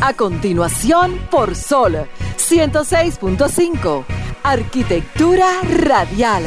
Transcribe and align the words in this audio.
A 0.00 0.12
continuación, 0.12 1.18
por 1.30 1.54
Sol 1.54 2.06
106.5. 2.36 4.04
Arquitectura 4.42 5.46
radial. 5.62 6.44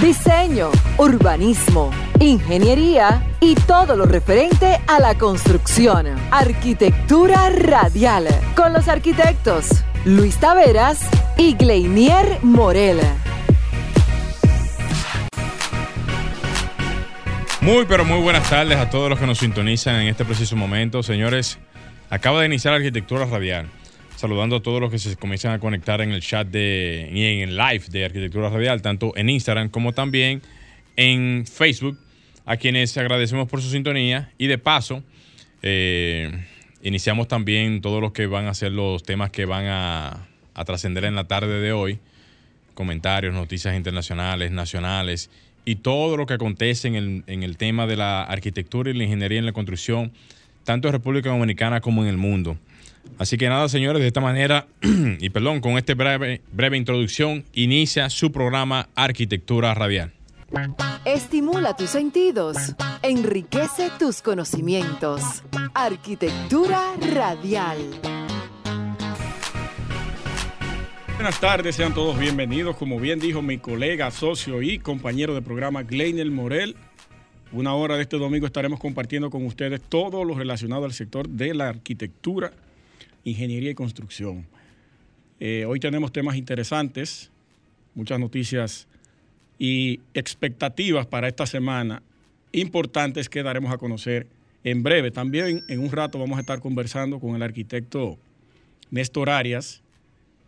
Diseño, 0.00 0.70
urbanismo, 0.98 1.90
ingeniería 2.20 3.26
y 3.40 3.56
todo 3.56 3.96
lo 3.96 4.06
referente 4.06 4.80
a 4.86 5.00
la 5.00 5.16
construcción. 5.16 6.06
Arquitectura 6.30 7.50
radial. 7.50 8.28
Con 8.56 8.72
los 8.72 8.88
arquitectos 8.88 9.84
Luis 10.04 10.38
Taveras 10.38 11.00
y 11.36 11.54
Gleinier 11.54 12.38
Morel. 12.42 13.00
Muy, 17.60 17.86
pero 17.86 18.04
muy 18.04 18.20
buenas 18.20 18.48
tardes 18.48 18.76
a 18.76 18.90
todos 18.90 19.08
los 19.08 19.18
que 19.18 19.26
nos 19.26 19.38
sintonizan 19.38 19.96
en 19.96 20.08
este 20.08 20.24
preciso 20.24 20.54
momento. 20.54 21.02
Señores, 21.02 21.58
acaba 22.14 22.40
de 22.40 22.46
iniciar 22.46 22.74
Arquitectura 22.74 23.26
Radial. 23.26 23.68
Saludando 24.16 24.56
a 24.56 24.62
todos 24.62 24.80
los 24.80 24.90
que 24.90 24.98
se 24.98 25.16
comienzan 25.16 25.52
a 25.52 25.58
conectar 25.58 26.00
en 26.00 26.12
el 26.12 26.22
chat 26.22 26.46
de, 26.46 27.10
y 27.12 27.24
en 27.24 27.48
el 27.48 27.56
live 27.56 27.84
de 27.88 28.04
Arquitectura 28.04 28.48
Radial, 28.48 28.80
tanto 28.80 29.12
en 29.16 29.28
Instagram 29.28 29.68
como 29.68 29.92
también 29.92 30.40
en 30.96 31.44
Facebook, 31.46 31.98
a 32.46 32.56
quienes 32.56 32.96
agradecemos 32.96 33.48
por 33.48 33.60
su 33.60 33.68
sintonía. 33.68 34.30
Y 34.38 34.46
de 34.46 34.58
paso, 34.58 35.02
eh, 35.62 36.30
iniciamos 36.82 37.26
también 37.26 37.80
todos 37.80 38.00
los 38.00 38.12
que 38.12 38.26
van 38.26 38.46
a 38.46 38.54
ser 38.54 38.70
los 38.70 39.02
temas 39.02 39.30
que 39.30 39.44
van 39.44 39.66
a, 39.66 40.28
a 40.54 40.64
trascender 40.64 41.04
en 41.04 41.16
la 41.16 41.24
tarde 41.24 41.60
de 41.60 41.72
hoy. 41.72 41.98
Comentarios, 42.74 43.34
noticias 43.34 43.74
internacionales, 43.76 44.52
nacionales 44.52 45.30
y 45.64 45.76
todo 45.76 46.16
lo 46.16 46.26
que 46.26 46.34
acontece 46.34 46.88
en 46.88 46.94
el, 46.94 47.24
en 47.26 47.42
el 47.42 47.56
tema 47.56 47.86
de 47.86 47.96
la 47.96 48.22
arquitectura 48.22 48.90
y 48.90 48.94
la 48.94 49.04
ingeniería 49.04 49.38
en 49.38 49.46
la 49.46 49.52
construcción, 49.52 50.12
tanto 50.64 50.88
en 50.88 50.92
República 50.92 51.30
Dominicana 51.30 51.80
como 51.80 52.02
en 52.02 52.08
el 52.08 52.16
mundo. 52.16 52.56
Así 53.18 53.36
que 53.36 53.48
nada, 53.48 53.68
señores, 53.68 54.00
de 54.00 54.08
esta 54.08 54.20
manera, 54.20 54.66
y 54.82 55.28
perdón, 55.30 55.60
con 55.60 55.78
esta 55.78 55.94
breve, 55.94 56.40
breve 56.52 56.76
introducción, 56.76 57.44
inicia 57.52 58.10
su 58.10 58.32
programa 58.32 58.88
Arquitectura 58.94 59.74
Radial. 59.74 60.12
Estimula 61.04 61.76
tus 61.76 61.90
sentidos, 61.90 62.56
enriquece 63.02 63.90
tus 63.98 64.22
conocimientos. 64.22 65.42
Arquitectura 65.74 66.80
Radial. 67.12 67.78
Buenas 71.14 71.40
tardes, 71.40 71.76
sean 71.76 71.94
todos 71.94 72.18
bienvenidos. 72.18 72.76
Como 72.76 72.98
bien 72.98 73.18
dijo 73.18 73.40
mi 73.40 73.58
colega, 73.58 74.10
socio 74.10 74.62
y 74.62 74.78
compañero 74.78 75.34
de 75.34 75.42
programa 75.42 75.82
Gleinel 75.82 76.30
Morel, 76.30 76.76
una 77.54 77.74
hora 77.74 77.96
de 77.96 78.02
este 78.02 78.18
domingo 78.18 78.46
estaremos 78.46 78.80
compartiendo 78.80 79.30
con 79.30 79.46
ustedes 79.46 79.80
todo 79.80 80.24
lo 80.24 80.34
relacionado 80.34 80.84
al 80.84 80.92
sector 80.92 81.28
de 81.28 81.54
la 81.54 81.68
arquitectura, 81.68 82.52
ingeniería 83.22 83.70
y 83.70 83.74
construcción. 83.74 84.44
Eh, 85.38 85.64
hoy 85.66 85.78
tenemos 85.78 86.12
temas 86.12 86.36
interesantes, 86.36 87.30
muchas 87.94 88.18
noticias 88.18 88.88
y 89.56 90.00
expectativas 90.14 91.06
para 91.06 91.28
esta 91.28 91.46
semana 91.46 92.02
importantes 92.50 93.28
que 93.28 93.44
daremos 93.44 93.72
a 93.72 93.78
conocer 93.78 94.26
en 94.64 94.82
breve. 94.82 95.12
También 95.12 95.62
en 95.68 95.78
un 95.78 95.92
rato 95.92 96.18
vamos 96.18 96.38
a 96.38 96.40
estar 96.40 96.58
conversando 96.58 97.20
con 97.20 97.36
el 97.36 97.42
arquitecto 97.42 98.18
Néstor 98.90 99.30
Arias, 99.30 99.80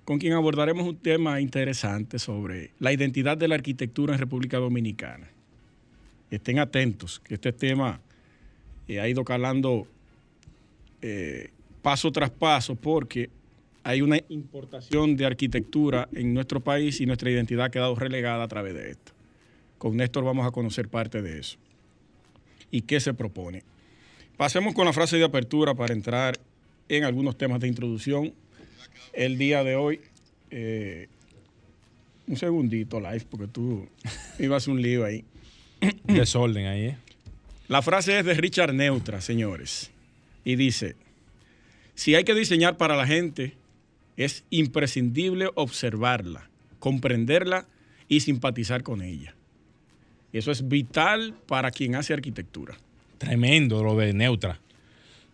con 0.05 0.19
quien 0.19 0.33
abordaremos 0.33 0.87
un 0.87 0.97
tema 0.97 1.41
interesante 1.41 2.19
sobre 2.19 2.73
la 2.81 2.93
identidad 2.93 3.37
de 3.37 3.47
la 3.47 3.55
arquitectura 3.55 4.15
en 4.15 4.19
República 4.19 4.59
Dominicana. 4.59 5.36
Estén 6.31 6.59
atentos, 6.59 7.21
que 7.21 7.35
este 7.35 7.53
tema 7.53 8.01
eh, 8.89 9.01
ha 9.01 9.09
ido 9.09 9.25
calando 9.25 9.87
eh, 11.03 11.51
paso 11.83 12.11
tras 12.11 12.31
paso 12.31 12.75
porque 12.75 13.31
hay 13.85 14.03
una 14.03 14.19
importación 14.29 15.17
de 15.17 15.27
arquitectura 15.27 16.09
en 16.13 16.35
nuestro 16.35 16.61
país 16.61 17.01
y 17.01 17.07
nuestra 17.07 17.31
identidad 17.31 17.67
ha 17.67 17.71
quedado 17.71 17.95
relegada 17.95 18.43
a 18.43 18.49
través 18.49 18.75
de 18.75 18.91
esto. 18.91 19.13
Con 19.79 19.97
Néstor 19.97 20.25
vamos 20.25 20.47
a 20.47 20.51
conocer 20.51 20.89
parte 20.89 21.23
de 21.23 21.39
eso. 21.39 21.59
¿Y 22.73 22.83
qué 22.83 22.99
se 22.99 23.15
propone? 23.15 23.63
Pasemos 24.37 24.75
con 24.75 24.87
la 24.87 24.93
frase 24.93 25.17
de 25.17 25.25
apertura 25.25 25.75
para 25.75 25.95
entrar 25.95 26.39
en 26.89 27.05
algunos 27.05 27.39
temas 27.39 27.61
de 27.61 27.69
introducción 27.69 28.35
el 29.13 29.39
día 29.39 29.63
de 29.63 29.77
hoy. 29.77 30.01
Eh, 30.51 31.09
un 32.27 32.37
segundito, 32.37 32.99
live, 32.99 33.25
porque 33.31 33.47
tú 33.47 33.87
ibas 34.41 34.67
un 34.67 34.83
lío 34.83 35.05
ahí. 35.05 35.25
Desorden 36.05 36.67
ahí, 36.67 36.85
¿eh? 36.87 36.99
La 37.69 37.83
frase 37.83 38.19
es 38.19 38.25
de 38.25 38.35
Richard 38.35 38.75
Neutra, 38.75 39.21
señores. 39.21 39.91
Y 40.45 40.55
dice, 40.55 40.95
si 41.95 42.15
hay 42.15 42.25
que 42.25 42.35
diseñar 42.35 42.77
para 42.77 42.97
la 42.97 43.07
gente, 43.07 43.57
es 44.17 44.45
imprescindible 44.51 45.51
observarla, 45.55 46.49
comprenderla 46.79 47.67
y 48.09 48.21
simpatizar 48.21 48.83
con 48.83 49.03
ella. 49.03 49.35
Eso 50.33 50.53
es 50.53 50.69
vital 50.69 51.35
para 51.47 51.71
quien 51.71 51.97
hace 51.97 52.13
arquitectura. 52.13 52.77
Tremendo 53.19 53.83
lo 53.83 53.97
de 53.97 54.13
Neutra. 54.13 54.61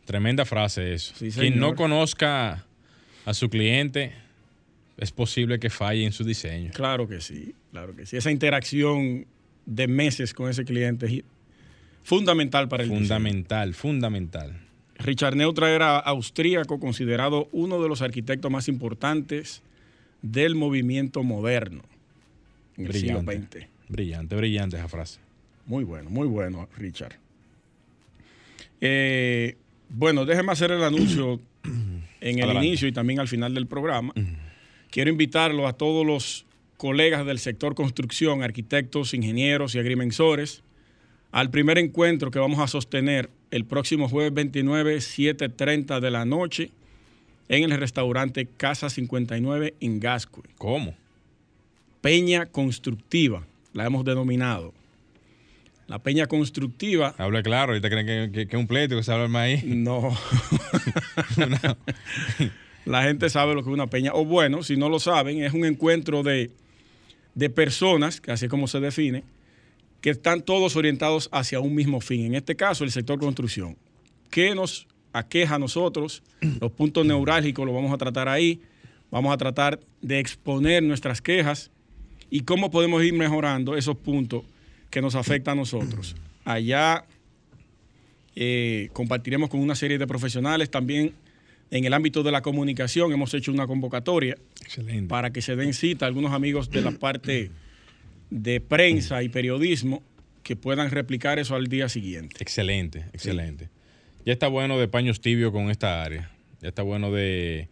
Tremenda 0.04 0.44
frase 0.44 0.94
eso. 0.94 1.14
Sí, 1.16 1.30
quien 1.30 1.59
no 1.59 1.74
conozca 1.74 2.64
a 3.24 3.34
su 3.34 3.50
cliente, 3.50 4.12
es 4.97 5.12
posible 5.12 5.59
que 5.59 5.70
falle 5.70 6.04
en 6.04 6.12
su 6.12 6.24
diseño. 6.24 6.70
Claro 6.72 7.09
que 7.09 7.20
sí, 7.20 7.54
claro 7.70 7.94
que 7.94 8.06
sí. 8.06 8.16
Esa 8.16 8.30
interacción 8.30 9.26
de 9.67 9.89
meses 9.89 10.34
con 10.34 10.50
ese 10.50 10.65
cliente 10.65 11.25
fundamental 12.03 12.69
para 12.69 12.83
el 12.83 12.89
diseño. 12.89 13.06
Fundamental, 13.06 13.75
fundamental. 13.75 14.61
Richard 14.99 15.37
Neutra 15.37 15.71
era 15.71 15.99
austríaco, 15.99 16.78
considerado 16.78 17.49
uno 17.53 17.83
de 17.83 17.89
los 17.89 18.03
arquitectos 18.03 18.51
más 18.51 18.69
importantes 18.69 19.62
del 20.22 20.55
movimiento 20.55 21.22
moderno 21.22 21.83
en 22.77 22.87
el 22.87 22.93
siglo 22.93 23.22
Brillante. 23.22 23.61
XX. 23.61 23.67
Brillante, 23.89 24.37
brillante 24.37 24.77
esa 24.77 24.89
frase. 24.89 25.21
Muy 25.67 25.84
bueno, 25.84 26.11
muy 26.11 26.27
bueno, 26.27 26.69
Richard. 26.77 27.19
Eh, 28.81 29.56
bueno, 29.89 30.25
déjeme 30.25 30.53
hacer 30.53 30.71
el 30.72 30.83
anuncio 30.83 31.41
en 31.65 32.39
el 32.39 32.45
Adelante. 32.45 32.67
inicio 32.67 32.89
y 32.89 32.93
también 32.93 33.21
al 33.21 33.28
final 33.28 33.55
del 33.55 33.67
programa. 33.67 34.12
Quiero 34.91 35.11
invitarlo 35.11 35.67
a 35.67 35.72
todos 35.72 36.06
los 36.06 36.47
colegas 36.82 37.25
del 37.25 37.38
sector 37.38 37.76
construcción, 37.76 38.43
arquitectos, 38.43 39.15
ingenieros 39.15 39.76
y 39.76 39.78
agrimensores, 39.78 40.65
al 41.31 41.48
primer 41.48 41.78
encuentro 41.78 42.32
que 42.32 42.41
vamos 42.41 42.59
a 42.59 42.66
sostener 42.66 43.31
el 43.53 43.65
próximo 43.65 44.09
jueves 44.09 44.34
29, 44.34 44.97
7.30 44.97 46.00
de 46.00 46.10
la 46.10 46.25
noche, 46.25 46.72
en 47.48 47.62
el 47.62 47.78
restaurante 47.78 48.48
Casa 48.56 48.91
59 48.91 49.75
en 49.78 50.00
Gascue. 50.00 50.42
¿Cómo? 50.59 50.97
Peña 52.00 52.47
Constructiva, 52.47 53.47
la 53.75 53.87
hemos 53.87 54.04
denominado. 54.04 54.75
La 55.87 56.00
Peña 56.00 56.26
Constructiva, 56.26 57.15
Hable 57.16 57.44
claro, 57.44 57.75
ahorita 57.75 57.91
creen 57.91 58.32
que 58.32 58.42
es 58.42 58.54
un 58.54 58.66
pleito 58.66 58.97
que 58.97 59.04
se 59.04 59.12
habla 59.12 59.28
más 59.28 59.42
ahí. 59.42 59.62
no. 59.66 60.16
La 62.84 63.04
gente 63.04 63.31
sabe 63.31 63.54
lo 63.54 63.62
que 63.62 63.71
es 63.71 63.75
una 63.75 63.87
peña. 63.87 64.10
O 64.15 64.25
bueno, 64.25 64.65
si 64.65 64.76
no 64.76 64.88
lo 64.88 64.98
saben, 64.98 65.44
es 65.44 65.53
un 65.53 65.65
encuentro 65.65 66.25
de, 66.25 66.50
de 67.34 67.50
personas, 67.50 68.20
que 68.20 68.32
así 68.32 68.47
es 68.47 68.50
como 68.50 68.66
se 68.66 68.81
define, 68.81 69.25
que 70.00 70.10
están 70.10 70.43
todos 70.43 70.76
orientados 70.76 71.28
hacia 71.32 71.60
un 71.60 71.75
mismo 71.75 72.00
fin. 72.00 72.26
En 72.26 72.34
este 72.34 72.56
caso, 72.56 72.84
el 72.84 72.91
sector 72.91 73.19
construcción. 73.19 73.76
¿Qué 74.31 74.54
nos 74.54 74.87
aqueja 75.12 75.54
a 75.54 75.59
nosotros? 75.59 76.22
Los 76.60 76.72
puntos 76.72 77.06
neurálgicos 77.06 77.65
los 77.65 77.75
vamos 77.75 77.92
a 77.92 77.98
tratar 77.98 78.28
ahí. 78.28 78.60
Vamos 79.10 79.32
a 79.32 79.37
tratar 79.37 79.78
de 80.00 80.19
exponer 80.19 80.82
nuestras 80.82 81.21
quejas 81.21 81.71
y 82.31 82.41
cómo 82.41 82.71
podemos 82.71 83.04
ir 83.04 83.12
mejorando 83.12 83.76
esos 83.76 83.97
puntos 83.97 84.42
que 84.91 85.03
nos 85.03 85.15
afectan 85.15 85.53
a 85.53 85.60
nosotros. 85.60 86.16
Allá 86.45 87.04
eh, 88.34 88.89
compartiremos 88.92 89.51
con 89.51 89.60
una 89.60 89.74
serie 89.74 89.98
de 89.98 90.07
profesionales 90.07 90.71
también 90.71 91.15
en 91.72 91.84
el 91.84 91.92
ámbito 91.95 92.22
de 92.22 92.30
la 92.30 92.42
comunicación. 92.42 93.13
Hemos 93.13 93.34
hecho 93.34 93.51
una 93.51 93.66
convocatoria 93.66 94.36
Excelente. 94.60 95.09
para 95.09 95.33
que 95.33 95.42
se 95.42 95.57
den 95.57 95.74
cita 95.74 96.04
a 96.04 96.09
algunos 96.09 96.33
amigos 96.33 96.71
de 96.71 96.83
la 96.83 96.92
parte 96.92 97.51
de 98.30 98.60
prensa 98.60 99.22
y 99.22 99.28
periodismo 99.28 100.03
que 100.45 100.54
puedan 100.54 100.91
replicar 100.91 101.39
eso 101.39 101.54
al 101.57 101.66
día 101.66 101.89
siguiente. 101.89 102.36
Excelente, 102.41 103.07
excelente. 103.13 103.69
Ya 104.24 104.33
está 104.34 104.48
bueno 104.48 104.78
de 104.78 104.86
paños 104.86 105.21
tibios 105.21 105.51
con 105.51 105.71
esta 105.71 106.03
área. 106.04 106.30
Ya 106.60 106.69
está 106.69 106.83
bueno 106.83 107.10
de 107.10 107.69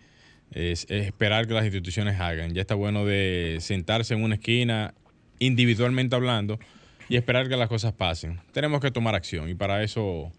es- 0.52 0.84
es 0.90 1.06
esperar 1.06 1.46
que 1.46 1.54
las 1.54 1.64
instituciones 1.64 2.18
hagan. 2.18 2.54
Ya 2.54 2.62
está 2.62 2.74
bueno 2.74 3.04
de 3.04 3.58
sentarse 3.60 4.14
en 4.14 4.22
una 4.24 4.34
esquina, 4.36 4.94
individualmente 5.38 6.16
hablando, 6.16 6.58
y 7.08 7.16
esperar 7.16 7.48
que 7.48 7.56
las 7.56 7.68
cosas 7.68 7.92
pasen. 7.92 8.40
Tenemos 8.52 8.80
que 8.80 8.90
tomar 8.90 9.14
acción 9.14 9.48
y 9.48 9.54
para 9.54 9.82
eso 9.84 10.32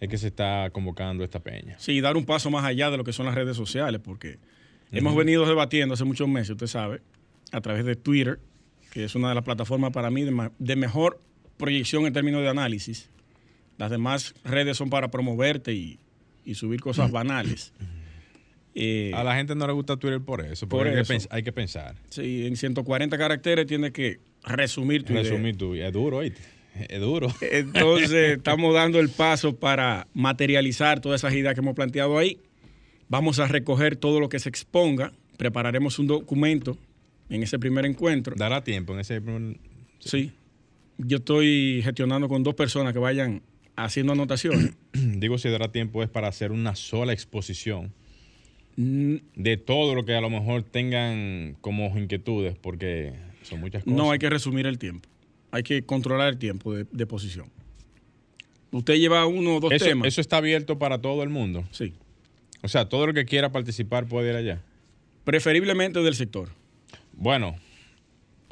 es 0.00 0.08
que 0.08 0.18
se 0.18 0.26
está 0.28 0.70
convocando 0.72 1.24
esta 1.24 1.40
peña. 1.40 1.76
Sí, 1.78 2.00
dar 2.00 2.16
un 2.16 2.24
paso 2.24 2.50
más 2.50 2.64
allá 2.64 2.90
de 2.90 2.96
lo 2.96 3.04
que 3.04 3.12
son 3.12 3.26
las 3.26 3.34
redes 3.34 3.56
sociales, 3.56 4.00
porque 4.02 4.38
hemos 4.92 5.14
venido 5.16 5.46
debatiendo 5.46 5.94
hace 5.94 6.04
muchos 6.04 6.28
meses, 6.28 6.50
usted 6.50 6.66
sabe, 6.66 7.00
a 7.52 7.60
través 7.60 7.84
de 7.84 7.96
Twitter, 7.96 8.38
que 8.90 9.04
es 9.04 9.14
una 9.14 9.28
de 9.28 9.34
las 9.34 9.44
plataformas 9.44 9.92
para 9.92 10.10
mí 10.10 10.24
de, 10.58 10.76
mejor 10.76 11.20
proyección 11.56 12.06
en 12.06 12.12
términos 12.12 12.42
de 12.42 12.48
análisis. 12.48 13.10
Las 13.78 13.90
demás 13.90 14.34
redes 14.44 14.76
son 14.76 14.90
para 14.90 15.10
promoverte 15.10 15.72
y, 15.72 15.98
y 16.44 16.54
subir 16.54 16.80
cosas 16.80 17.10
banales. 17.10 17.72
Eh, 18.76 19.12
A 19.14 19.22
la 19.22 19.36
gente 19.36 19.54
no 19.54 19.66
le 19.66 19.72
gusta 19.72 19.96
Twitter 19.96 20.20
por 20.20 20.44
eso, 20.44 20.68
Por 20.68 20.80
porque 20.80 20.96
hay, 20.96 21.02
eso. 21.02 21.28
Que 21.28 21.36
hay 21.36 21.42
que 21.44 21.52
pensar. 21.52 21.94
sí, 22.10 22.46
en 22.46 22.56
140 22.56 23.16
caracteres 23.16 23.66
tienes 23.66 23.92
que 23.92 24.18
resumir 24.44 25.04
tu 25.04 25.12
idea. 25.12 25.22
Resumir 25.22 25.56
tu 25.56 25.74
Es 25.74 25.92
duro, 25.92 26.18
¿oíste? 26.18 26.40
Es 26.88 27.00
duro. 27.00 27.28
Entonces, 27.40 28.12
estamos 28.38 28.74
dando 28.74 28.98
el 29.00 29.08
paso 29.08 29.56
para 29.56 30.06
materializar 30.14 31.00
todas 31.00 31.20
esas 31.20 31.34
ideas 31.34 31.54
que 31.54 31.60
hemos 31.60 31.74
planteado 31.74 32.18
ahí. 32.18 32.38
Vamos 33.08 33.38
a 33.38 33.46
recoger 33.46 33.96
todo 33.96 34.20
lo 34.20 34.28
que 34.28 34.38
se 34.38 34.48
exponga. 34.48 35.12
Prepararemos 35.36 35.98
un 35.98 36.06
documento 36.06 36.76
en 37.28 37.42
ese 37.42 37.58
primer 37.58 37.84
encuentro. 37.86 38.34
Dará 38.36 38.62
tiempo 38.64 38.92
en 38.94 39.00
ese 39.00 39.20
primer- 39.20 39.58
Sí. 40.00 40.32
Yo 40.98 41.18
estoy 41.18 41.80
gestionando 41.82 42.28
con 42.28 42.42
dos 42.42 42.54
personas 42.54 42.92
que 42.92 42.98
vayan 42.98 43.42
haciendo 43.76 44.12
anotaciones. 44.12 44.72
Digo, 44.92 45.38
si 45.38 45.48
dará 45.48 45.70
tiempo 45.72 46.02
es 46.02 46.08
para 46.08 46.28
hacer 46.28 46.52
una 46.52 46.74
sola 46.74 47.12
exposición 47.12 47.92
Mm, 48.76 49.16
de 49.36 49.56
todo 49.56 49.94
lo 49.94 50.04
que 50.04 50.14
a 50.16 50.20
lo 50.20 50.30
mejor 50.30 50.64
tengan 50.64 51.56
como 51.60 51.96
inquietudes, 51.96 52.56
porque 52.60 53.12
son 53.42 53.60
muchas 53.60 53.84
cosas. 53.84 53.96
No 53.96 54.10
hay 54.10 54.18
que 54.18 54.28
resumir 54.28 54.66
el 54.66 54.78
tiempo. 54.78 55.08
Hay 55.54 55.62
que 55.62 55.84
controlar 55.84 56.28
el 56.30 56.38
tiempo 56.38 56.74
de, 56.74 56.84
de 56.90 57.06
posición. 57.06 57.46
Usted 58.72 58.94
lleva 58.94 59.24
uno 59.26 59.56
o 59.56 59.60
dos 59.60 59.70
eso, 59.72 59.84
temas. 59.84 60.08
eso 60.08 60.20
está 60.20 60.38
abierto 60.38 60.78
para 60.80 61.00
todo 61.00 61.22
el 61.22 61.28
mundo. 61.28 61.64
Sí. 61.70 61.94
O 62.62 62.68
sea, 62.68 62.88
todo 62.88 63.04
el 63.04 63.14
que 63.14 63.24
quiera 63.24 63.52
participar 63.52 64.06
puede 64.06 64.30
ir 64.30 64.36
allá. 64.36 64.62
Preferiblemente 65.22 66.00
del 66.00 66.14
sector. 66.16 66.48
Bueno, 67.12 67.54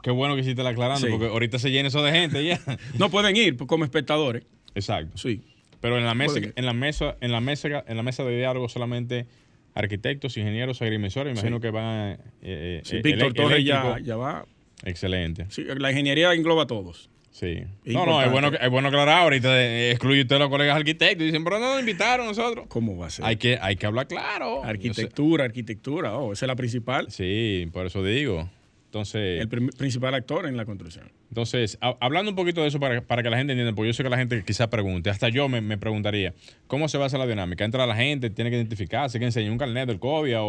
qué 0.02 0.12
bueno 0.12 0.36
que 0.36 0.42
hiciste 0.42 0.62
la 0.62 0.70
aclarando, 0.70 1.04
Sí. 1.04 1.10
porque 1.10 1.26
ahorita 1.26 1.58
se 1.58 1.70
llena 1.72 1.88
eso 1.88 2.02
de 2.02 2.12
gente 2.12 2.44
ya. 2.44 2.60
No 2.98 3.10
pueden 3.10 3.34
ir 3.36 3.56
como 3.56 3.84
espectadores. 3.84 4.44
Exacto. 4.76 5.18
Sí. 5.18 5.42
Pero 5.80 5.98
en 5.98 6.04
la 6.04 6.14
mesa, 6.14 6.38
en 6.54 6.64
la 6.66 6.72
mesa, 6.72 7.16
en 7.20 7.32
la 7.32 7.40
mesa, 7.40 7.84
en 7.88 7.96
la 7.96 8.02
mesa 8.04 8.22
de 8.22 8.36
diálogo 8.36 8.68
solamente 8.68 9.26
arquitectos, 9.74 10.36
ingenieros, 10.36 10.80
agrimensores, 10.82 11.32
imagino 11.32 11.56
Sí. 11.56 11.62
que 11.62 11.70
van 11.70 11.84
a, 11.84 12.12
eh, 12.12 12.18
eh, 12.42 12.82
Sí, 12.84 12.96
eh, 12.98 13.00
Víctor 13.02 13.32
Torres 13.34 13.64
ya, 13.64 13.98
ya 13.98 14.16
va. 14.16 14.46
Excelente. 14.84 15.46
Sí, 15.50 15.64
la 15.76 15.90
ingeniería 15.90 16.32
engloba 16.32 16.64
a 16.64 16.66
todos. 16.66 17.08
Sí. 17.30 17.64
Es 17.84 17.94
No, 17.94 18.04
no, 18.04 18.22
es 18.22 18.30
bueno, 18.30 18.48
es 18.48 18.70
bueno 18.70 18.88
aclarar. 18.88 19.22
Ahorita 19.22 19.90
excluye 19.90 20.20
usted 20.22 20.36
a 20.36 20.40
los 20.40 20.48
colegas 20.50 20.76
arquitectos 20.76 21.22
y 21.22 21.26
dicen, 21.26 21.44
pero 21.44 21.58
no 21.58 21.70
nos 21.70 21.80
invitaron 21.80 22.26
nosotros. 22.26 22.66
¿Cómo 22.68 22.96
va 22.98 23.06
a 23.06 23.10
ser? 23.10 23.24
Hay 23.24 23.36
que, 23.36 23.58
hay 23.60 23.76
que 23.76 23.86
hablar 23.86 24.06
claro. 24.06 24.62
arquitectura, 24.64 25.44
arquitectura. 25.44 26.18
Oh, 26.18 26.32
esa 26.34 26.44
es 26.44 26.48
la 26.48 26.56
principal. 26.56 27.10
Sí, 27.10 27.68
por 27.72 27.86
eso 27.86 28.04
digo. 28.04 28.50
Entonces, 28.86 29.40
El 29.40 29.48
principal 29.48 30.12
actor 30.12 30.44
en 30.44 30.54
la 30.58 30.66
construcción. 30.66 31.10
entonces 31.30 31.78
ha- 31.80 31.96
hablando 31.98 32.30
un 32.30 32.36
poquito 32.36 32.60
de 32.60 32.68
eso 32.68 32.78
para, 32.78 33.00
para 33.00 33.22
que 33.22 33.30
la 33.30 33.38
gente 33.38 33.54
entienda, 33.54 33.72
porque 33.74 33.88
yo 33.88 33.94
sé 33.94 34.02
que 34.02 34.10
la 34.10 34.18
gente 34.18 34.44
quizás 34.44 34.68
pregunte, 34.68 35.08
hasta 35.08 35.30
yo 35.30 35.48
me, 35.48 35.62
me 35.62 35.78
preguntaría, 35.78 36.34
¿cómo 36.66 36.86
se 36.88 36.98
va 36.98 37.04
a 37.04 37.06
hacer 37.06 37.18
la 37.18 37.26
dinámica? 37.26 37.64
¿Entra 37.64 37.86
la 37.86 37.96
gente, 37.96 38.28
tiene 38.28 38.50
que 38.50 38.56
identificarse, 38.56 39.18
que 39.18 39.24
enseñe 39.24 39.48
un 39.50 39.56
carnet 39.56 39.86
del 39.88 39.98
COVID 39.98 40.36
o, 40.40 40.44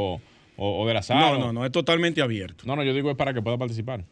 o, 0.58 0.82
o 0.84 0.86
de 0.86 0.94
la 0.94 1.02
sala? 1.02 1.32
No, 1.32 1.40
no, 1.40 1.54
no, 1.54 1.66
es 1.66 1.72
totalmente 1.72 2.22
abierto. 2.22 2.66
No, 2.68 2.76
no, 2.76 2.84
yo 2.84 2.94
digo 2.94 3.10
es 3.10 3.16
para 3.16 3.34
que 3.34 3.42
pueda 3.42 3.58
participar. 3.58 4.04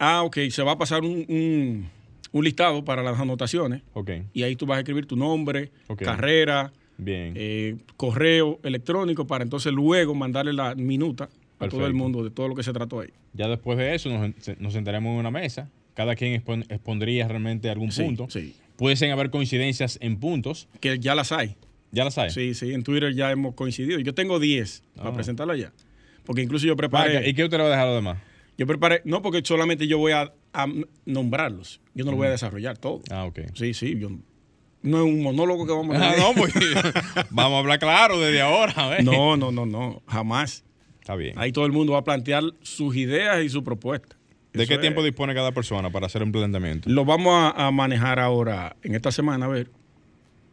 Ah, 0.00 0.22
ok, 0.24 0.38
se 0.50 0.62
va 0.62 0.72
a 0.72 0.78
pasar 0.78 1.02
un, 1.02 1.24
un- 1.28 1.88
un 2.32 2.44
listado 2.44 2.84
para 2.84 3.02
las 3.02 3.18
anotaciones 3.20 3.82
Ok, 3.92 4.10
y 4.32 4.42
ahí 4.44 4.56
tú 4.56 4.64
vas 4.66 4.76
a 4.76 4.80
escribir 4.80 5.04
tu 5.06 5.14
nombre, 5.16 5.70
carrera, 5.98 6.72
bien. 6.96 7.34
eh, 7.36 7.76
correo 7.96 8.58
electrónico 8.62 9.26
para 9.26 9.44
entonces 9.44 9.72
luego 9.72 10.14
mandarle 10.14 10.52
la 10.52 10.74
minuta 10.74 11.28
a 11.58 11.68
todo 11.68 11.86
el 11.86 11.92
mundo 11.94 12.24
de 12.24 12.30
todo 12.30 12.48
lo 12.48 12.54
que 12.54 12.62
se 12.62 12.72
trató 12.72 13.00
ahí. 13.00 13.10
ya 13.34 13.46
después 13.48 13.76
de 13.78 13.94
eso 13.94 14.08
nos, 14.08 14.32
nos 14.58 14.72
sentaremos 14.72 15.12
en 15.12 15.18
una 15.18 15.30
mesa. 15.30 15.68
Cada 15.94 16.14
quien 16.14 16.40
expon- 16.42 16.64
expondría 16.70 17.28
realmente 17.28 17.68
algún 17.68 17.92
Sí, 17.92 18.02
punto. 18.04 18.26
sí. 18.30 18.54
Pueden 18.76 19.10
haber 19.10 19.28
coincidencias 19.28 19.98
en 20.00 20.16
puntos. 20.18 20.68
Que 20.80 20.98
ya 20.98 21.14
las 21.14 21.32
hay. 21.32 21.56
Ya 21.92 22.04
las 22.04 22.16
hay. 22.16 22.30
Sí, 22.30 22.54
sí, 22.54 22.72
en 22.72 22.82
Twitter 22.84 23.12
ya 23.14 23.30
hemos 23.30 23.54
coincidido. 23.54 23.98
Yo 24.00 24.14
tengo 24.14 24.38
10 24.38 24.82
para 24.96 25.10
Ah. 25.10 25.12
presentarlo 25.12 25.52
allá. 25.52 25.72
Porque 26.24 26.40
incluso 26.42 26.66
yo 26.66 26.76
preparé. 26.76 27.28
¿Y 27.28 27.34
qué 27.34 27.44
usted 27.44 27.58
le 27.58 27.64
va 27.64 27.68
a 27.68 27.72
dejar 27.72 27.86
a 27.88 27.90
los 27.90 27.96
demás? 27.98 28.18
Yo 28.58 28.66
preparé, 28.66 29.00
no 29.04 29.22
porque 29.22 29.40
solamente 29.44 29.86
yo 29.86 29.98
voy 29.98 30.12
a, 30.12 30.32
a 30.52 30.66
nombrarlos. 31.06 31.80
Yo 31.94 32.04
no 32.04 32.10
lo 32.10 32.16
voy 32.18 32.26
a 32.26 32.30
desarrollar 32.30 32.76
todo. 32.78 33.00
Ah, 33.10 33.24
ok. 33.24 33.40
Sí, 33.54 33.72
sí, 33.74 33.98
yo 33.98 34.10
no 34.82 34.98
es 34.98 35.04
un 35.04 35.22
monólogo 35.22 35.66
que 35.66 35.72
vamos 35.72 35.96
a 35.96 36.10
Ah, 36.10 36.12
tener. 36.14 36.26
no, 36.28 36.34
pues 36.34 36.54
vamos 37.30 37.56
a 37.56 37.58
hablar 37.60 37.78
claro 37.78 38.20
desde 38.20 38.40
ahora. 38.42 38.72
a 38.76 38.88
ver. 38.88 39.04
no, 39.04 39.36
no, 39.36 39.50
no, 39.50 39.66
no, 39.66 40.02
jamás. 40.06 40.64
Está 41.00 41.16
bien. 41.16 41.34
Ahí 41.38 41.52
todo 41.52 41.64
el 41.66 41.72
mundo 41.72 41.94
va 41.94 42.00
a 42.00 42.04
plantear 42.04 42.42
sus 42.62 42.94
ideas 42.96 43.42
y 43.42 43.48
su 43.48 43.64
propuesta. 43.64 44.16
¿De 44.52 44.62
Eso 44.64 44.68
qué 44.68 44.74
es- 44.74 44.80
tiempo 44.80 45.02
dispone 45.02 45.32
cada 45.34 45.52
persona 45.52 45.90
para 45.90 46.06
hacer 46.06 46.22
un 46.22 46.32
planteamiento? 46.32 46.90
Lo 46.90 47.04
vamos 47.04 47.32
a, 47.34 47.66
a 47.66 47.70
manejar 47.70 48.18
ahora, 48.18 48.76
en 48.82 48.94
esta 48.94 49.10
semana, 49.12 49.46
a 49.46 49.48
ver. 49.48 49.70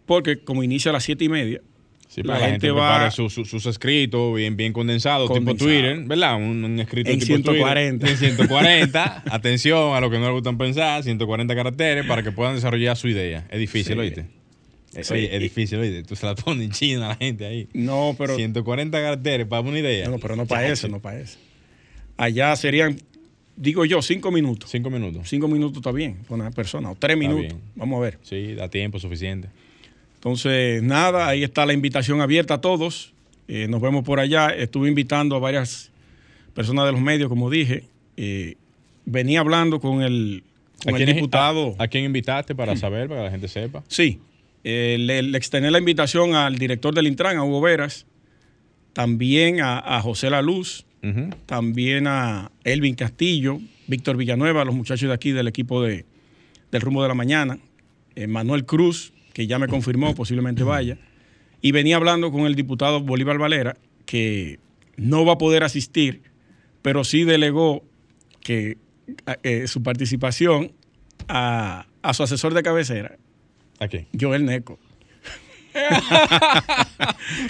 Porque 0.05 0.37
como 0.43 0.63
inicia 0.63 0.91
a 0.91 0.93
las 0.93 1.03
siete 1.03 1.25
y 1.25 1.29
media, 1.29 1.61
Sí, 2.07 2.23
la 2.23 2.33
la 2.33 2.39
gente 2.39 2.51
gente 2.51 2.71
va- 2.71 2.89
prepare 2.95 3.11
su- 3.11 3.29
su- 3.29 3.45
sus 3.45 3.65
escritos 3.65 4.35
bien, 4.35 4.55
bien 4.55 4.73
condensados, 4.73 5.27
tipo 5.27 5.35
Condensado. 5.35 5.69
Twitter, 5.69 5.99
¿verdad? 6.05 6.37
Un, 6.37 6.63
un 6.63 6.79
escrito 6.79 7.09
En 7.11 7.19
tipo 7.19 7.25
140. 7.35 8.05
Twitter. 8.07 8.29
En 8.29 8.35
140. 8.37 9.23
Atención 9.31 9.93
a 9.95 9.99
lo 10.01 10.09
que 10.09 10.17
no 10.17 10.25
le 10.25 10.31
gustan 10.31 10.57
pensar, 10.57 11.03
140 11.03 11.53
caracteres 11.55 12.05
para 12.05 12.23
que 12.23 12.31
puedan 12.31 12.55
desarrollar 12.55 12.95
su 12.97 13.07
idea. 13.09 13.45
Es 13.51 13.59
difícil, 13.59 13.93
Sí. 13.93 13.99
¿oíste? 13.99 14.21
Eh, 14.95 15.03
Sí. 15.03 15.13
Oye, 15.13 15.35
es 15.35 15.41
difícil, 15.41 15.79
¿oíste? 15.79 16.03
Tú 16.03 16.15
se 16.15 16.25
la 16.25 16.33
pones 16.33 16.63
en 16.65 16.71
China 16.71 17.05
a 17.05 17.09
la 17.09 17.15
gente 17.17 17.45
ahí. 17.45 17.67
no, 17.73 18.15
pero 18.17 18.35
140 18.35 18.97
caracteres 18.99 19.45
para 19.45 19.61
una 19.61 19.77
idea. 19.79 20.07
no, 20.09 20.17
pero 20.17 20.35
no 20.35 20.45
para 20.47 20.67
eso, 20.67 20.87
no 20.87 20.99
para 21.01 21.19
eso. 21.19 21.37
Allá 22.15 22.55
serían, 22.55 22.97
digo 23.55 23.85
yo, 23.85 24.01
cinco 24.01 24.31
minutos. 24.31 24.71
Cinco 24.71 24.89
minutos. 24.89 25.27
Cinco 25.29 25.47
minutos 25.47 25.77
está 25.77 25.91
bien 25.91 26.17
con 26.27 26.39
una 26.41 26.51
persona, 26.51 26.89
o 26.91 26.95
tres 26.95 27.17
minutos. 27.17 27.41
bien. 27.41 27.57
Vamos 27.75 27.97
a 27.97 28.01
ver. 28.01 28.17
Sí, 28.23 28.55
da 28.55 28.69
tiempo 28.69 28.97
suficiente. 28.97 29.49
Entonces, 30.17 30.83
nada, 30.83 31.27
ahí 31.27 31.43
está 31.43 31.65
la 31.65 31.73
invitación 31.73 32.21
abierta 32.21 32.55
a 32.55 32.61
todos. 32.61 33.13
Eh, 33.47 33.67
nos 33.69 33.81
vemos 33.81 34.03
por 34.03 34.19
allá. 34.19 34.49
Estuve 34.49 34.89
invitando 34.89 35.35
a 35.35 35.39
varias 35.39 35.91
personas 36.53 36.85
de 36.85 36.91
los 36.91 37.01
medios, 37.01 37.29
como 37.29 37.49
dije. 37.49 37.83
Eh, 38.17 38.55
venía 39.05 39.39
hablando 39.39 39.79
con 39.79 40.01
el, 40.01 40.43
con 40.83 40.91
el 40.95 40.97
quién 40.97 41.09
es- 41.09 41.15
diputado. 41.15 41.75
¿A, 41.77 41.83
a 41.83 41.87
quién 41.87 42.03
invitaste 42.03 42.55
para 42.55 42.75
saber, 42.75 43.07
para 43.07 43.21
que 43.21 43.25
la 43.25 43.31
gente 43.31 43.47
sepa? 43.47 43.83
Sí, 43.87 44.19
eh, 44.63 44.97
le, 44.99 45.21
le 45.21 45.37
extendí 45.37 45.69
la 45.69 45.77
invitación 45.79 46.33
al 46.35 46.57
director 46.57 46.93
del 46.93 47.07
Intran, 47.07 47.37
a 47.37 47.43
Hugo 47.43 47.61
Veras, 47.61 48.05
también 48.93 49.61
a, 49.61 49.77
a 49.79 50.01
José 50.01 50.29
La 50.29 50.41
Luz, 50.41 50.83
también 51.45 52.05
a 52.07 52.51
Elvin 52.65 52.95
Castillo, 52.95 53.59
Víctor 53.87 54.17
Villanueva, 54.17 54.65
los 54.65 54.75
muchachos 54.75 55.07
de 55.07 55.13
aquí 55.13 55.31
del 55.31 55.47
equipo 55.47 55.81
de, 55.81 56.03
del 56.69 56.81
Rumbo 56.81 57.01
de 57.01 57.07
la 57.07 57.13
Mañana, 57.13 57.59
Manuel 58.27 58.65
Cruz, 58.65 59.13
que 59.37 59.45
ya 59.45 59.59
me 59.59 59.67
confirmó, 59.67 60.15
posiblemente 60.15 60.63
vaya, 60.63 60.97
y 61.61 61.71
venía 61.71 61.97
hablando 61.97 62.31
con 62.31 62.47
el 62.47 62.55
diputado 62.55 63.01
Bolívar 63.01 63.37
Valera, 63.37 63.77
que 64.07 64.57
no 64.95 65.25
va 65.25 65.33
a 65.33 65.37
poder 65.37 65.63
asistir, 65.63 66.23
pero 66.81 67.03
sí 67.03 67.23
delegó 67.23 67.83
que 68.41 68.77
eh, 69.43 69.67
su 69.67 69.83
participación 69.83 70.71
a, 71.27 71.85
a 72.01 72.13
su 72.15 72.23
asesor 72.23 72.55
de 72.55 72.63
cabecera, 72.63 73.17
¿A 73.79 73.87
quién? 73.87 74.07
Joel 74.19 74.43
Neco. 74.43 74.79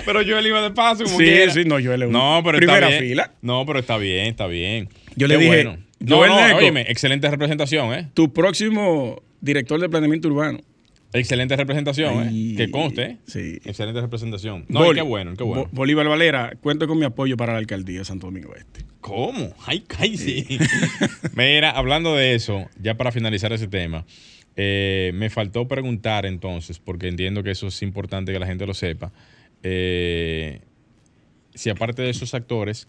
Pero 0.06 0.22
le 0.22 0.48
iba 0.50 0.62
de 0.62 0.72
paso 0.72 1.06
como 1.06 1.17
Sí, 1.17 1.24
quiera. 1.24 1.53
sí, 1.53 1.63
no, 1.63 1.75
Joel 1.82 2.03
es 2.03 2.10
No, 2.10 2.41
pero 2.44 2.58
primera 2.58 2.79
está 2.89 3.00
bien. 3.00 3.12
fila. 3.12 3.32
No, 3.41 3.65
pero 3.65 3.79
está 3.79 3.98
bien, 3.98 4.27
está 4.27 4.48
bien. 4.48 4.89
Yo 5.15 5.27
le 5.27 5.36
Qué 5.36 5.39
dije, 5.39 5.56
bueno. 5.63 5.77
No, 6.00 6.17
Joel 6.17 6.32
no, 6.32 6.48
Neco. 6.48 6.58
óyeme, 6.58 6.82
excelente 6.89 7.29
representación, 7.32 7.94
¿eh? 7.94 8.10
Tu 8.13 8.34
próximo 8.34 9.22
director 9.39 9.79
de 9.79 9.88
planeamiento 9.88 10.27
urbano. 10.27 10.60
Excelente 11.14 11.56
representación, 11.56 12.28
Ay, 12.28 12.54
¿eh? 12.54 12.58
Que 12.58 12.72
conste, 12.72 13.02
¿eh? 13.04 13.18
sí. 13.26 13.60
Excelente 13.64 14.02
representación. 14.02 14.66
No, 14.68 14.92
qué 14.92 15.02
bueno, 15.02 15.34
qué 15.38 15.44
bueno. 15.44 15.64
Bo- 15.64 15.70
Bolívar 15.72 16.08
Valera, 16.08 16.54
cuento 16.62 16.88
con 16.88 17.00
mi 17.00 17.06
apoyo 17.06 17.38
para 17.38 17.54
la 17.54 17.60
alcaldía 17.60 18.00
de 18.00 18.06
Santo 18.06 18.28
Domingo 18.28 18.54
Este. 18.56 18.82
¿Cómo? 19.00 19.54
Ay, 19.66 19.84
ay, 19.98 20.18
sí. 20.18 20.46
Mira, 21.36 21.72
hablando 21.72 22.16
de 22.16 22.36
eso, 22.36 22.68
ya 22.82 22.98
para 22.98 23.12
finalizar 23.14 23.54
ese 23.54 23.68
tema, 23.68 24.06
eh, 24.58 25.12
me 25.16 25.30
faltó 25.30 25.68
preguntar 25.68 26.26
entonces, 26.26 26.80
porque 26.80 27.08
entiendo 27.08 27.42
que 27.42 27.52
eso 27.52 27.68
es 27.68 27.82
importante 27.84 28.34
que 28.34 28.40
la 28.40 28.48
gente 28.48 28.66
lo 28.68 28.74
sepa, 28.74 29.14
eh, 29.64 30.60
si 31.56 31.70
aparte 31.70 32.02
de 32.02 32.10
esos 32.10 32.34
actores 32.34 32.88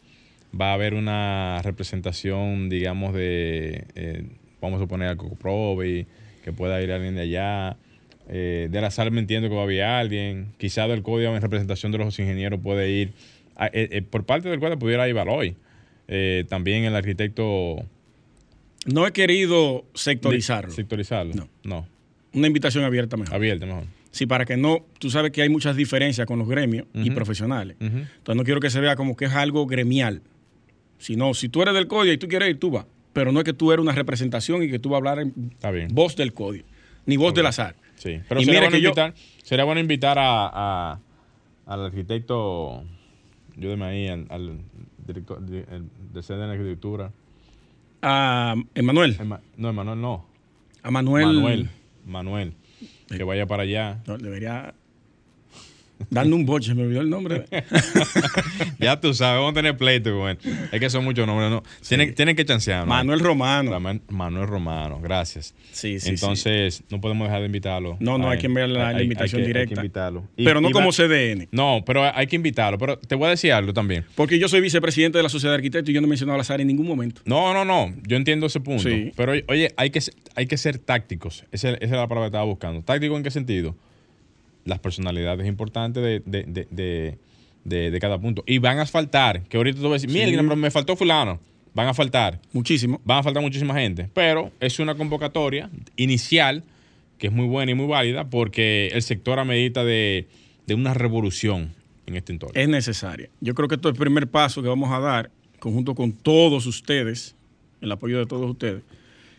va 0.59 0.71
a 0.71 0.75
haber 0.75 0.95
una 0.95 1.61
representación, 1.63 2.69
digamos, 2.69 3.15
de, 3.15 3.85
eh, 3.95 4.25
vamos 4.61 4.83
a 4.83 4.87
poner 4.87 5.09
a 5.09 5.17
Cocoprobe, 5.17 6.07
que 6.45 6.53
pueda 6.53 6.83
ir 6.83 6.91
alguien 6.91 7.15
de 7.15 7.23
allá. 7.23 7.77
Eh, 8.28 8.68
de 8.70 8.80
la 8.80 8.90
sala 8.90 9.11
me 9.11 9.20
entiendo 9.20 9.49
que 9.49 9.54
va 9.54 9.62
a 9.62 9.64
haber 9.64 9.82
alguien. 9.82 10.52
Quizá 10.58 10.87
del 10.88 11.02
código 11.02 11.35
en 11.35 11.40
representación 11.40 11.92
de 11.92 11.99
los 11.99 12.18
ingenieros 12.18 12.61
puede 12.61 12.90
ir. 12.90 13.12
a- 13.61 13.66
eh, 13.66 13.88
eh, 13.90 14.02
por 14.02 14.25
parte 14.25 14.49
del 14.49 14.61
cual 14.61 14.78
pudiera 14.78 15.08
ir 15.08 15.14
Baloy. 15.14 15.56
Eh, 16.06 16.44
también 16.49 16.85
el 16.85 16.94
arquitecto. 16.94 17.85
No 18.87 19.06
he 19.06 19.12
querido 19.12 19.85
sectorizarlo. 19.94 20.70
Sectorizarlo. 20.73 21.35
No. 21.35 21.49
No. 21.64 21.87
Una 22.32 22.47
invitación 22.47 22.85
abierta 22.85 23.16
mejor. 23.16 23.35
Abierto 23.35 23.66
mejor. 23.66 23.85
Sí, 24.12 24.26
para 24.26 24.44
que 24.44 24.56
no, 24.56 24.87
tú 24.99 25.11
sabes 25.11 25.32
que 25.32 25.42
hay 25.42 25.49
muchas 25.49 25.75
diferencias 25.76 26.26
con 26.26 26.38
los 26.38 26.49
gremios 26.49 26.87
y 26.94 27.11
profesionales. 27.11 27.76
Entonces 27.80 28.37
no 28.37 28.44
quiero 28.44 28.61
que 28.61 28.70
se 28.70 28.80
vea 28.80 28.94
como 28.97 29.16
que 29.16 29.25
es 29.26 29.32
algo 29.32 29.66
gremial. 29.66 30.23
Sino, 30.99 31.35
si 31.35 31.49
tú 31.49 31.62
eres 31.62 31.75
del 31.75 31.87
código 31.88 32.12
y 32.12 32.18
tú 32.18 32.28
quieres 32.28 32.49
ir, 32.50 32.58
tú 32.61 32.70
vas. 32.70 32.87
Pero 33.12 33.32
no 33.32 33.40
es 33.40 33.44
que 33.44 33.52
tú 33.52 33.73
eres 33.73 33.82
una 33.82 33.92
representación 33.92 34.62
y 34.62 34.70
que 34.70 34.78
tú 34.78 34.88
vas 34.90 34.97
a 34.97 34.99
hablar 34.99 35.18
en 35.20 35.32
voz 35.92 36.14
del 36.16 36.32
código, 36.32 36.64
ni 37.06 37.16
voz 37.16 37.35
del 37.35 37.47
azar. 37.47 37.75
Sí. 37.99 38.21
Pero 38.28 38.40
Y 38.40 38.45
sería 38.45 38.61
mira 38.61 38.71
bueno, 38.71 38.76
que 38.76 38.83
yo- 38.83 38.88
invitar, 38.90 39.14
sería 39.43 39.64
bueno 39.64 39.81
invitar 39.81 40.19
a, 40.19 40.50
a- 40.52 41.00
al 41.67 41.85
arquitecto 41.87 42.83
ayúdeme 43.57 43.85
ahí 43.85 44.09
al, 44.09 44.26
al 44.31 44.59
director 45.07 45.40
del 45.40 46.23
sede 46.23 46.38
de 46.38 46.47
la 46.47 46.52
arquitectura. 46.52 47.12
A 48.02 48.55
Emanuel. 48.75 49.17
Ema- 49.19 49.40
no, 49.57 49.69
Emanuel 49.71 50.00
no. 50.00 50.26
A 50.83 50.90
Manuel. 50.90 51.26
Manuel. 51.26 51.71
Manuel. 52.07 52.55
Que 53.09 53.25
vaya 53.25 53.47
para 53.47 53.64
allá. 53.64 54.00
No, 54.07 54.17
debería. 54.19 54.75
Dando 56.11 56.37
un 56.37 56.47
boche, 56.47 56.75
me 56.75 56.83
olvidó 56.83 57.00
el 57.00 57.11
nombre. 57.11 57.45
ya 58.78 59.00
tú 59.00 59.14
sabes, 59.14 59.38
vamos 59.38 59.52
a 59.52 59.55
tener 59.55 59.76
pleito 59.76 60.17
con 60.17 60.31
él. 60.31 60.38
Es 60.73 60.81
que 60.81 60.90
son 60.90 61.05
muchos 61.05 61.26
nombres, 61.26 61.50
¿no? 61.50 61.62
Tienen, 61.87 62.14
tienen 62.14 62.37
que 62.37 62.45
chancear, 62.45 62.81
¿no? 62.81 62.87
Manuel 62.87 63.21
Romano. 63.21 63.78
Manuel 64.09 64.47
Romano, 64.47 65.00
gracias. 65.02 65.55
Sí, 65.73 66.00
sí, 66.00 66.11
Entonces, 66.11 66.83
no 66.90 67.00
podemos 67.00 67.26
dejar 67.26 67.40
de 67.40 67.47
invitarlo. 67.47 67.97
No, 68.00 68.19
no, 68.19 68.31
hay 68.31 68.38
que 68.38 68.47
enviarle 68.47 68.78
la 68.78 68.88
Hay- 68.88 68.97
hay 68.97 69.02
invitación 69.05 69.43
que- 69.43 69.47
hay 69.49 69.52
que 69.52 69.59
directa. 69.61 69.81
invitarlo. 69.81 70.25
Y- 70.37 70.45
Pero 70.45 70.61
no 70.61 70.71
como 70.71 70.93
CDN. 70.93 71.49
No, 71.52 71.83
pero 71.85 72.05
hay 72.14 72.26
que 72.26 72.37
invitarlo. 72.37 72.78
Pero 72.78 72.99
te 72.99 73.14
voy 73.14 73.26
a 73.26 73.31
decir 73.31 73.52
algo 73.52 73.73
también. 73.73 74.05
Porque 74.14 74.38
yo 74.38 74.49
soy 74.49 74.61
vicepresidente 74.61 75.19
de 75.19 75.23
la 75.23 75.28
Sociedad 75.28 75.52
de 75.52 75.57
Arquitectos 75.57 75.90
y 75.90 75.93
yo 75.95 76.00
no 76.00 76.07
he 76.07 76.11
mencionado 76.11 76.35
a 76.37 76.38
la 76.38 76.45
SAR 76.45 76.61
en 76.61 76.69
ningún 76.69 76.87
momento. 76.87 77.23
No, 77.25 77.52
no, 77.52 77.64
no. 77.64 77.95
Yo 78.07 78.17
entiendo 78.17 78.47
ese 78.47 78.61
punto. 78.61 78.83
Sí. 78.85 79.12
Pero 79.17 79.33
oye, 79.49 79.73
hay 79.76 79.90
que, 79.90 80.00
ser- 80.00 80.14
hay 80.35 80.47
que 80.47 80.57
ser 80.57 80.78
tácticos. 80.78 81.45
Esa, 81.52 81.71
esa 81.71 81.78
es 81.85 81.90
la 81.90 82.07
palabra 82.07 82.26
que 82.26 82.37
estaba 82.37 82.45
buscando. 82.45 82.83
¿Táctico 82.83 83.17
en 83.17 83.23
qué 83.23 83.31
sentido? 83.31 83.76
Las 84.69 84.79
personalidades 84.79 85.47
importantes 85.47 86.03
de, 86.03 86.21
de, 86.25 86.45
de, 86.71 87.19
de, 87.65 87.91
de- 87.91 87.99
cada 88.01 88.19
punto. 88.21 88.45
Y 88.47 88.59
van 88.59 88.79
a 88.79 88.87
faltar, 88.87 89.43
que 89.45 89.57
ahorita 89.57 89.79
tú 89.81 89.85
vas 89.89 90.03
a 90.03 90.07
decir, 90.07 90.11
mira, 90.11 90.43
me 90.43 90.71
faltó 90.71 90.95
fulano. 90.95 91.41
Van 91.75 91.89
a 91.89 91.95
faltar. 91.95 92.41
Muchísimo. 92.53 93.01
Van 93.05 93.19
a 93.19 93.23
faltar 93.23 93.43
muchísima 93.43 93.75
gente. 93.75 94.09
Pero 94.15 94.51
es 94.61 94.79
una 94.79 94.95
convocatoria 94.95 95.71
inicial 95.97 96.65
que 97.19 97.29
es 97.29 97.33
muy 97.33 97.47
buena 97.47 97.73
y 97.73 97.75
muy 97.75 97.87
válida 97.87 98.29
porque 98.31 98.89
el 98.93 99.03
sector 99.03 99.39
amerita 99.39 99.85
de, 99.85 100.27
de 100.67 100.75
una 100.75 100.95
revolución 100.95 101.75
en 102.07 102.17
este 102.17 102.33
entorno. 102.33 102.61
Es 102.61 102.69
necesaria. 102.69 103.29
Yo 103.41 103.55
creo 103.55 103.69
que 103.69 103.75
esto 103.77 103.89
es 103.89 103.95
el 103.95 103.99
primer 104.01 104.29
paso 104.29 104.63
que 104.63 104.69
vamos 104.69 104.91
a 104.93 104.99
dar, 105.01 105.31
conjunto 105.59 105.95
con 105.95 106.13
todos 106.13 106.67
ustedes, 106.67 107.37
el 107.81 107.93
apoyo 107.93 108.19
de 108.19 108.27
todos 108.27 108.51
ustedes, 108.51 108.83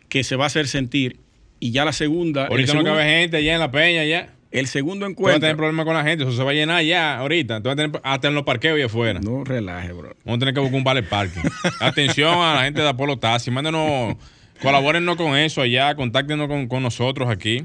que 0.08 0.24
se 0.24 0.36
va 0.36 0.46
a 0.46 0.48
hacer 0.48 0.68
sentir. 0.68 1.18
Y 1.60 1.72
ya 1.72 1.84
la 1.84 1.94
segunda. 1.94 2.48
ahorita 2.48 2.74
no 2.74 2.84
cabe 2.84 3.04
gente 3.04 3.38
allá 3.38 3.54
en 3.54 3.60
la 3.60 3.72
peña 3.72 4.06
ya. 4.06 4.34
El 4.52 4.66
segundo 4.68 5.06
Tú 5.06 5.22
vas 5.24 5.36
a 5.36 5.36
tener 5.36 5.52
encuentro. 5.52 5.58
problemas 5.58 5.86
con 5.86 5.94
la 5.96 6.04
gente, 6.04 6.24
eso 6.24 6.34
se 6.36 6.44
va 6.44 6.52
a 6.52 6.54
llenar 6.56 6.84
ya 6.84 7.18
ahorita. 7.20 7.62
Tú 7.62 7.66
vas 7.70 7.74
a 7.74 7.76
tener 7.76 8.02
hasta 8.04 8.28
en 8.30 8.34
los 8.36 8.44
parqueos 8.44 8.80
y 8.80 8.82
afuera. 8.82 9.20
No 9.20 9.44
relaje, 9.44 9.92
bro. 9.94 10.16
Vamos 10.26 10.38
a 10.38 10.40
tener 10.40 10.54
que 10.56 10.60
buscar 10.60 10.78
un 10.78 10.84
vale 10.84 11.04
parking. 11.04 11.42
Atención 11.80 12.34
a 12.34 12.56
la 12.56 12.64
gente 12.64 12.82
de 12.82 12.88
Apolo 12.90 13.18
Taxi. 13.20 13.52
Mándenos, 13.52 14.16
colabórennos 14.62 15.18
con 15.18 15.38
eso 15.38 15.62
allá, 15.62 15.94
contáctenos 15.96 16.48
con, 16.48 16.68
con 16.68 16.82
nosotros 16.82 17.30
aquí. 17.30 17.64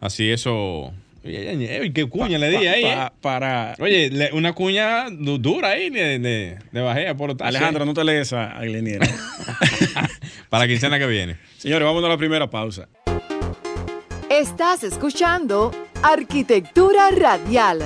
Así 0.00 0.30
eso. 0.30 0.92
Oye, 1.22 1.90
qué 1.92 2.06
cuña 2.06 2.38
le 2.38 2.48
di 2.50 2.64
Pa- 2.64 2.70
ahí, 2.72 2.82
pa- 2.82 3.06
eh. 3.06 3.10
Para. 3.20 3.74
Oye, 3.80 4.08
le- 4.10 4.32
una 4.32 4.52
cuña 4.54 5.10
du- 5.10 5.38
dura 5.38 5.70
ahí 5.70 5.90
de, 5.90 6.18
de, 6.18 6.56
de 6.72 6.80
bajé 6.80 7.08
a 7.08 7.10
Apolo 7.10 7.36
Taxi. 7.36 7.56
Alejandro, 7.56 7.84
no 7.84 7.92
te 7.92 8.04
lees 8.04 8.32
a 8.32 8.58
Gleniera. 8.62 9.06
Para 10.48 10.64
la 10.64 10.68
quincena 10.68 10.98
que 10.98 11.06
viene. 11.06 11.36
Señores, 11.58 11.84
vámonos 11.84 12.06
a 12.08 12.12
la 12.12 12.16
primera 12.18 12.48
pausa. 12.48 12.88
Estás 14.30 14.82
escuchando 14.84 15.72
Arquitectura 16.02 17.10
Radial. 17.10 17.78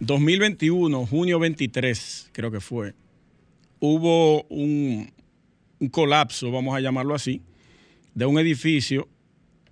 2021, 0.00 1.06
junio 1.06 1.38
23, 1.38 2.30
creo 2.32 2.50
que 2.50 2.60
fue, 2.60 2.94
hubo 3.80 4.44
un, 4.44 5.12
colapso, 5.90 6.50
vamos 6.50 6.74
a 6.74 6.80
llamarlo 6.80 7.14
así, 7.14 7.42
de 8.14 8.24
un 8.24 8.38
edificio 8.38 9.08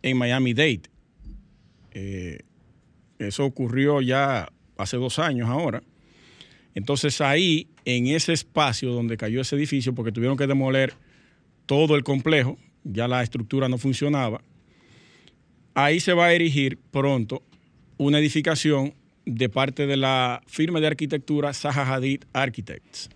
en 0.03 0.19
Miami-Dade. 0.19 0.83
Eh, 1.93 2.41
eso 3.19 3.45
ocurrió 3.45 4.01
ya 4.01 4.53
hace 4.77 4.97
dos 4.97 5.19
años 5.19 5.49
ahora. 5.49 5.83
Entonces 6.75 7.21
ahí, 7.21 7.69
en 7.85 8.07
ese 8.07 8.33
espacio 8.33 8.93
donde 8.93 9.17
cayó 9.17 9.41
ese 9.41 9.57
edificio, 9.57 9.95
porque 9.95 10.13
tuvieron 10.13 10.37
que 10.37 10.47
demoler 10.47 10.95
todo 11.67 11.97
el 11.97 12.05
complejo, 12.05 12.59
ya 12.85 13.09
la 13.09 13.23
estructura 13.23 13.69
no 13.69 13.79
funcionaba, 13.79 14.43
ahí 15.75 16.01
se 16.01 16.13
va 16.13 16.27
a 16.27 16.33
erigir 16.33 16.79
pronto 16.91 17.43
una 17.97 18.19
edificación 18.19 18.95
de 19.27 19.49
parte 19.49 19.87
de 19.87 19.97
la 19.97 20.43
firma 20.47 20.81
de 20.81 20.87
arquitectura 20.87 21.53
Zaha 21.53 21.95
Hadid 21.95 22.25
Architects. 22.33 23.11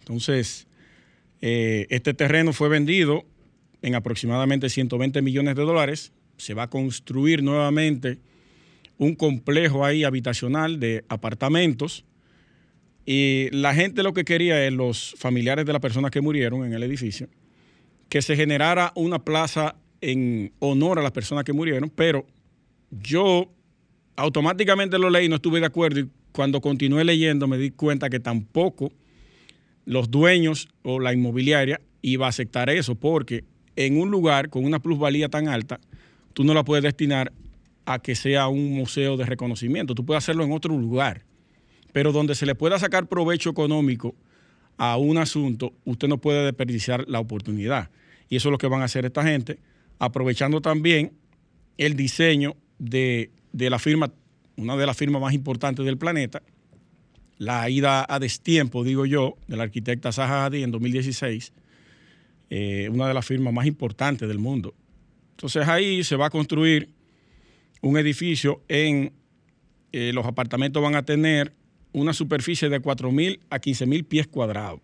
Entonces, 0.00 0.66
eh, 1.40 1.86
este 1.90 2.14
terreno 2.14 2.52
fue 2.52 2.68
vendido 2.68 3.24
en 3.82 3.94
aproximadamente 3.94 4.70
120 4.70 5.22
millones 5.22 5.56
de 5.56 5.62
dólares. 5.62 6.12
Se 6.36 6.54
va 6.54 6.64
a 6.64 6.70
construir 6.70 7.42
nuevamente 7.42 8.18
un 8.96 9.14
complejo 9.14 9.84
ahí 9.84 10.04
habitacional 10.04 10.80
de 10.80 11.04
apartamentos. 11.08 12.04
Y 13.10 13.48
la 13.52 13.72
gente 13.74 14.02
lo 14.02 14.12
que 14.12 14.22
quería 14.22 14.66
es, 14.66 14.70
los 14.70 15.14
familiares 15.16 15.64
de 15.64 15.72
las 15.72 15.80
personas 15.80 16.10
que 16.10 16.20
murieron 16.20 16.66
en 16.66 16.74
el 16.74 16.82
edificio, 16.82 17.26
que 18.10 18.20
se 18.20 18.36
generara 18.36 18.92
una 18.96 19.18
plaza 19.18 19.76
en 20.02 20.52
honor 20.58 20.98
a 20.98 21.02
las 21.02 21.12
personas 21.12 21.44
que 21.44 21.54
murieron, 21.54 21.88
pero 21.88 22.26
yo 22.90 23.50
automáticamente 24.14 24.98
lo 24.98 25.08
leí, 25.08 25.26
no 25.26 25.36
estuve 25.36 25.58
de 25.58 25.64
acuerdo 25.64 26.00
y 26.00 26.10
cuando 26.32 26.60
continué 26.60 27.02
leyendo 27.02 27.48
me 27.48 27.56
di 27.56 27.70
cuenta 27.70 28.10
que 28.10 28.20
tampoco 28.20 28.92
los 29.86 30.10
dueños 30.10 30.68
o 30.82 31.00
la 31.00 31.14
inmobiliaria 31.14 31.80
iba 32.02 32.26
a 32.26 32.28
aceptar 32.28 32.68
eso, 32.68 32.94
porque 32.94 33.42
en 33.76 33.98
un 33.98 34.10
lugar 34.10 34.50
con 34.50 34.66
una 34.66 34.80
plusvalía 34.80 35.30
tan 35.30 35.48
alta, 35.48 35.80
tú 36.34 36.44
no 36.44 36.52
la 36.52 36.62
puedes 36.62 36.82
destinar 36.82 37.32
a 37.86 38.00
que 38.00 38.14
sea 38.14 38.48
un 38.48 38.70
museo 38.74 39.16
de 39.16 39.24
reconocimiento, 39.24 39.94
tú 39.94 40.04
puedes 40.04 40.22
hacerlo 40.22 40.44
en 40.44 40.52
otro 40.52 40.76
lugar, 40.76 41.24
pero 41.98 42.12
donde 42.12 42.36
se 42.36 42.46
le 42.46 42.54
pueda 42.54 42.78
sacar 42.78 43.08
provecho 43.08 43.50
económico 43.50 44.14
a 44.76 44.96
un 44.98 45.18
asunto, 45.18 45.74
usted 45.84 46.06
no 46.06 46.18
puede 46.18 46.44
desperdiciar 46.44 47.04
la 47.08 47.18
oportunidad. 47.18 47.90
Y 48.28 48.36
eso 48.36 48.50
es 48.50 48.52
lo 48.52 48.58
que 48.58 48.68
van 48.68 48.82
a 48.82 48.84
hacer 48.84 49.04
esta 49.04 49.24
gente, 49.24 49.58
aprovechando 49.98 50.60
también 50.60 51.10
el 51.76 51.96
diseño 51.96 52.54
de, 52.78 53.32
de 53.52 53.68
la 53.68 53.80
firma, 53.80 54.12
una 54.54 54.76
de 54.76 54.86
las 54.86 54.96
firmas 54.96 55.20
más 55.20 55.34
importantes 55.34 55.84
del 55.84 55.98
planeta, 55.98 56.40
la 57.36 57.68
ida 57.68 58.06
a 58.08 58.20
destiempo, 58.20 58.84
digo 58.84 59.04
yo, 59.04 59.36
de 59.48 59.56
la 59.56 59.64
arquitecta 59.64 60.12
Zaha 60.12 60.44
Hadid 60.44 60.62
en 60.62 60.70
2016, 60.70 61.52
eh, 62.50 62.88
una 62.92 63.08
de 63.08 63.14
las 63.14 63.26
firmas 63.26 63.52
más 63.52 63.66
importantes 63.66 64.28
del 64.28 64.38
mundo. 64.38 64.72
Entonces 65.32 65.66
ahí 65.66 66.04
se 66.04 66.14
va 66.14 66.26
a 66.26 66.30
construir 66.30 66.90
un 67.80 67.98
edificio 67.98 68.62
en, 68.68 69.12
eh, 69.90 70.12
los 70.14 70.26
apartamentos 70.26 70.80
van 70.80 70.94
a 70.94 71.04
tener 71.04 71.57
una 71.92 72.12
superficie 72.12 72.68
de 72.68 72.80
4.000 72.80 73.40
a 73.50 73.58
15.000 73.58 74.04
pies 74.06 74.26
cuadrados. 74.26 74.80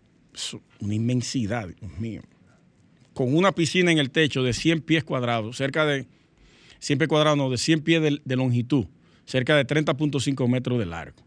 Una 0.79 0.93
inmensidad, 0.93 1.67
Dios 1.67 1.99
mío. 1.99 2.21
Con 3.13 3.35
una 3.35 3.53
piscina 3.53 3.91
en 3.91 3.97
el 3.97 4.11
techo 4.11 4.43
de 4.43 4.53
100 4.53 4.81
pies 4.81 5.03
cuadrados, 5.03 5.55
cerca 5.57 5.85
de 5.85 6.07
100 6.79 6.99
pies 6.99 7.07
cuadrados, 7.07 7.37
no, 7.37 7.49
de 7.49 7.57
100 7.57 7.81
pies 7.81 8.01
de, 8.01 8.21
de 8.23 8.35
longitud, 8.35 8.87
cerca 9.25 9.55
de 9.55 9.65
30.5 9.65 10.47
metros 10.49 10.77
de 10.79 10.85
largo. 10.85 11.23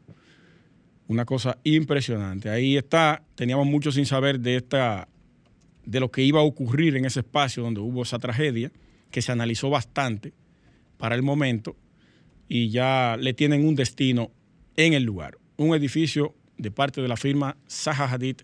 Una 1.07 1.25
cosa 1.25 1.59
impresionante. 1.65 2.51
Ahí 2.51 2.77
está, 2.77 3.23
teníamos 3.35 3.67
mucho 3.67 3.91
sin 3.91 4.05
saber 4.05 4.41
de 4.41 4.57
esta, 4.57 5.09
de 5.87 6.01
lo 6.01 6.11
que 6.11 6.23
iba 6.23 6.41
a 6.41 6.43
ocurrir 6.43 6.97
en 6.97 7.07
ese 7.07 7.21
espacio 7.21 7.63
donde 7.63 7.81
hubo 7.81 8.03
esa 8.03 8.19
tragedia, 8.19 8.71
que 9.11 9.23
se 9.23 9.33
analizó 9.33 9.71
bastante 9.71 10.35
para 10.99 11.15
el 11.15 11.23
momento 11.23 11.77
y 12.49 12.71
ya 12.71 13.17
le 13.19 13.35
tienen 13.35 13.67
un 13.67 13.75
destino 13.75 14.31
en 14.77 14.95
el 14.95 15.05
lugar. 15.05 15.39
Un 15.59 15.75
edificio 15.75 16.35
de 16.57 16.71
parte 16.71 17.03
de 17.03 17.09
la 17.09 17.17
firma 17.17 17.57
Zaha 17.69 18.11
Hadid 18.11 18.37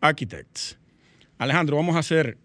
Architects. 0.00 0.78
Alejandro, 1.38 1.76
vamos 1.76 1.94
a 1.94 2.00
hacer 2.00 2.38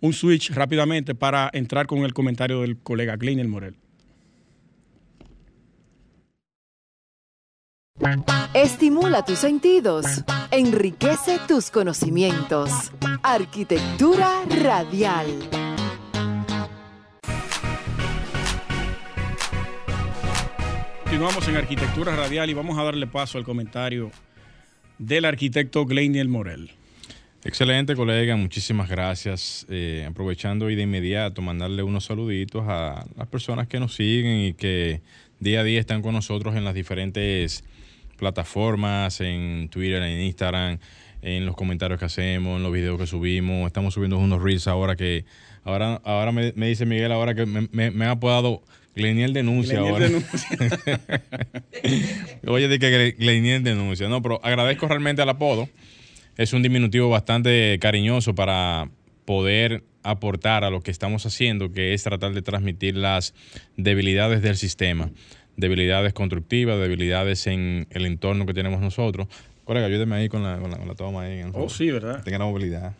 un 0.00 0.12
switch 0.12 0.50
rápidamente 0.52 1.14
para 1.14 1.50
entrar 1.52 1.86
con 1.86 1.98
el 1.98 2.14
comentario 2.14 2.60
del 2.60 2.78
colega 2.78 3.16
Gleiner 3.16 3.48
Morel. 3.48 3.76
Estimula 8.54 9.24
tus 9.24 9.38
sentidos, 9.38 10.06
enriquece 10.50 11.38
tus 11.46 11.70
conocimientos. 11.70 12.92
Arquitectura 13.22 14.42
radial. 14.62 15.61
Continuamos 21.12 21.46
en 21.46 21.56
Arquitectura 21.56 22.16
Radial 22.16 22.48
y 22.48 22.54
vamos 22.54 22.78
a 22.78 22.84
darle 22.84 23.06
paso 23.06 23.36
al 23.36 23.44
comentario 23.44 24.10
del 24.96 25.26
arquitecto 25.26 25.84
Gleiniel 25.84 26.30
Morel. 26.30 26.70
Excelente, 27.44 27.94
colega. 27.94 28.34
Muchísimas 28.36 28.88
gracias. 28.88 29.66
Eh, 29.68 30.06
aprovechando 30.08 30.70
y 30.70 30.74
de 30.74 30.84
inmediato 30.84 31.42
mandarle 31.42 31.82
unos 31.82 32.06
saluditos 32.06 32.64
a 32.66 33.04
las 33.14 33.28
personas 33.28 33.68
que 33.68 33.78
nos 33.78 33.94
siguen 33.94 34.38
y 34.40 34.54
que 34.54 35.02
día 35.38 35.60
a 35.60 35.64
día 35.64 35.80
están 35.80 36.00
con 36.00 36.14
nosotros 36.14 36.56
en 36.56 36.64
las 36.64 36.72
diferentes 36.72 37.62
plataformas, 38.16 39.20
en 39.20 39.68
Twitter, 39.68 40.02
en 40.02 40.18
Instagram, 40.18 40.78
en 41.22 41.46
los 41.46 41.56
comentarios 41.56 41.98
que 41.98 42.04
hacemos, 42.04 42.58
en 42.58 42.62
los 42.62 42.72
videos 42.72 42.98
que 42.98 43.06
subimos. 43.06 43.66
Estamos 43.66 43.94
subiendo 43.94 44.18
unos 44.18 44.42
reels 44.42 44.66
ahora 44.66 44.96
que, 44.96 45.24
ahora, 45.64 46.00
ahora 46.04 46.32
me, 46.32 46.52
dice 46.52 46.84
Miguel 46.84 47.12
ahora 47.12 47.34
que 47.34 47.46
me, 47.46 47.68
me, 47.72 47.90
me 47.90 48.04
ha 48.04 48.10
apodado 48.10 48.62
Gleniel 48.94 49.32
denuncia 49.32 49.78
ahora. 49.78 50.06
Denuncia. 50.06 51.00
Oye, 52.46 52.68
de 52.68 52.78
que 52.78 53.12
Gleniel 53.18 53.62
denuncia. 53.64 54.08
No, 54.08 54.20
pero 54.20 54.40
agradezco 54.44 54.86
realmente 54.86 55.22
al 55.22 55.28
apodo. 55.30 55.68
Es 56.36 56.52
un 56.52 56.62
diminutivo 56.62 57.08
bastante 57.08 57.78
cariñoso 57.80 58.34
para 58.34 58.90
poder 59.24 59.84
aportar 60.02 60.64
a 60.64 60.70
lo 60.70 60.80
que 60.80 60.90
estamos 60.90 61.24
haciendo, 61.26 61.72
que 61.72 61.94
es 61.94 62.02
tratar 62.02 62.32
de 62.32 62.42
transmitir 62.42 62.96
las 62.96 63.34
debilidades 63.76 64.42
del 64.42 64.56
sistema, 64.56 65.10
debilidades 65.56 66.12
constructivas, 66.12 66.78
debilidades 66.78 67.46
en 67.46 67.86
el 67.90 68.04
entorno 68.04 68.46
que 68.46 68.54
tenemos 68.54 68.80
nosotros. 68.80 69.28
Colega, 69.64 69.86
ayúdeme 69.86 70.16
ahí 70.16 70.28
con 70.28 70.42
la, 70.42 70.58
con 70.58 70.70
la, 70.70 70.94
toma 70.94 71.22
ahí. 71.22 71.42
Oh, 71.52 71.68
sí, 71.68 71.90
¿verdad? 71.90 72.22
Tenga 72.24 72.38
la 72.38 72.44
movilidad. 72.46 72.94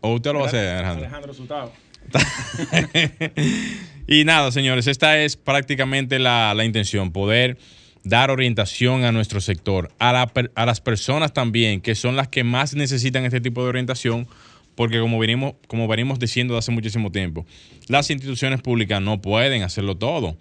O 0.00 0.14
usted 0.14 0.32
lo 0.32 0.40
va 0.40 0.46
a 0.46 0.48
hacer, 0.48 0.68
Alejandro. 0.68 1.04
Alejandro 1.04 1.34
Sutado. 1.34 1.72
y 4.06 4.24
nada, 4.24 4.50
señores, 4.50 4.86
esta 4.86 5.18
es 5.18 5.36
prácticamente 5.36 6.18
la, 6.18 6.54
intención, 6.64 7.12
poder 7.12 7.58
dar 8.02 8.30
orientación 8.30 9.04
a 9.04 9.12
nuestro 9.12 9.40
sector, 9.40 9.92
a, 9.98 10.26
a, 10.54 10.66
las 10.66 10.80
personas 10.80 11.32
también, 11.32 11.80
que 11.80 11.94
son 11.94 12.16
las 12.16 12.28
que 12.28 12.42
más 12.42 12.74
necesitan 12.74 13.24
este 13.24 13.40
tipo 13.40 13.62
de 13.62 13.68
orientación, 13.68 14.26
porque 14.74 14.98
como 14.98 15.18
venimos, 15.18 15.54
como 15.66 15.86
venimos 15.86 16.18
diciendo 16.18 16.54
desde 16.54 16.64
hace 16.66 16.72
muchísimo 16.72 17.12
tiempo, 17.12 17.46
las 17.88 18.10
instituciones 18.10 18.62
públicas 18.62 19.00
no 19.00 19.20
pueden 19.20 19.62
hacerlo 19.62 19.96
todo. 19.96 20.36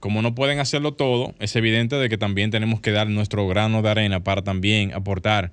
Como 0.00 0.22
no 0.22 0.34
pueden 0.34 0.58
hacerlo 0.60 0.94
todo, 0.94 1.34
es 1.40 1.54
evidente 1.56 1.96
de 1.96 2.08
que 2.08 2.16
también 2.16 2.50
tenemos 2.50 2.80
que 2.80 2.90
dar 2.90 3.08
nuestro 3.08 3.46
grano 3.46 3.82
de 3.82 3.90
arena 3.90 4.24
para 4.24 4.42
también 4.42 4.94
aportar 4.94 5.52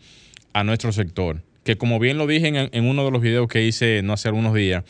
a 0.54 0.64
nuestro 0.64 0.94
sector. 0.94 1.44
Que 1.66 1.78
como 1.78 2.00
bien 2.00 2.18
lo 2.18 2.28
dije 2.28 2.70
en, 2.72 2.86
uno 2.86 3.04
de 3.04 3.12
los 3.12 3.22
videos 3.22 3.50
que 3.50 3.66
hice 3.66 4.02
no 4.04 4.14
hace 4.14 4.30
algunos 4.30 4.54
días, 4.54 4.86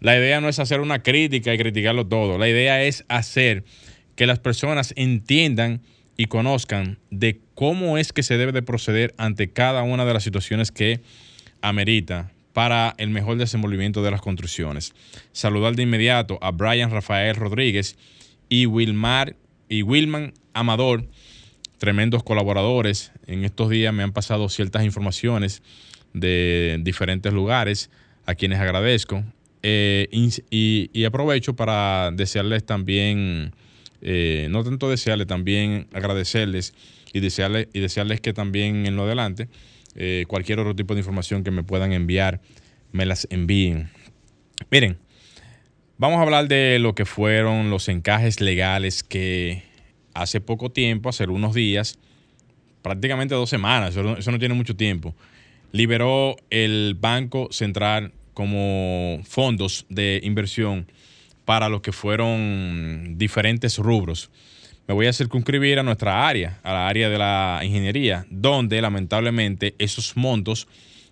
la 0.00 0.16
idea 0.16 0.40
no 0.40 0.48
es 0.48 0.58
hacer 0.58 0.80
una 0.80 1.02
crítica 1.02 1.52
y 1.52 1.58
criticarlo 1.58 2.06
todo. 2.06 2.38
La 2.38 2.48
idea 2.48 2.82
es 2.82 3.04
hacer 3.08 3.64
que 4.14 4.26
las 4.26 4.38
personas 4.38 4.94
entiendan 4.96 5.82
y 6.16 6.26
conozcan 6.26 6.98
de 7.10 7.40
cómo 7.54 7.98
es 7.98 8.14
que 8.14 8.22
se 8.22 8.38
debe 8.38 8.52
de 8.52 8.62
proceder 8.62 9.14
ante 9.18 9.50
cada 9.50 9.82
una 9.82 10.06
de 10.06 10.14
las 10.14 10.22
situaciones 10.22 10.72
que 10.72 11.02
amerita 11.60 12.32
para 12.54 12.94
el 12.96 13.10
mejor 13.10 13.36
desenvolvimiento 13.36 14.02
de 14.02 14.10
las 14.10 14.22
construcciones. 14.22 14.94
Saludar 15.32 15.76
de 15.76 15.82
inmediato 15.82 16.38
a 16.40 16.52
Brian 16.52 16.90
Rafael 16.90 17.36
Rodríguez 17.36 17.98
y 18.48 18.66
Wilmar 18.66 19.36
y 19.68 19.82
Wilman 19.82 20.34
Amador, 20.52 21.06
tremendos 21.78 22.22
colaboradores. 22.22 23.12
En 23.26 23.44
estos 23.44 23.70
días 23.70 23.92
me 23.92 24.02
han 24.02 24.12
pasado 24.12 24.48
ciertas 24.48 24.84
informaciones 24.84 25.62
de 26.12 26.78
diferentes 26.80 27.32
lugares 27.32 27.90
a 28.24 28.34
quienes 28.34 28.58
agradezco. 28.58 29.22
Eh, 29.62 30.08
y, 30.50 31.04
aprovecho 31.04 31.56
para 31.56 32.10
desearles 32.12 32.64
también, 32.64 33.52
eh, 34.00 34.46
no 34.50 34.62
tanto 34.62 34.88
desearles, 34.88 35.26
también 35.26 35.88
agradecerles 35.92 36.74
y 37.12 37.20
desearles, 37.20 37.68
y 37.72 37.80
desearles 37.80 38.20
que 38.20 38.32
también 38.32 38.86
en 38.86 38.96
lo 38.96 39.04
adelante, 39.04 39.48
eh, 39.96 40.24
cualquier 40.28 40.60
otro 40.60 40.76
tipo 40.76 40.94
de 40.94 41.00
información 41.00 41.42
que 41.42 41.50
me 41.50 41.62
puedan 41.64 41.92
enviar, 41.92 42.40
me 42.92 43.06
las 43.06 43.26
envíen. 43.30 43.90
Miren, 44.70 44.98
vamos 45.98 46.18
a 46.18 46.22
hablar 46.22 46.48
de 46.48 46.78
lo 46.78 46.94
que 46.94 47.04
fueron 47.04 47.70
los 47.70 47.88
encajes 47.88 48.40
legales 48.40 49.02
que 49.02 49.62
hace 50.14 50.40
poco 50.40 50.70
tiempo, 50.70 51.08
hace 51.08 51.24
unos 51.24 51.54
días, 51.54 51.98
prácticamente 52.82 53.34
dos 53.34 53.50
semanas, 53.50 53.96
eso 53.96 54.30
no 54.30 54.38
tiene 54.38 54.54
mucho 54.54 54.76
tiempo, 54.76 55.14
liberó 55.72 56.36
el 56.50 56.96
Banco 56.98 57.48
Central 57.50 58.12
como 58.34 59.20
fondos 59.24 59.86
de 59.88 60.20
inversión 60.22 60.86
para 61.44 61.68
lo 61.68 61.80
que 61.80 61.92
fueron 61.92 63.16
diferentes 63.16 63.78
rubros. 63.78 64.30
Me 64.88 64.94
voy 64.94 65.06
a 65.06 65.12
circunscribir 65.12 65.78
a 65.78 65.82
nuestra 65.82 66.28
área, 66.28 66.60
a 66.62 66.72
la 66.72 66.86
área 66.86 67.08
de 67.08 67.18
la 67.18 67.60
ingeniería, 67.64 68.24
donde 68.30 68.80
lamentablemente 68.80 69.74
esos 69.78 70.16
montos 70.16 70.68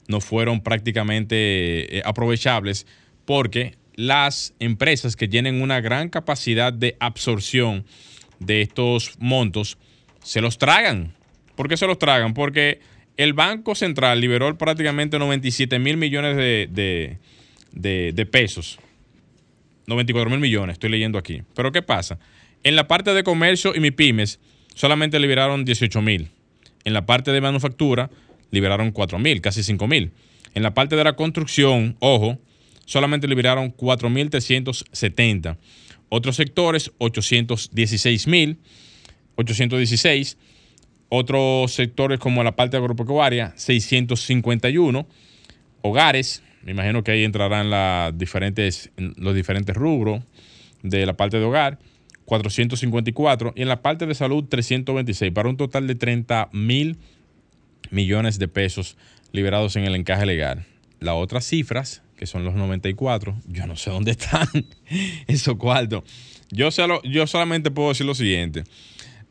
no 0.06 0.20
fueron 0.20 0.60
prácticamente 0.60 1.98
eh, 1.98 2.02
aprovechables 2.04 2.86
porque 3.24 3.74
las 3.94 4.54
empresas 4.59 5.16
que 5.16 5.28
tienen 5.28 5.62
una 5.62 5.80
gran 5.80 6.09
capacidad 6.09 6.72
de 6.72 6.96
absorción 7.00 7.85
de 8.38 8.62
estos 8.62 9.14
montos 9.18 9.78
se 10.22 10.40
los 10.40 10.59
tragan. 10.59 11.14
¿Por 11.57 11.68
qué 11.68 11.76
se 11.76 11.87
los 11.87 11.98
tragan? 11.98 12.35
Porque 12.35 12.80
el 13.16 13.33
Banco 13.33 13.74
Central 13.74 14.20
liberó 14.20 14.57
prácticamente 14.59 15.18
97 15.18 15.78
mil 15.78 15.96
millones 15.96 16.37
de, 16.37 17.18
pesos. 18.30 18.78
94 19.87 20.30
mil 20.30 20.40
millones, 20.40 20.74
estoy 20.74 20.90
leyendo 20.90 21.18
aquí. 21.18 21.42
Pero 21.54 21.70
¿qué 21.70 21.83
pasa? 21.83 22.18
En 22.64 22.74
la 22.74 22.88
parte 22.88 23.14
de 23.14 23.22
comercio 23.22 23.74
y 23.74 23.80
mi 23.80 23.90
pymes 23.90 24.40
solamente 24.74 25.18
liberaron 25.18 25.64
18 25.64 26.00
mil. 26.00 26.30
En 26.85 26.94
la 26.94 27.07
parte 27.07 27.30
de 27.33 27.40
manufactura 27.40 28.11
liberaron 28.50 28.90
4 28.90 29.18
mil, 29.18 29.40
casi 29.40 29.62
5 29.62 29.87
mil. 29.87 30.12
En 30.54 30.62
la 30.62 30.74
parte 30.74 30.96
de 30.96 31.04
la 31.04 31.14
construcción, 31.14 31.96
ojo, 31.98 32.38
solamente 32.86 33.28
liberaron 33.28 33.70
4 33.70 34.10
mil 34.10 34.30
370. 34.30 35.58
Otros 36.08 36.36
sectores, 36.36 36.92
816 36.98 38.26
mil, 38.26 38.58
816 39.36 40.36
otros 41.16 41.72
sectores 41.72 42.18
como 42.18 42.42
la 42.42 42.56
parte 42.56 42.76
agropecuaria, 42.76 43.52
651. 43.56 45.06
Hogares, 45.82 46.42
me 46.62 46.72
imagino 46.72 47.04
que 47.04 47.12
ahí 47.12 47.24
entrarán 47.24 47.70
las 47.70 48.16
diferentes, 48.16 48.90
los 48.96 49.34
diferentes 49.34 49.76
rubros 49.76 50.22
de 50.82 51.06
la 51.06 51.16
parte 51.16 51.38
de 51.38 51.44
hogar, 51.44 51.78
454. 52.24 53.52
Y 53.54 53.62
en 53.62 53.68
la 53.68 53.82
parte 53.82 54.06
de 54.06 54.14
salud, 54.14 54.44
326, 54.48 55.32
para 55.32 55.48
un 55.48 55.56
total 55.56 55.86
de 55.86 55.94
30 55.94 56.48
mil 56.52 56.98
millones 57.90 58.38
de 58.38 58.48
pesos 58.48 58.96
liberados 59.30 59.76
en 59.76 59.84
el 59.84 59.94
encaje 59.94 60.26
legal. 60.26 60.64
Las 61.00 61.14
otras 61.16 61.46
cifras, 61.46 62.02
que 62.16 62.27
son 62.27 62.44
los 62.44 62.55
94, 62.55 63.37
yo 63.48 63.66
no 63.66 63.77
sé 63.77 63.90
dónde 63.90 64.12
están 64.12 64.48
esos 65.27 65.57
cuartos. 65.57 66.05
Yo, 66.50 66.68
yo 67.05 67.27
solamente 67.27 67.70
puedo 67.70 67.88
decir 67.88 68.07
lo 68.07 68.14
siguiente. 68.14 68.64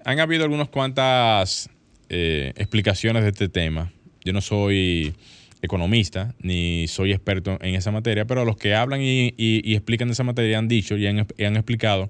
Han 0.05 0.19
habido 0.19 0.43
algunas 0.43 0.69
cuantas 0.69 1.69
eh, 2.09 2.53
explicaciones 2.57 3.23
de 3.23 3.29
este 3.29 3.49
tema. 3.49 3.91
Yo 4.25 4.33
no 4.33 4.41
soy 4.41 5.15
economista 5.61 6.35
ni 6.39 6.87
soy 6.87 7.13
experto 7.13 7.57
en 7.61 7.75
esa 7.75 7.91
materia, 7.91 8.25
pero 8.25 8.43
los 8.45 8.57
que 8.57 8.75
hablan 8.75 8.99
y, 9.01 9.33
explican 9.73 10.09
esa 10.09 10.23
materia 10.23 10.59
han 10.59 10.67
dicho 10.67 10.97
y 10.97 11.07
han, 11.07 11.55
explicado 11.55 12.09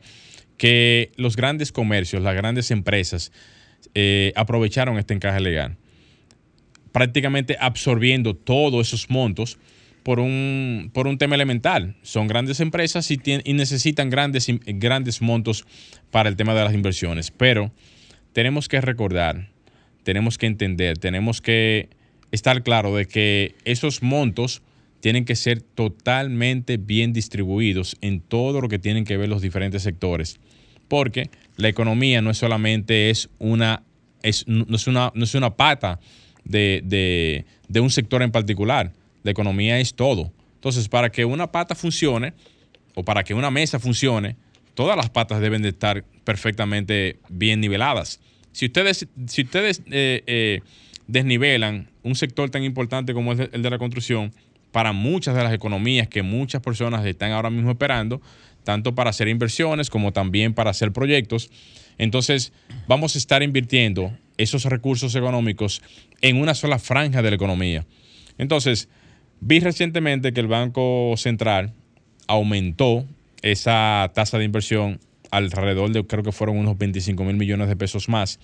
que 0.58 1.12
los 1.16 1.36
grandes 1.36 1.72
comercios, 1.72 2.24
las 2.24 2.36
grandes 2.36 2.72
empresas 2.72 3.32
eh, 3.94 4.34
aprovecharon 4.36 4.98
este 4.98 5.14
encaje 5.14 5.40
legal, 5.40 5.78
prácticamente 6.92 7.56
absorbiendo 7.60 8.36
todos 8.36 8.88
esos 8.88 9.10
montos 9.10 9.60
por 10.04 10.20
un, 10.20 10.92
por 10.94 11.08
un 11.08 11.18
tema 11.18 11.36
elemental. 11.36 11.96
Son 12.04 12.28
grandes 12.28 12.60
empresas 12.60 13.10
y, 13.10 13.20
y 13.44 13.54
necesitan 13.54 14.10
grandes, 14.10 14.48
grandes 14.66 15.22
montos 15.22 15.66
para 16.12 16.30
el 16.30 16.36
tema 16.36 16.54
de 16.54 16.64
las 16.64 16.74
inversiones, 16.74 17.32
pero 17.32 17.72
tenemos 18.34 18.68
que 18.68 18.82
recordar 18.82 19.54
tenemos 20.04 20.38
que 20.38 20.46
entender, 20.46 20.98
tenemos 20.98 21.42
que 21.42 21.90
estar 22.32 22.64
claro 22.64 22.96
de 22.96 23.08
que 23.08 23.56
esos 23.66 24.04
montos 24.04 24.62
tienen 25.00 25.26
que 25.26 25.36
ser 25.36 25.62
totalmente 25.62 26.78
bien 26.78 27.14
distribuidos 27.14 27.98
en 28.02 28.22
todo 28.22 28.62
lo 28.62 28.70
que 28.70 28.80
tienen 28.80 29.06
que 29.06 29.18
ver 29.18 29.30
los 29.30 29.42
diferentes 29.42 29.84
sectores. 29.84 30.40
Porque 30.88 31.30
la 31.58 31.70
economía 31.70 32.22
no 32.22 32.30
es 32.30 32.38
solamente 32.38 33.10
es 33.10 33.30
una, 33.40 33.84
es, 34.22 34.48
no, 34.48 34.76
es 34.76 34.88
una, 34.88 35.12
no 35.16 35.24
es 35.24 35.36
una 35.36 35.56
pata 35.56 36.00
de, 36.46 37.46
de 37.68 37.80
un 37.80 37.90
sector 37.90 38.22
en 38.22 38.32
particular. 38.32 38.94
La 39.24 39.32
economía 39.32 39.80
es 39.80 39.96
todo. 39.96 40.32
Entonces, 40.56 40.88
para 40.88 41.12
que 41.12 41.26
una 41.26 41.52
pata 41.52 41.76
funcione 41.76 42.34
o 42.96 43.04
para 43.04 43.24
que 43.24 43.34
una 43.34 43.52
mesa 43.52 43.80
funcione, 43.80 44.36
todas 44.76 44.96
las 44.96 45.10
patas 45.10 45.42
deben 45.42 45.62
de 45.62 45.70
estar 45.70 46.04
perfectamente 46.24 47.18
bien 47.30 47.60
niveladas. 47.60 48.20
Si 48.52 48.68
ustedes, 48.68 49.08
si 49.28 49.42
ustedes 49.42 49.82
eh, 49.92 50.24
eh, 50.28 50.62
desnivelan 51.08 51.90
un 52.04 52.16
sector 52.16 52.50
tan 52.50 52.64
importante 52.64 53.14
como 53.14 53.34
es 53.34 53.50
el 53.52 53.62
de 53.62 53.70
la 53.70 53.78
construcción, 53.78 54.32
para 54.72 54.92
muchas 54.92 55.36
de 55.36 55.44
las 55.44 55.54
economías 55.54 56.08
que 56.08 56.24
muchas 56.24 56.62
personas 56.62 57.06
están 57.06 57.32
ahora 57.32 57.50
mismo 57.50 57.72
esperando, 57.72 58.22
tanto 58.64 58.96
para 58.96 59.12
hacer 59.12 59.28
inversiones 59.28 59.90
como 59.90 60.12
también 60.12 60.54
para 60.54 60.72
hacer 60.72 60.92
proyectos, 60.92 61.50
Entonces, 62.00 62.54
vamos 62.88 63.14
a 63.14 63.20
estar 63.20 63.44
invirtiendo 63.44 64.18
esos 64.38 64.66
recursos 64.66 65.14
económicos 65.14 65.80
en 66.22 66.38
una 66.38 66.56
sola 66.56 66.80
franja 66.80 67.22
de 67.22 67.30
la 67.30 67.36
economía. 67.36 67.86
Entonces, 68.40 68.90
vi 69.46 69.60
recientemente 69.60 70.32
que 70.32 70.40
el 70.40 70.48
Banco 70.48 71.16
Central 71.18 71.74
aumentó 72.28 73.06
esa 73.42 74.10
tasa 74.16 74.38
de 74.38 74.46
inversión 74.46 75.00
alrededor 75.32 75.92
de, 75.92 76.06
creo 76.06 76.24
que 76.24 76.32
fueron 76.32 76.58
unos 76.58 76.78
25 76.78 77.24
mil 77.26 77.36
millones 77.36 77.68
de 77.68 77.76
pesos 77.76 78.08
más, 78.08 78.40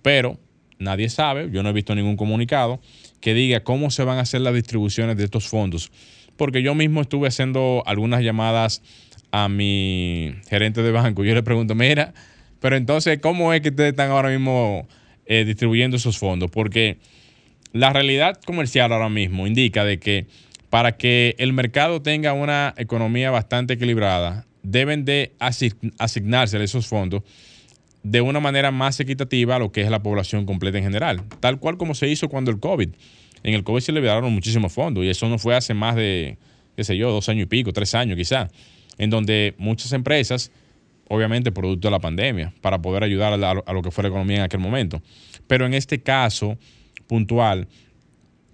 pero 0.00 0.38
nadie 0.78 1.10
sabe, 1.10 1.50
yo 1.50 1.62
no 1.62 1.68
he 1.68 1.72
visto 1.72 1.94
ningún 1.94 2.16
comunicado 2.16 2.80
que 3.20 3.34
diga 3.34 3.60
cómo 3.60 3.90
se 3.90 4.04
van 4.04 4.18
a 4.18 4.22
hacer 4.22 4.40
las 4.40 4.54
distribuciones 4.54 5.18
de 5.18 5.24
estos 5.24 5.48
fondos, 5.48 5.90
porque 6.36 6.62
yo 6.62 6.74
mismo 6.74 7.02
estuve 7.02 7.28
haciendo 7.28 7.82
algunas 7.84 8.22
llamadas 8.22 8.82
a 9.30 9.50
mi 9.50 10.34
gerente 10.48 10.82
de 10.82 10.92
banco, 10.92 11.24
yo 11.24 11.34
le 11.34 11.42
pregunto, 11.42 11.74
mira, 11.74 12.14
pero 12.60 12.76
entonces, 12.76 13.18
¿cómo 13.20 13.52
es 13.52 13.60
que 13.60 13.68
ustedes 13.68 13.90
están 13.90 14.10
ahora 14.10 14.30
mismo 14.30 14.88
eh, 15.26 15.44
distribuyendo 15.44 15.98
esos 15.98 16.16
fondos? 16.16 16.50
Porque 16.50 16.96
la 17.72 17.92
realidad 17.92 18.40
comercial 18.44 18.92
ahora 18.92 19.08
mismo 19.08 19.46
indica 19.46 19.84
de 19.84 19.98
que 19.98 20.26
para 20.70 20.96
que 20.96 21.34
el 21.38 21.52
mercado 21.52 22.02
tenga 22.02 22.32
una 22.32 22.74
economía 22.76 23.30
bastante 23.30 23.74
equilibrada, 23.74 24.46
deben 24.62 25.04
de 25.04 25.32
asignarse 25.38 26.62
esos 26.62 26.86
fondos 26.86 27.22
de 28.02 28.20
una 28.20 28.40
manera 28.40 28.70
más 28.70 29.00
equitativa 29.00 29.56
a 29.56 29.58
lo 29.58 29.72
que 29.72 29.82
es 29.82 29.90
la 29.90 30.02
población 30.02 30.46
completa 30.46 30.78
en 30.78 30.84
general, 30.84 31.22
tal 31.40 31.58
cual 31.58 31.76
como 31.76 31.94
se 31.94 32.08
hizo 32.08 32.28
cuando 32.28 32.50
el 32.50 32.60
COVID. 32.60 32.90
En 33.42 33.54
el 33.54 33.64
COVID 33.64 33.80
se 33.80 33.92
le 33.92 34.00
dieron 34.00 34.32
muchísimos 34.32 34.72
fondos 34.72 35.04
y 35.04 35.08
eso 35.08 35.28
no 35.28 35.38
fue 35.38 35.54
hace 35.54 35.74
más 35.74 35.96
de, 35.96 36.38
qué 36.76 36.84
sé 36.84 36.96
yo, 36.96 37.10
dos 37.10 37.28
años 37.28 37.44
y 37.44 37.46
pico, 37.46 37.72
tres 37.72 37.94
años 37.94 38.16
quizá, 38.16 38.48
en 38.98 39.10
donde 39.10 39.54
muchas 39.58 39.92
empresas, 39.92 40.50
obviamente 41.08 41.52
producto 41.52 41.88
de 41.88 41.92
la 41.92 42.00
pandemia, 42.00 42.52
para 42.60 42.80
poder 42.80 43.04
ayudar 43.04 43.32
a, 43.32 43.50
a 43.50 43.72
lo 43.72 43.82
que 43.82 43.90
fue 43.90 44.02
la 44.02 44.08
economía 44.08 44.38
en 44.38 44.42
aquel 44.42 44.60
momento. 44.60 45.00
Pero 45.46 45.66
en 45.66 45.74
este 45.74 46.02
caso 46.02 46.58
puntual, 47.08 47.66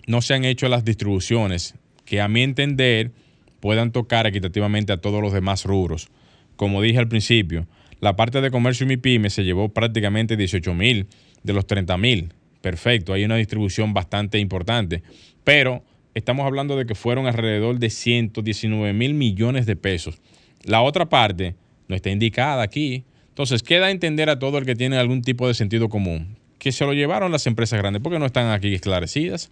no 0.06 0.22
se 0.22 0.32
han 0.32 0.44
hecho 0.44 0.68
las 0.68 0.84
distribuciones 0.84 1.74
que 2.06 2.20
a 2.20 2.28
mi 2.28 2.42
entender 2.42 3.12
puedan 3.60 3.92
tocar 3.92 4.26
equitativamente 4.26 4.92
a 4.92 4.98
todos 4.98 5.20
los 5.20 5.32
demás 5.32 5.64
rubros. 5.64 6.08
Como 6.56 6.80
dije 6.80 6.98
al 6.98 7.08
principio, 7.08 7.66
la 8.00 8.16
parte 8.16 8.40
de 8.40 8.50
comercio 8.50 8.84
y 8.84 8.88
mi 8.88 8.96
pyme 8.96 9.30
se 9.30 9.44
llevó 9.44 9.70
prácticamente 9.70 10.36
18 10.36 10.74
mil 10.74 11.08
de 11.42 11.52
los 11.52 11.66
30 11.66 11.96
mil. 11.98 12.32
Perfecto, 12.60 13.12
hay 13.12 13.24
una 13.24 13.36
distribución 13.36 13.92
bastante 13.92 14.38
importante. 14.38 15.02
Pero 15.42 15.82
estamos 16.14 16.46
hablando 16.46 16.76
de 16.76 16.86
que 16.86 16.94
fueron 16.94 17.26
alrededor 17.26 17.78
de 17.78 17.90
119 17.90 18.92
mil 18.92 19.14
millones 19.14 19.66
de 19.66 19.76
pesos. 19.76 20.20
La 20.62 20.82
otra 20.82 21.08
parte 21.08 21.56
no 21.88 21.96
está 21.96 22.10
indicada 22.10 22.62
aquí. 22.62 23.04
Entonces, 23.28 23.62
queda 23.62 23.90
entender 23.90 24.30
a 24.30 24.38
todo 24.38 24.58
el 24.58 24.64
que 24.64 24.76
tiene 24.76 24.96
algún 24.96 25.22
tipo 25.22 25.48
de 25.48 25.54
sentido 25.54 25.88
común 25.88 26.36
que 26.64 26.72
se 26.72 26.86
lo 26.86 26.94
llevaron 26.94 27.30
las 27.30 27.46
empresas 27.46 27.78
grandes 27.78 28.02
porque 28.02 28.18
no 28.18 28.24
están 28.24 28.50
aquí 28.50 28.72
esclarecidas. 28.72 29.50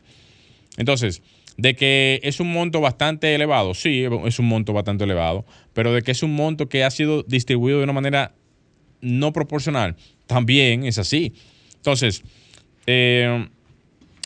Entonces, 0.79 1.21
de 1.59 1.77
que 1.77 2.21
es 2.23 2.41
un 2.41 2.51
monto 2.51 2.81
bastante 2.81 3.35
elevado, 3.35 3.75
sí, 3.75 4.07
es 4.25 4.39
un 4.39 4.47
monto 4.47 4.73
bastante 4.73 5.05
elevado, 5.05 5.45
pero 5.75 5.93
de 5.93 6.01
que 6.01 6.13
es 6.13 6.23
un 6.23 6.35
monto 6.35 6.71
que 6.71 6.85
ha 6.85 6.91
sido 6.91 7.23
distribuido 7.23 7.77
de 7.77 7.85
una 7.85 7.93
manera 7.93 8.33
no 9.03 9.35
proporcional, 9.35 9.95
también 10.27 10.87
es 10.87 10.97
así. 10.97 11.35
Entonces, 11.77 12.23
eh, 12.87 13.47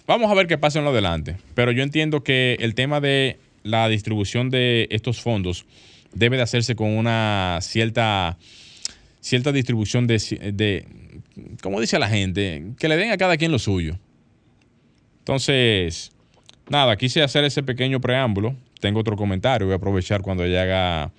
vamos 0.07 0.31
a 0.31 0.35
ver 0.35 0.47
qué 0.47 0.57
pasa 0.57 0.79
en 0.79 0.85
lo 0.85 0.93
adelante, 0.93 1.39
pero 1.57 1.73
yo 1.73 1.83
entiendo 1.83 2.23
que 2.23 2.57
el 2.61 2.77
tema 2.77 3.01
de 3.01 3.37
la 3.65 3.89
distribución 3.89 4.49
de 4.49 4.87
estos 4.93 5.21
fondos 5.21 5.67
debe 6.15 6.37
de 6.37 6.45
hacerse 6.45 6.77
con 6.77 6.97
una 6.97 7.59
cierta, 7.63 8.39
cierta 9.21 9.51
distribución 9.51 10.07
de, 10.07 10.19
de 10.55 10.87
como 11.63 11.81
dice 11.81 11.99
la 11.99 12.09
gente, 12.09 12.73
que 12.79 12.89
le 12.89 12.97
den 12.97 13.11
a 13.11 13.17
cada 13.17 13.37
quien 13.37 13.53
lo 13.53 13.59
suyo. 13.59 13.99
Entonces, 15.19 16.13
nada, 16.69 16.97
quise 16.97 17.23
hacer 17.23 17.45
ese 17.45 17.63
pequeño 17.63 18.01
preámbulo. 18.01 18.57
Tengo 18.81 19.01
otro 19.01 19.17
comentario, 19.17 19.67
voy 19.67 19.75
a 19.75 19.77
aprovechar 19.77 20.23
cuando 20.23 20.45
ella 20.45 20.63
haga 20.63 21.13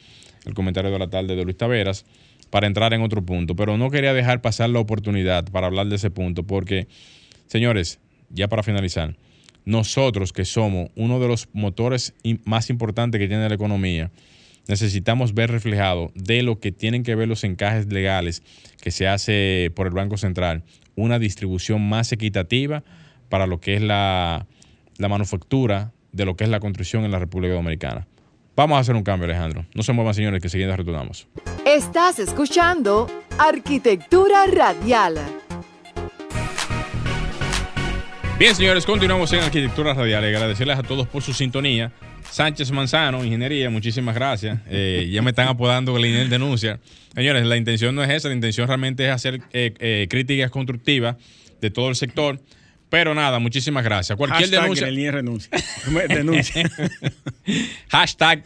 el 0.45 0.53
comentario 0.53 0.91
de 0.91 0.99
la 0.99 1.09
tarde 1.09 1.35
de 1.35 1.43
Luis 1.43 1.57
Taveras 1.57 2.05
para 2.49 2.67
entrar 2.67 2.93
en 2.93 3.01
otro 3.01 3.25
punto, 3.25 3.55
pero 3.55 3.77
no 3.77 3.89
quería 3.89 4.13
dejar 4.13 4.41
pasar 4.41 4.69
la 4.69 4.79
oportunidad 4.79 5.45
para 5.51 5.67
hablar 5.67 5.87
de 5.87 5.97
ese 5.97 6.09
punto 6.09 6.43
porque, 6.43 6.87
señores, 7.47 7.99
ya 8.29 8.47
para 8.47 8.63
finalizar, 8.63 9.15
nosotros 9.65 10.31
que 10.31 10.45
somos 10.45 10.89
uno 10.95 11.19
de 11.19 11.27
los 11.27 11.49
motores 11.51 12.13
más 12.45 12.69
importantes 12.69 13.19
que 13.19 13.27
tiene 13.27 13.49
la 13.49 13.55
economía, 13.55 14.11
necesitamos 14.67 15.33
ver 15.33 15.51
reflejado 15.51 16.11
de 16.15 16.43
lo 16.43 16.59
que 16.59 16.71
tienen 16.71 17.03
que 17.03 17.15
ver 17.15 17.27
los 17.27 17.43
encajes 17.43 17.91
legales 17.91 18.43
que 18.81 18.91
se 18.91 19.07
hace 19.07 19.71
por 19.75 19.87
el 19.87 19.93
Banco 19.93 20.17
Central, 20.17 20.63
una 20.95 21.19
distribución 21.19 21.87
más 21.87 22.11
equitativa 22.11 22.83
para 23.29 23.47
lo 23.47 23.59
que 23.59 23.75
es 23.75 23.81
la, 23.81 24.47
la 24.97 25.07
manufactura 25.07 25.91
de 26.11 26.25
lo 26.25 26.35
que 26.35 26.43
es 26.43 26.49
la 26.49 26.59
construcción 26.59 27.05
en 27.05 27.11
la 27.11 27.19
República 27.19 27.53
Dominicana. 27.53 28.07
Vamos 28.55 28.77
a 28.77 28.79
hacer 28.79 28.95
un 28.95 29.03
cambio, 29.03 29.25
Alejandro. 29.25 29.65
No 29.75 29.83
se 29.83 29.93
muevan, 29.93 30.15
señores, 30.15 30.41
que 30.41 30.49
siguiendo 30.49 30.75
retornamos. 30.75 31.27
Estás 31.63 32.17
escuchando 32.17 33.07
Arquitectura 33.37 34.47
Radial. 34.47 35.46
Bien, 38.39 38.53
señores, 38.53 38.85
continuamos 38.85 39.33
en 39.33 39.39
Arquitectura 39.39 39.95
Radial. 39.95 40.23
Agradecerles 40.23 40.77
a 40.77 40.83
todos 40.83 41.07
por 41.07 41.23
su 41.23 41.33
sintonía. 41.33 41.91
Sánchez 42.29 42.69
Manzano, 42.69 43.25
Ingeniería, 43.25 43.71
muchísimas 43.71 44.13
gracias. 44.13 44.59
Eh, 44.69 45.09
ya 45.11 45.23
me 45.23 45.31
están 45.31 45.47
apodando 45.47 45.91
Gleinier 45.95 46.29
Denuncia. 46.29 46.79
Señores, 47.15 47.47
la 47.47 47.57
intención 47.57 47.95
no 47.95 48.03
es 48.03 48.11
esa, 48.11 48.27
la 48.27 48.35
intención 48.35 48.67
realmente 48.67 49.07
es 49.07 49.11
hacer 49.11 49.41
eh, 49.53 49.73
eh, 49.79 50.05
críticas 50.07 50.51
constructivas 50.51 51.15
de 51.61 51.71
todo 51.71 51.89
el 51.89 51.95
sector. 51.95 52.39
Pero 52.91 53.15
nada, 53.15 53.39
muchísimas 53.39 53.83
gracias. 53.83 54.15
Cualquier 54.15 54.51
Hashtag 54.51 54.61
denuncia. 54.61 55.11
renuncia. 55.11 55.51
denuncia. 56.07 56.71
Hashtag 57.89 58.43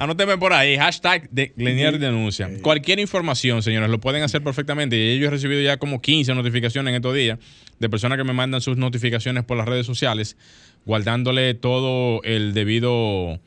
Anóteme 0.00 0.38
por 0.38 0.54
ahí, 0.54 0.78
hashtag 0.78 1.28
de 1.28 1.52
Glenier 1.54 1.98
denuncia. 1.98 2.48
Cualquier 2.62 3.00
información, 3.00 3.62
señores, 3.62 3.90
lo 3.90 4.00
pueden 4.00 4.22
hacer 4.22 4.42
perfectamente. 4.42 5.18
Yo 5.18 5.26
he 5.26 5.30
recibido 5.30 5.60
ya 5.60 5.76
como 5.76 6.00
15 6.00 6.34
notificaciones 6.34 6.92
en 6.92 6.94
estos 6.94 7.14
días 7.14 7.38
de 7.78 7.90
personas 7.90 8.16
que 8.16 8.24
me 8.24 8.32
mandan 8.32 8.62
sus 8.62 8.78
notificaciones 8.78 9.44
por 9.44 9.58
las 9.58 9.68
redes 9.68 9.84
sociales, 9.84 10.38
guardándole 10.86 11.52
todo 11.52 12.22
el 12.22 12.54
debido, 12.54 13.40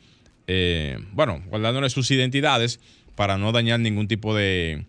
eh, 0.45 0.99
bueno, 1.13 1.41
guardándole 1.47 1.89
sus 1.89 2.11
identidades 2.11 2.79
para 3.15 3.39
no 3.39 3.51
dañar 3.51 3.79
ningún 3.79 4.07
tipo 4.07 4.35
de, 4.35 4.85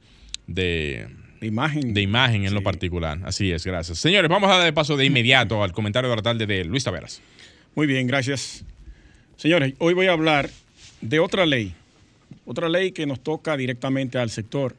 de 0.46 1.08
imagen. 1.40 1.94
De 1.94 2.02
imagen 2.02 2.44
en 2.44 2.52
lo 2.52 2.62
particular. 2.62 3.20
Así 3.24 3.52
es, 3.52 3.64
gracias. 3.64 3.96
Señores, 3.96 4.28
vamos 4.28 4.50
a 4.50 4.58
dar 4.58 4.74
paso 4.74 4.98
de 4.98 5.06
inmediato 5.06 5.64
al 5.64 5.72
comentario 5.72 6.10
de 6.10 6.16
la 6.16 6.22
tarde 6.22 6.44
de 6.44 6.66
Luis 6.66 6.84
Taveras. 6.84 7.22
Muy 7.74 7.86
bien, 7.86 8.06
gracias. 8.06 8.66
Señores, 9.38 9.72
hoy 9.78 9.94
voy 9.94 10.08
a 10.08 10.12
hablar 10.12 10.50
de 11.04 11.20
otra 11.20 11.44
ley, 11.44 11.74
otra 12.46 12.68
ley 12.68 12.92
que 12.92 13.04
nos 13.04 13.22
toca 13.22 13.56
directamente 13.58 14.18
al 14.18 14.30
sector 14.30 14.74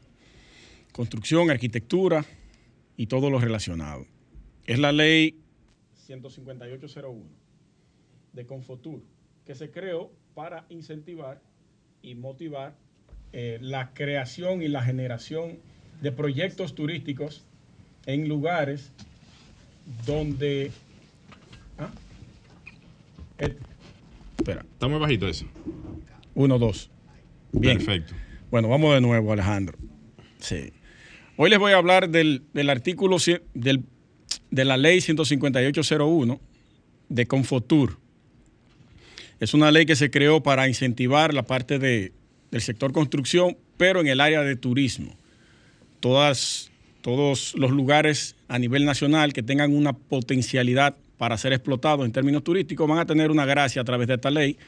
construcción, 0.92 1.50
arquitectura 1.50 2.24
y 2.96 3.06
todo 3.06 3.30
lo 3.30 3.38
relacionado. 3.38 4.06
Es 4.66 4.78
la 4.78 4.90
ley 4.90 5.38
15801 6.06 7.22
de 8.32 8.46
Confotur, 8.46 9.02
que 9.44 9.54
se 9.54 9.70
creó 9.70 10.10
para 10.34 10.66
incentivar 10.68 11.40
y 12.02 12.14
motivar 12.16 12.74
eh, 13.32 13.58
la 13.60 13.94
creación 13.94 14.62
y 14.62 14.68
la 14.68 14.82
generación 14.82 15.58
de 16.00 16.10
proyectos 16.10 16.74
turísticos 16.74 17.44
en 18.06 18.28
lugares 18.28 18.90
donde... 20.04 20.72
¿ah? 21.78 21.90
Espera. 24.38 24.62
Está 24.72 24.88
muy 24.88 24.98
bajito 24.98 25.28
eso. 25.28 25.46
Uno, 26.36 26.58
dos. 26.58 26.90
Bien. 27.50 27.78
Perfecto. 27.78 28.14
Bueno, 28.50 28.68
vamos 28.68 28.94
de 28.94 29.00
nuevo, 29.00 29.32
Alejandro. 29.32 29.78
Sí. 30.38 30.70
Hoy 31.36 31.48
les 31.48 31.58
voy 31.58 31.72
a 31.72 31.78
hablar 31.78 32.10
del, 32.10 32.42
artículo 32.68 33.16
del, 33.54 33.84
de 34.50 34.64
la 34.66 34.76
ley 34.76 35.00
15801 35.00 36.40
de 37.08 37.26
Confotur. 37.26 37.98
Es 39.40 39.54
una 39.54 39.70
ley 39.70 39.86
que 39.86 39.96
se 39.96 40.10
creó 40.10 40.42
para 40.42 40.68
incentivar 40.68 41.32
la 41.32 41.42
parte 41.42 41.78
de, 41.78 42.12
del 42.50 42.60
sector 42.60 42.92
construcción, 42.92 43.56
pero 43.78 44.02
en 44.02 44.06
el 44.06 44.20
área 44.20 44.42
de 44.42 44.56
turismo. 44.56 45.16
Todas, 46.00 46.70
todos 47.00 47.54
los 47.54 47.70
lugares 47.70 48.36
a 48.48 48.58
nivel 48.58 48.84
nacional 48.84 49.32
que 49.32 49.42
tengan 49.42 49.74
una 49.74 49.94
potencialidad 49.94 50.96
para 51.16 51.38
ser 51.38 51.54
explotados 51.54 52.04
en 52.04 52.12
términos 52.12 52.44
turísticos 52.44 52.86
van 52.86 52.98
a 52.98 53.06
tener 53.06 53.30
una 53.30 53.46
gracia 53.46 53.80
a 53.80 53.84
través 53.86 54.06
de 54.06 54.14
esta 54.14 54.30
ley 54.30 54.58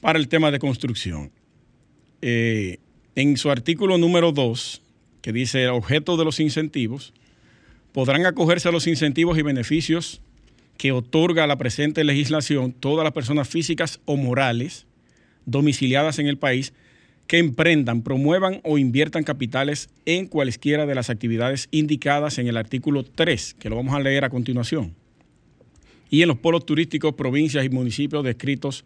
para 0.00 0.18
el 0.18 0.28
tema 0.28 0.50
de 0.50 0.58
construcción. 0.58 1.30
Eh, 2.22 2.78
en 3.14 3.36
su 3.36 3.50
artículo 3.50 3.98
número 3.98 4.32
2, 4.32 4.82
que 5.22 5.32
dice 5.32 5.68
objeto 5.68 6.16
de 6.16 6.24
los 6.24 6.40
incentivos, 6.40 7.12
podrán 7.92 8.26
acogerse 8.26 8.68
a 8.68 8.72
los 8.72 8.86
incentivos 8.86 9.38
y 9.38 9.42
beneficios 9.42 10.20
que 10.76 10.92
otorga 10.92 11.46
la 11.46 11.58
presente 11.58 12.04
legislación 12.04 12.72
todas 12.72 13.04
las 13.04 13.12
personas 13.12 13.48
físicas 13.48 14.00
o 14.06 14.16
morales 14.16 14.86
domiciliadas 15.44 16.18
en 16.18 16.26
el 16.26 16.38
país 16.38 16.72
que 17.26 17.38
emprendan, 17.38 18.02
promuevan 18.02 18.60
o 18.64 18.78
inviertan 18.78 19.22
capitales 19.22 19.88
en 20.04 20.26
cualesquiera 20.26 20.86
de 20.86 20.94
las 20.94 21.10
actividades 21.10 21.68
indicadas 21.70 22.38
en 22.38 22.48
el 22.48 22.56
artículo 22.56 23.04
3, 23.04 23.54
que 23.54 23.68
lo 23.68 23.76
vamos 23.76 23.94
a 23.94 24.00
leer 24.00 24.24
a 24.24 24.30
continuación, 24.30 24.94
y 26.10 26.22
en 26.22 26.28
los 26.28 26.38
polos 26.38 26.66
turísticos, 26.66 27.14
provincias 27.14 27.64
y 27.64 27.68
municipios 27.68 28.24
descritos 28.24 28.84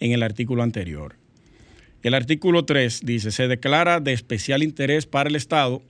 en 0.00 0.12
el 0.12 0.22
artículo 0.22 0.62
anterior. 0.62 1.16
El 2.02 2.14
artículo 2.14 2.64
3 2.64 3.00
dice, 3.04 3.30
se 3.30 3.48
declara 3.48 4.00
de 4.00 4.12
especial 4.12 4.62
interés 4.62 5.06
para 5.06 5.28
el 5.28 5.36
Estado 5.36 5.82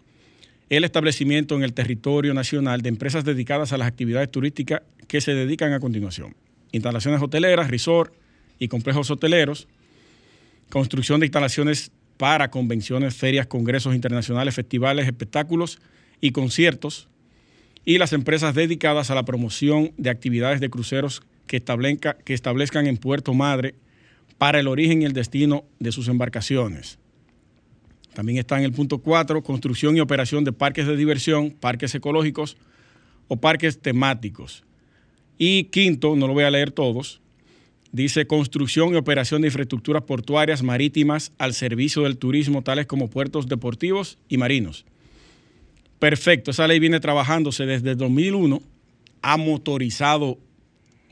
el 0.71 0.85
establecimiento 0.85 1.55
en 1.57 1.63
el 1.63 1.73
territorio 1.73 2.35
nacional 2.35 2.83
de 2.83 2.91
empresas 2.91 3.25
dedicadas 3.25 3.73
a 3.73 3.79
las 3.79 3.89
actividades 3.89 4.31
turísticas 4.31 4.83
que 5.07 5.21
se 5.21 5.35
dedican 5.35 5.73
a 5.73 5.81
continuación. 5.81 6.35
Instalaciones 6.73 7.23
hoteleras, 7.23 7.71
resort 7.71 8.13
y 8.59 8.69
complejos 8.69 9.11
hoteleros, 9.11 9.67
construcción 10.69 11.21
de 11.21 11.27
instalaciones 11.27 11.91
para 12.19 12.51
convenciones, 12.51 13.15
ferias, 13.15 13.47
congresos 13.47 13.95
internacionales, 13.95 14.55
festivales, 14.55 15.07
espectáculos 15.07 15.79
y 16.21 16.33
conciertos, 16.33 17.09
y 17.85 17.97
las 17.97 18.13
empresas 18.13 18.55
dedicadas 18.55 19.11
a 19.11 19.15
la 19.15 19.25
promoción 19.25 19.93
de 19.97 20.11
actividades 20.11 20.61
de 20.61 20.69
cruceros 20.69 21.23
que, 21.47 21.57
establezca, 21.57 22.19
que 22.19 22.35
establezcan 22.35 22.87
en 22.87 22.99
Puerto 22.99 23.33
Madre 23.33 23.75
para 24.39 24.61
el 24.61 24.69
origen 24.69 25.03
y 25.03 25.05
el 25.05 25.13
destino 25.13 25.65
de 25.81 25.93
sus 25.93 26.09
embarcaciones. 26.09 26.99
También 28.15 28.39
está 28.39 28.59
en 28.59 28.65
el 28.65 28.73
punto 28.73 28.99
4, 28.99 29.43
construcción 29.43 29.97
y 29.97 30.01
operación 30.01 30.45
de 30.45 30.53
parques 30.53 30.87
de 30.87 30.97
diversión, 30.97 31.51
parques 31.51 31.95
ecológicos 31.95 32.57
o 33.27 33.37
parques 33.37 33.81
temáticos. 33.81 34.65
Y 35.37 35.65
quinto, 35.65 36.17
no 36.17 36.27
lo 36.27 36.33
voy 36.33 36.45
a 36.45 36.51
leer 36.51 36.73
todos, 36.73 37.21
dice 37.93 38.27
construcción 38.27 38.93
y 38.93 38.97
operación 38.97 39.43
de 39.43 39.49
infraestructuras 39.49 40.03
portuarias 40.03 40.63
marítimas 40.63 41.33
al 41.39 41.55
servicio 41.55 42.03
del 42.03 42.19
turismo, 42.19 42.63
tales 42.63 42.87
como 42.87 43.09
puertos 43.09 43.47
deportivos 43.47 44.19
y 44.29 44.37
marinos. 44.37 44.85
Perfecto, 45.99 46.51
esa 46.51 46.67
ley 46.67 46.79
viene 46.79 47.01
trabajándose 47.01 47.67
desde 47.67 47.95
2001, 47.95 48.63
ha 49.23 49.37
motorizado 49.37 50.39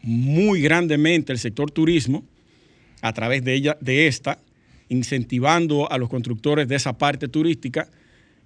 muy 0.03 0.61
grandemente 0.61 1.33
el 1.33 1.39
sector 1.39 1.71
turismo 1.71 2.25
a 3.07 3.13
través 3.13 3.45
de 3.45 3.55
ella, 3.55 3.77
de 3.81 4.07
esta, 4.07 4.41
incentivando 4.89 5.91
a 5.91 5.99
los 5.99 6.09
constructores 6.09 6.69
de 6.69 6.77
esa 6.77 6.97
parte 6.97 7.29
turística 7.29 7.89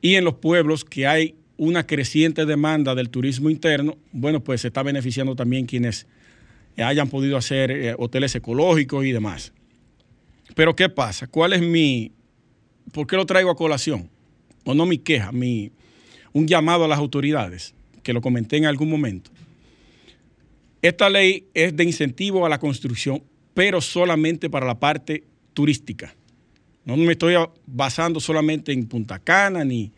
y 0.01 0.15
en 0.15 0.25
los 0.25 0.35
pueblos 0.35 0.85
que 0.85 1.07
hay 1.07 1.35
una 1.57 1.87
creciente 1.87 2.47
demanda 2.47 2.95
del 2.95 3.11
turismo 3.11 3.51
interno, 3.51 3.99
bueno, 4.13 4.43
pues 4.43 4.63
se 4.63 4.69
está 4.69 4.83
beneficiando 4.83 5.37
también 5.37 5.67
quienes 5.67 6.07
hayan 6.79 7.09
podido 7.09 7.37
hacer 7.37 7.71
eh, 7.71 7.95
hoteles 7.99 8.35
ecológicos 8.35 9.05
y 9.05 9.13
demás. 9.13 9.53
Pero 10.55 10.75
¿qué 10.75 10.89
pasa? 10.89 11.27
¿Cuál 11.27 11.53
es 11.53 11.61
mi... 11.61 12.13
¿Por 12.93 13.07
qué 13.07 13.17
lo 13.17 13.27
traigo 13.27 13.51
a 13.51 13.57
colación? 13.57 14.09
O 14.65 14.75
no 14.75 14.87
mi 14.87 14.99
queja, 14.99 15.33
mi, 15.33 15.71
un 16.33 16.47
llamado 16.47 16.85
a 16.85 16.89
las 16.89 16.99
autoridades, 16.99 17.75
que 18.03 18.13
lo 18.13 18.21
comenté 18.21 18.57
en 18.57 18.65
algún 18.65 18.89
momento. 18.89 19.31
Esta 20.83 21.11
ley 21.11 21.47
es 21.53 21.77
de 21.77 21.85
incentivo 21.85 22.47
a 22.47 22.49
la 22.49 22.59
construcción, 22.59 23.23
pero 23.55 23.81
solamente 23.81 24.51
para 24.51 24.67
la 24.67 24.79
parte 24.79 25.25
turística. 25.55 26.15
No 26.85 26.97
me 26.97 27.13
estoy 27.13 27.35
basando 27.67 28.21
solamente 28.21 28.73
en 28.73 28.87
Punta 28.87 29.19
Cana, 29.19 29.65
ni, 29.65 29.93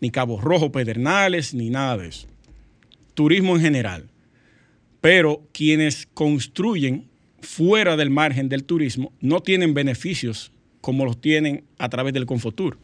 ni 0.00 0.10
Cabo 0.10 0.40
Rojo, 0.40 0.72
Pedernales, 0.72 1.54
ni 1.54 1.70
nada 1.70 1.98
de 1.98 2.08
eso. 2.08 2.26
Turismo 3.14 3.56
en 3.56 3.62
general. 3.62 4.08
Pero 5.00 5.42
quienes 5.52 6.08
construyen 6.14 7.08
fuera 7.40 7.96
del 7.96 8.10
margen 8.10 8.48
del 8.48 8.64
turismo 8.64 9.12
no 9.20 9.40
tienen 9.40 9.74
beneficios 9.74 10.50
como 10.80 11.04
los 11.04 11.20
tienen 11.20 11.64
a 11.78 11.88
través 11.88 12.14
del 12.14 12.26
Confotur. 12.26 12.78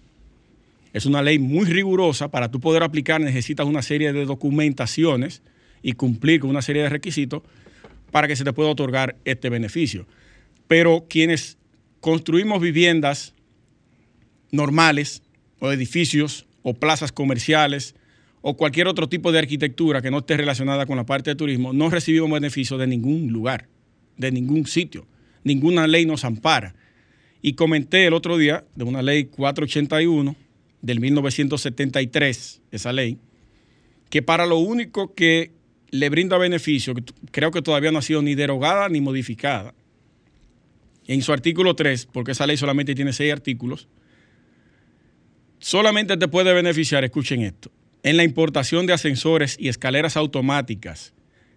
Es 0.93 1.07
una 1.07 1.23
ley 1.23 1.39
muy 1.39 1.67
rigurosa. 1.67 2.31
Para 2.31 2.51
tú 2.51 2.61
poder 2.61 2.83
aplicar 2.83 3.21
necesitas 3.21 3.67
una 3.67 3.83
serie 3.83 4.13
de 4.13 4.25
documentaciones 4.25 5.43
y 5.83 5.93
cumplir 5.93 6.41
con 6.41 6.51
una 6.51 6.63
serie 6.63 6.83
de 6.83 6.89
requisitos 6.89 7.43
para 8.11 8.29
que 8.29 8.37
se 8.37 8.45
te 8.45 8.53
pueda 8.53 8.71
otorgar 8.71 9.17
este 9.25 9.49
beneficio. 9.51 10.07
Pero 10.67 11.07
quienes 11.09 11.59
construimos 12.01 12.61
viviendas 12.61 13.35
normales 14.51 15.23
o 15.59 15.73
edificios 15.73 16.47
o 16.63 16.75
plazas 16.75 17.13
comerciales 17.13 17.95
o 18.43 18.57
cualquier 18.57 18.89
otro 18.89 19.09
tipo 19.09 19.33
de 19.33 19.39
arquitectura 19.39 20.01
que 20.01 20.11
no 20.11 20.19
esté 20.19 20.37
relacionada 20.37 20.87
con 20.87 20.97
la 20.97 21.05
parte 21.05 21.31
de 21.31 21.37
turismo, 21.37 21.73
no 21.73 21.91
recibimos 21.91 22.31
beneficio 22.31 22.79
de 22.79 22.87
ningún 22.87 23.33
lugar, 23.33 23.69
de 24.17 24.33
ningún 24.33 24.67
sitio. 24.67 25.07
Ninguna 25.45 25.87
ley 25.87 26.07
nos 26.07 26.25
ampara. 26.25 26.75
Y 27.43 27.55
comenté 27.55 28.07
el 28.07 28.15
otro 28.15 28.37
día 28.37 28.65
de 28.75 28.85
una 28.85 29.03
ley 29.03 29.25
481 29.25 30.37
del 30.83 31.01
1973, 31.01 32.63
esa 32.71 32.93
ley, 32.93 33.19
que 34.09 34.23
para 34.23 34.47
lo 34.47 34.59
único 34.59 35.15
que 35.15 35.53
le 35.91 36.09
brinda 36.09 36.39
beneficio, 36.39 36.95
creo 37.31 37.51
que 37.51 37.63
todavía 37.63 37.91
no 37.91 37.99
ha 37.99 38.03
sido 38.03 38.23
ni 38.23 38.35
derogada 38.35 38.89
ni 38.89 39.01
modificada, 39.01 39.75
en 41.07 41.23
su 41.23 41.33
artículo 41.33 41.75
3, 41.75 42.07
porque 42.13 42.33
esa 42.33 42.47
ley 42.47 42.57
solamente 42.57 42.95
tiene 42.95 43.13
seis 43.13 43.33
artículos, 43.33 43.89
solamente 45.59 46.17
te 46.17 46.29
puede 46.29 46.53
beneficiar, 46.53 47.05
escuchen 47.05 47.43
esto, 47.43 47.71
en 48.03 48.17
la 48.17 48.25
importación 48.25 48.87
de 48.87 48.93
ascensores 48.93 49.57
y 49.59 49.69
escaleras 49.69 50.17
automáticas 50.17 51.13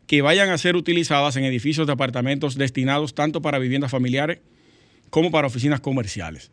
que 0.08 0.22
vayan 0.22 0.50
a 0.50 0.58
ser 0.58 0.76
utilizadas 0.76 1.36
en 1.36 1.46
edificios 1.46 1.88
de 1.88 1.94
apartamentos 1.94 2.56
destinados 2.56 3.14
tanto 3.14 3.42
para 3.42 3.60
viviendas 3.60 3.92
familiares 3.92 4.40
como 5.10 5.32
para 5.32 5.48
oficinas 5.48 5.80
comerciales. 5.80 6.52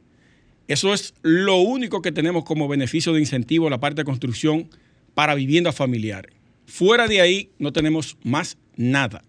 Eso 0.68 0.94
es 0.94 1.14
lo 1.22 1.56
único 1.56 2.02
que 2.02 2.12
tenemos 2.12 2.44
como 2.44 2.68
beneficio 2.68 3.12
de 3.12 3.20
incentivo 3.20 3.66
en 3.66 3.72
la 3.72 3.80
parte 3.80 4.02
de 4.02 4.04
construcción 4.04 4.68
para 5.14 5.34
viviendas 5.34 5.74
familiares. 5.74 6.39
Fuera 6.70 7.09
de 7.09 7.20
ahí 7.20 7.50
no 7.59 7.72
tenemos 7.72 8.16
más 8.22 8.56
nada. 8.76 9.24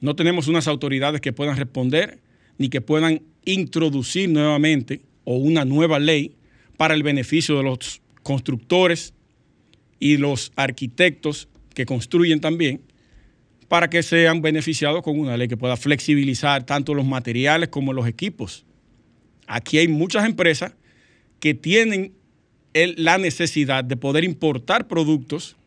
No 0.00 0.14
tenemos 0.14 0.46
unas 0.46 0.68
autoridades 0.68 1.20
que 1.20 1.32
puedan 1.32 1.56
responder 1.56 2.20
ni 2.58 2.68
que 2.68 2.80
puedan 2.80 3.22
introducir 3.44 4.28
nuevamente 4.28 5.02
o 5.24 5.36
una 5.36 5.64
nueva 5.64 5.98
ley 5.98 6.36
para 6.76 6.94
el 6.94 7.02
beneficio 7.02 7.56
de 7.56 7.64
los 7.64 8.00
constructores 8.22 9.14
y 9.98 10.16
los 10.16 10.52
arquitectos 10.54 11.48
que 11.74 11.86
construyen 11.86 12.40
también, 12.40 12.82
para 13.66 13.90
que 13.90 14.04
sean 14.04 14.40
beneficiados 14.40 15.02
con 15.02 15.18
una 15.18 15.36
ley 15.36 15.48
que 15.48 15.56
pueda 15.56 15.76
flexibilizar 15.76 16.64
tanto 16.64 16.94
los 16.94 17.04
materiales 17.04 17.68
como 17.68 17.92
los 17.92 18.06
equipos. 18.06 18.64
Aquí 19.48 19.78
hay 19.78 19.88
muchas 19.88 20.24
empresas 20.24 20.76
que 21.40 21.54
tienen 21.54 22.12
la 22.72 23.18
necesidad 23.18 23.82
de 23.82 23.96
poder 23.96 24.22
importar 24.22 24.86
productos 24.86 25.57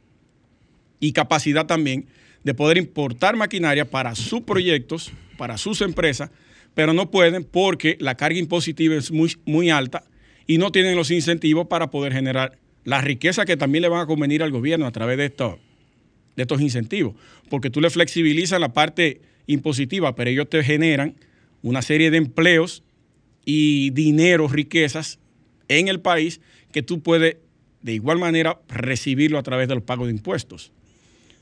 y 1.02 1.12
capacidad 1.12 1.66
también 1.66 2.06
de 2.46 2.54
poder 2.54 2.78
importar 2.78 3.36
maquinaria 3.36 3.90
para 3.90 4.16
sus 4.16 4.42
proyectos, 4.42 5.12
para 5.38 5.58
sus 5.58 5.82
empresas, 5.82 6.32
pero 6.74 6.94
no 6.94 7.12
pueden 7.12 7.44
porque 7.44 7.98
la 8.00 8.16
carga 8.16 8.40
impositiva 8.40 8.96
es 8.96 9.12
muy, 9.12 9.36
muy 9.46 9.70
alta 9.70 10.06
y 10.48 10.58
no 10.58 10.72
tienen 10.72 10.96
los 10.96 11.12
incentivos 11.12 11.68
para 11.68 11.92
poder 11.92 12.14
generar 12.14 12.58
la 12.84 13.02
riqueza 13.02 13.46
que 13.46 13.58
también 13.58 13.82
le 13.82 13.90
van 13.90 14.02
a 14.02 14.06
convenir 14.06 14.42
al 14.42 14.52
gobierno 14.52 14.88
a 14.88 14.92
través 14.92 15.18
de, 15.18 15.26
esto, 15.26 15.60
de 16.36 16.44
estos 16.44 16.62
incentivos, 16.62 17.16
porque 17.50 17.70
tú 17.70 17.82
le 17.82 17.90
flexibilizas 17.90 18.60
la 18.60 18.74
parte 18.74 19.22
impositiva, 19.48 20.16
pero 20.16 20.30
ellos 20.30 20.50
te 20.50 20.64
generan 20.64 21.16
una 21.62 21.82
serie 21.82 22.10
de 22.10 22.18
empleos 22.18 22.84
y 23.46 23.90
dinero, 23.92 24.48
riquezas 24.48 25.20
en 25.68 25.88
el 25.88 26.00
país 26.00 26.42
que 26.72 26.82
tú 26.82 27.02
puedes 27.02 27.38
de 27.82 27.94
igual 27.94 28.20
manera 28.20 28.60
recibirlo 28.68 29.38
a 29.40 29.44
través 29.44 29.68
de 29.68 29.76
los 29.76 29.84
pagos 29.84 30.08
de 30.08 30.14
impuestos. 30.14 30.72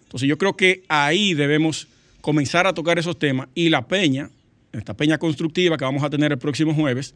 Entonces 0.09 0.27
yo 0.27 0.39
creo 0.39 0.57
que 0.57 0.81
ahí 0.87 1.35
debemos 1.35 1.87
comenzar 2.21 2.65
a 2.65 2.73
tocar 2.73 2.97
esos 2.97 3.19
temas 3.19 3.47
y 3.53 3.69
la 3.69 3.87
peña, 3.87 4.31
esta 4.73 4.95
peña 4.95 5.19
constructiva 5.19 5.77
que 5.77 5.85
vamos 5.85 6.01
a 6.03 6.09
tener 6.09 6.31
el 6.31 6.39
próximo 6.39 6.73
jueves, 6.73 7.13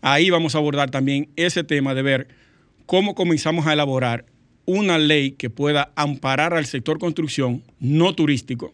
ahí 0.00 0.30
vamos 0.30 0.54
a 0.54 0.58
abordar 0.58 0.90
también 0.90 1.28
ese 1.36 1.64
tema 1.64 1.94
de 1.94 2.00
ver 2.00 2.28
cómo 2.86 3.14
comenzamos 3.14 3.66
a 3.66 3.74
elaborar 3.74 4.24
una 4.64 4.96
ley 4.96 5.32
que 5.32 5.50
pueda 5.50 5.92
amparar 5.96 6.54
al 6.54 6.64
sector 6.64 6.98
construcción 6.98 7.62
no 7.78 8.14
turístico 8.14 8.72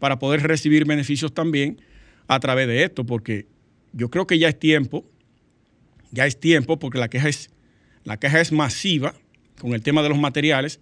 para 0.00 0.18
poder 0.18 0.42
recibir 0.42 0.84
beneficios 0.84 1.32
también 1.32 1.80
a 2.26 2.40
través 2.40 2.66
de 2.66 2.82
esto, 2.82 3.06
porque 3.06 3.46
yo 3.92 4.10
creo 4.10 4.26
que 4.26 4.40
ya 4.40 4.48
es 4.48 4.58
tiempo, 4.58 5.04
ya 6.10 6.26
es 6.26 6.40
tiempo, 6.40 6.80
porque 6.80 6.98
la 6.98 7.08
queja 7.08 7.28
es, 7.28 7.50
la 8.02 8.18
queja 8.18 8.40
es 8.40 8.50
masiva 8.50 9.14
con 9.60 9.74
el 9.74 9.82
tema 9.82 10.02
de 10.02 10.08
los 10.08 10.18
materiales. 10.18 10.80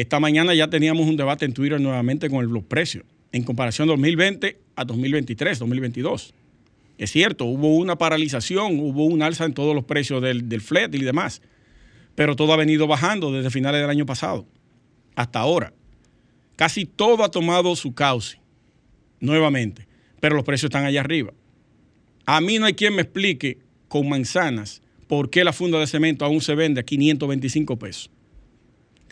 Esta 0.00 0.18
mañana 0.18 0.54
ya 0.54 0.70
teníamos 0.70 1.06
un 1.06 1.18
debate 1.18 1.44
en 1.44 1.52
Twitter 1.52 1.78
nuevamente 1.78 2.30
con 2.30 2.50
los 2.50 2.64
precios, 2.64 3.04
en 3.32 3.42
comparación 3.42 3.86
2020 3.86 4.58
a 4.74 4.86
2023, 4.86 5.58
2022. 5.58 6.32
Es 6.96 7.12
cierto, 7.12 7.44
hubo 7.44 7.76
una 7.76 7.98
paralización, 7.98 8.80
hubo 8.80 9.04
un 9.04 9.20
alza 9.20 9.44
en 9.44 9.52
todos 9.52 9.74
los 9.74 9.84
precios 9.84 10.22
del, 10.22 10.48
del 10.48 10.62
flat 10.62 10.94
y 10.94 11.02
demás, 11.02 11.42
pero 12.14 12.34
todo 12.34 12.54
ha 12.54 12.56
venido 12.56 12.86
bajando 12.86 13.30
desde 13.30 13.50
finales 13.50 13.82
del 13.82 13.90
año 13.90 14.06
pasado 14.06 14.46
hasta 15.16 15.38
ahora. 15.38 15.74
Casi 16.56 16.86
todo 16.86 17.22
ha 17.22 17.30
tomado 17.30 17.76
su 17.76 17.92
cauce 17.92 18.40
nuevamente, 19.20 19.86
pero 20.18 20.34
los 20.34 20.46
precios 20.46 20.70
están 20.70 20.86
allá 20.86 21.00
arriba. 21.00 21.34
A 22.24 22.40
mí 22.40 22.58
no 22.58 22.64
hay 22.64 22.72
quien 22.72 22.94
me 22.94 23.02
explique 23.02 23.58
con 23.88 24.08
manzanas, 24.08 24.80
¿por 25.08 25.28
qué 25.28 25.44
la 25.44 25.52
funda 25.52 25.78
de 25.78 25.86
cemento 25.86 26.24
aún 26.24 26.40
se 26.40 26.54
vende 26.54 26.80
a 26.80 26.84
525 26.84 27.78
pesos? 27.78 28.10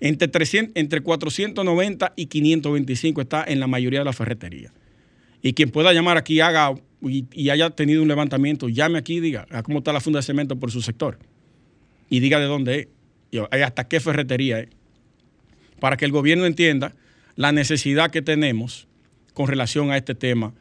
Entre, 0.01 0.29
300, 0.29 0.73
entre 0.77 1.01
490 1.01 2.13
y 2.17 2.27
525 2.27 3.21
está 3.21 3.45
en 3.47 3.61
la 3.61 3.67
mayoría 3.67 4.01
de 4.01 4.05
las 4.05 4.17
ferreterías. 4.17 4.73
Y 5.43 5.55
quien 5.55 5.71
pueda 5.71 5.93
llamar 5.93 6.17
aquí 6.17 6.41
haga 6.41 6.75
y, 7.01 7.51
haya 7.51 7.71
tenido 7.71 8.03
un 8.03 8.09
levantamiento, 8.09 8.69
llame 8.69 8.99
aquí 8.99 9.17
y 9.17 9.21
diga 9.21 9.47
cómo 9.63 9.79
está 9.79 9.93
la 9.93 10.01
funda 10.01 10.19
de 10.19 10.25
cemento 10.25 10.59
por 10.59 10.71
su 10.71 10.83
sector. 10.83 11.19
Y 12.11 12.21
diga 12.21 12.41
de 12.41 12.47
dónde 12.47 12.79
es, 12.81 12.89
y 13.31 13.39
hasta 13.39 13.87
qué 13.89 14.01
ferretería 14.01 14.61
es. 14.61 14.69
Para 15.81 15.97
que 15.97 16.05
el 16.05 16.13
gobierno 16.13 16.47
entienda 16.47 16.95
la 17.37 17.53
necesidad 17.53 18.11
que 18.11 18.23
tenemos 18.23 18.89
con 19.33 19.47
relación 19.47 19.91
a 19.91 19.97
este 19.97 20.15
tema 20.15 20.55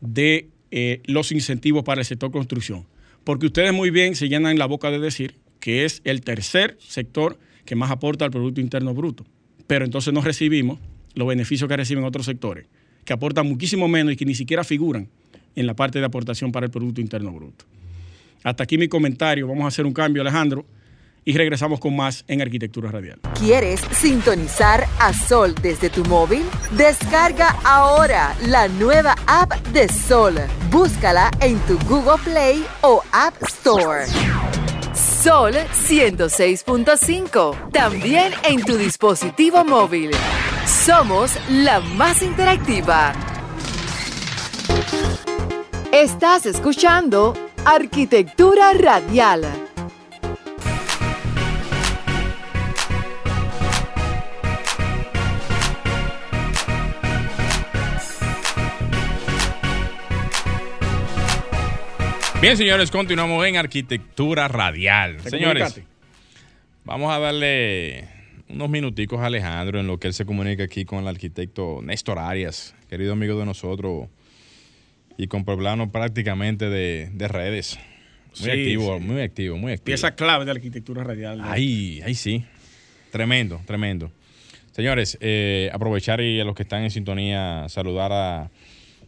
de 0.00 0.48
eh, 0.70 1.02
los 1.04 1.32
incentivos 1.32 1.84
para 1.84 2.00
el 2.00 2.06
sector 2.06 2.30
construcción. 2.30 2.86
Porque 3.24 3.46
ustedes 3.46 3.72
muy 3.72 3.90
bien 3.90 4.16
se 4.16 4.28
llenan 4.28 4.58
la 4.58 4.66
boca 4.66 4.90
de 4.90 4.98
decir 4.98 5.36
que 5.60 5.84
es 5.84 6.00
el 6.04 6.22
tercer 6.22 6.76
sector 6.80 7.38
que 7.72 7.76
más 7.76 7.90
aporta 7.90 8.26
al 8.26 8.30
Producto 8.30 8.60
Interno 8.60 8.92
Bruto. 8.92 9.24
Pero 9.66 9.86
entonces 9.86 10.12
no 10.12 10.20
recibimos 10.20 10.78
los 11.14 11.26
beneficios 11.26 11.66
que 11.66 11.74
reciben 11.74 12.04
otros 12.04 12.26
sectores, 12.26 12.66
que 13.02 13.14
aportan 13.14 13.48
muchísimo 13.48 13.88
menos 13.88 14.12
y 14.12 14.16
que 14.16 14.26
ni 14.26 14.34
siquiera 14.34 14.62
figuran 14.62 15.08
en 15.56 15.66
la 15.66 15.72
parte 15.72 15.98
de 15.98 16.04
aportación 16.04 16.52
para 16.52 16.66
el 16.66 16.70
Producto 16.70 17.00
Interno 17.00 17.32
Bruto. 17.32 17.64
Hasta 18.44 18.64
aquí 18.64 18.76
mi 18.76 18.88
comentario. 18.88 19.48
Vamos 19.48 19.64
a 19.64 19.68
hacer 19.68 19.86
un 19.86 19.94
cambio, 19.94 20.20
Alejandro, 20.20 20.66
y 21.24 21.32
regresamos 21.32 21.80
con 21.80 21.96
más 21.96 22.26
en 22.28 22.42
Arquitectura 22.42 22.90
Radial. 22.90 23.20
¿Quieres 23.38 23.80
sintonizar 23.92 24.84
a 25.00 25.14
Sol 25.14 25.54
desde 25.62 25.88
tu 25.88 26.04
móvil? 26.04 26.42
Descarga 26.76 27.56
ahora 27.64 28.36
la 28.48 28.68
nueva 28.68 29.14
app 29.26 29.50
de 29.68 29.88
Sol. 29.88 30.34
Búscala 30.70 31.30
en 31.40 31.58
tu 31.60 31.78
Google 31.88 32.22
Play 32.22 32.66
o 32.82 33.02
App 33.12 33.42
Store. 33.44 34.04
Sol 35.02 35.54
106.5. 35.54 37.72
También 37.72 38.32
en 38.44 38.64
tu 38.64 38.76
dispositivo 38.76 39.64
móvil. 39.64 40.12
Somos 40.64 41.36
la 41.48 41.80
más 41.80 42.22
interactiva. 42.22 43.12
Estás 45.92 46.46
escuchando 46.46 47.34
Arquitectura 47.64 48.74
Radial. 48.74 49.71
Bien, 62.42 62.56
señores, 62.56 62.90
continuamos 62.90 63.46
en 63.46 63.56
Arquitectura 63.56 64.48
Radial. 64.48 65.20
Señores, 65.20 65.80
vamos 66.84 67.14
a 67.14 67.20
darle 67.20 68.08
unos 68.48 68.68
minuticos 68.68 69.20
a 69.20 69.26
Alejandro 69.26 69.78
en 69.78 69.86
lo 69.86 70.00
que 70.00 70.08
él 70.08 70.12
se 70.12 70.26
comunica 70.26 70.64
aquí 70.64 70.84
con 70.84 70.98
el 70.98 71.06
arquitecto 71.06 71.78
Néstor 71.84 72.18
Arias, 72.18 72.74
querido 72.90 73.12
amigo 73.12 73.38
de 73.38 73.46
nosotros 73.46 74.08
y 75.16 75.28
con 75.28 75.44
plano 75.44 75.92
prácticamente 75.92 76.68
de, 76.68 77.28
redes. 77.28 77.78
Muy 78.40 78.50
activo, 78.50 78.98
muy 78.98 79.22
activo, 79.22 79.56
muy 79.56 79.72
activo. 79.74 79.84
Pieza 79.84 80.16
clave 80.16 80.44
de 80.44 80.52
la 80.52 80.58
arquitectura 80.58 81.04
radial. 81.04 81.40
Ahí, 81.44 82.00
ahí 82.04 82.16
sí. 82.16 82.44
Tremendo, 83.12 83.60
tremendo. 83.66 84.10
Señores, 84.72 85.16
eh, 85.20 85.70
aprovechar 85.72 86.20
y 86.20 86.40
a 86.40 86.44
los 86.44 86.56
que 86.56 86.64
están 86.64 86.82
en 86.82 86.90
sintonía, 86.90 87.66
saludar 87.68 88.10
a. 88.10 88.50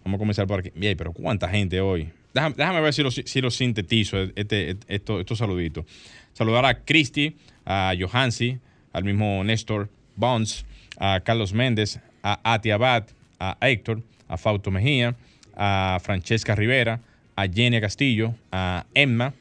Vamos 0.05 0.19
a 0.19 0.21
comenzar 0.21 0.47
por 0.47 0.61
aquí. 0.61 0.71
Bien, 0.77 0.97
pero 0.97 1.13
¿cuánta 1.13 1.49
gente 1.49 1.81
hoy? 1.81 2.13
Déjame, 2.35 2.81
ver 2.81 2.93
si 2.93 3.03
lo, 3.03 3.13
si 3.13 3.41
lo 3.41 3.51
sintetizo, 3.51 4.17
este, 4.35 4.77
esto, 4.89 5.21
estos 5.21 5.39
saluditos. 5.39 5.85
Saludar 6.33 6.65
a 6.65 6.85
Cristi, 6.85 7.37
a 7.65 7.95
Johansi, 7.97 8.59
al 8.93 9.05
mismo 9.05 9.45
Néstor 9.45 9.89
Bonds, 10.17 10.67
a 10.99 11.21
Carlos 11.21 11.53
Méndez, 11.53 12.01
a 12.25 12.41
Ati 12.43 12.73
Abad, 12.73 13.05
a 13.39 13.57
Héctor, 13.61 14.03
a 14.27 14.37
Fausto 14.37 14.73
Mejía, 14.73 15.15
a 15.57 16.01
Francesca 16.03 16.57
Rivera, 16.57 17.01
a 17.37 17.47
Jenny 17.47 17.81
Castillo, 17.81 18.35
a 18.51 18.85
Emma, 18.95 19.33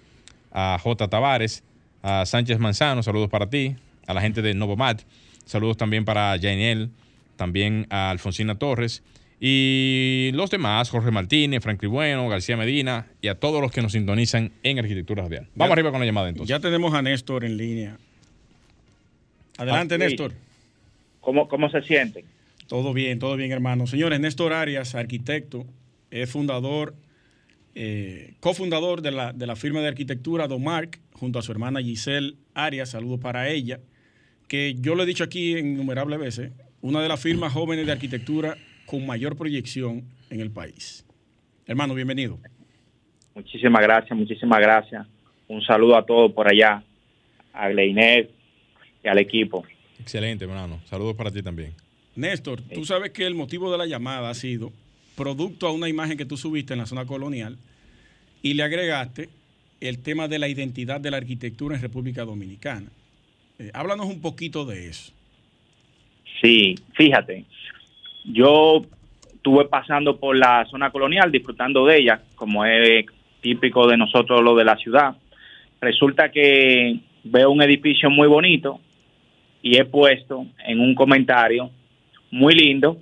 a 0.52 0.78
J. 0.80 1.08
Tavares, 1.08 1.64
a 2.04 2.28
Sánchez 2.28 2.60
Manzano, 2.60 3.02
saludos 3.02 3.30
para 3.30 3.50
ti, 3.50 3.76
a 4.06 4.14
la 4.14 4.22
gente 4.22 4.44
de 4.44 4.54
Novomat, 4.54 5.02
saludos 5.46 5.78
también 5.78 6.06
para 6.06 6.38
Janiel, 6.40 6.92
también 7.38 7.88
a 7.90 8.12
Alfonsina 8.12 8.54
Torres 8.54 9.02
y 9.46 10.32
los 10.36 10.50
demás, 10.50 10.90
Jorge 10.90 11.12
Martínez, 11.12 11.62
Franklin 11.62 11.92
Bueno, 11.92 12.30
García 12.30 12.56
Medina 12.56 13.08
y 13.22 13.28
a 13.28 13.36
todos 13.36 13.62
los 13.62 13.74
que 13.74 13.82
nos 13.82 13.92
sintonizan 13.92 14.54
en 14.64 14.80
Arquitectura 14.80 15.24
Radial. 15.24 15.50
Vamos 15.54 15.74
arriba 15.74 15.92
con 15.92 16.00
la 16.00 16.06
llamada 16.06 16.30
entonces. 16.30 16.48
Ya 16.48 16.62
tenemos 16.62 16.94
a 16.94 17.02
Néstor 17.02 17.44
en 17.44 17.58
línea. 17.58 17.98
Adelante, 19.58 19.98
Néstor. 19.98 20.32
¿Cómo, 21.20 21.50
¿Cómo 21.50 21.70
se 21.70 21.82
sienten? 21.82 22.24
Todo 22.70 22.94
bien, 22.94 23.20
todo 23.20 23.36
bien, 23.36 23.52
hermano. 23.52 23.86
Señores, 23.86 24.18
Néstor 24.22 24.54
Arias, 24.54 24.96
arquitecto, 24.96 25.66
es 26.10 26.30
fundador, 26.30 26.96
eh, 27.76 28.36
cofundador 28.40 29.02
de 29.02 29.12
la, 29.12 29.34
de 29.34 29.46
la 29.46 29.58
firma 29.58 29.82
de 29.82 29.90
arquitectura 29.90 30.48
Domark, 30.48 31.02
junto 31.12 31.40
a 31.40 31.42
su 31.42 31.52
hermana 31.52 31.82
Giselle 31.82 32.36
Arias. 32.54 32.92
Saludos 32.92 33.20
para 33.20 33.50
ella, 33.50 33.82
que 34.48 34.78
yo 34.80 34.96
lo 34.96 35.04
he 35.04 35.06
dicho 35.06 35.26
aquí 35.26 35.58
innumerables 35.58 36.18
veces, 36.18 36.52
una 36.80 37.02
de 37.02 37.10
las 37.10 37.20
firmas 37.20 37.52
jóvenes 37.52 37.86
de 37.86 37.92
arquitectura 37.92 38.56
con 38.86 39.06
mayor 39.06 39.38
proyección 39.38 40.04
en 40.30 40.40
el 40.40 40.52
país. 40.52 41.06
Hermano, 41.66 41.94
bienvenido. 41.94 42.40
Muchísimas 43.36 43.82
gracias, 43.82 44.18
muchísimas 44.18 44.60
gracias. 44.60 45.08
Un 45.48 45.62
saludo 45.62 45.98
a 45.98 46.06
todos 46.06 46.32
por 46.32 46.48
allá, 46.48 46.84
a 47.54 47.70
Gleiner 47.70 48.30
y 49.04 49.08
al 49.08 49.18
equipo. 49.20 49.64
Excelente, 50.00 50.46
hermano. 50.46 50.82
Saludos 50.86 51.16
para 51.16 51.32
ti 51.32 51.42
también. 51.42 51.74
Néstor, 52.16 52.62
tú 52.62 52.86
sabes 52.86 53.12
que 53.12 53.26
el 53.26 53.34
motivo 53.34 53.72
de 53.72 53.78
la 53.78 53.86
llamada 53.86 54.30
ha 54.30 54.34
sido 54.34 54.72
producto 55.16 55.68
a 55.68 55.72
una 55.72 55.90
imagen 55.90 56.18
que 56.18 56.26
tú 56.26 56.38
subiste 56.38 56.74
en 56.74 56.80
la 56.80 56.86
zona 56.86 57.06
colonial 57.06 57.58
y 58.42 58.54
le 58.54 58.64
agregaste 58.64 59.30
el 59.82 60.00
tema 60.00 60.28
de 60.28 60.40
la 60.40 60.48
identidad 60.48 61.02
de 61.02 61.12
la 61.12 61.18
arquitectura 61.18 61.76
en 61.76 61.82
República 61.82 62.24
Dominicana. 62.24 62.90
Eh, 63.60 63.72
háblanos 63.74 64.08
un 64.08 64.22
poquito 64.22 64.66
de 64.66 64.90
eso. 64.90 65.12
Sí, 66.42 66.76
fíjate, 66.94 67.46
yo 68.24 68.86
estuve 69.34 69.66
pasando 69.66 70.18
por 70.18 70.38
la 70.38 70.66
zona 70.66 70.90
colonial, 70.90 71.32
disfrutando 71.32 71.86
de 71.86 71.98
ella, 71.98 72.22
como 72.36 72.64
es 72.66 73.06
típico 73.42 73.88
de 73.88 73.98
nosotros 73.98 74.42
lo 74.42 74.56
de 74.56 74.64
la 74.64 74.78
ciudad. 74.78 75.16
Resulta 75.82 76.30
que 76.30 76.98
veo 77.26 77.52
un 77.52 77.62
edificio 77.62 78.10
muy 78.10 78.28
bonito 78.28 78.80
y 79.62 79.78
he 79.78 79.86
puesto 79.86 80.46
en 80.66 80.80
un 80.80 80.96
comentario 80.96 81.70
muy 82.32 82.56
lindo, 82.56 82.98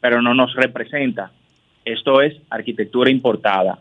pero 0.00 0.22
no 0.22 0.34
nos 0.34 0.54
representa. 0.54 1.30
Esto 1.84 2.22
es 2.22 2.34
arquitectura 2.48 3.10
importada. 3.10 3.78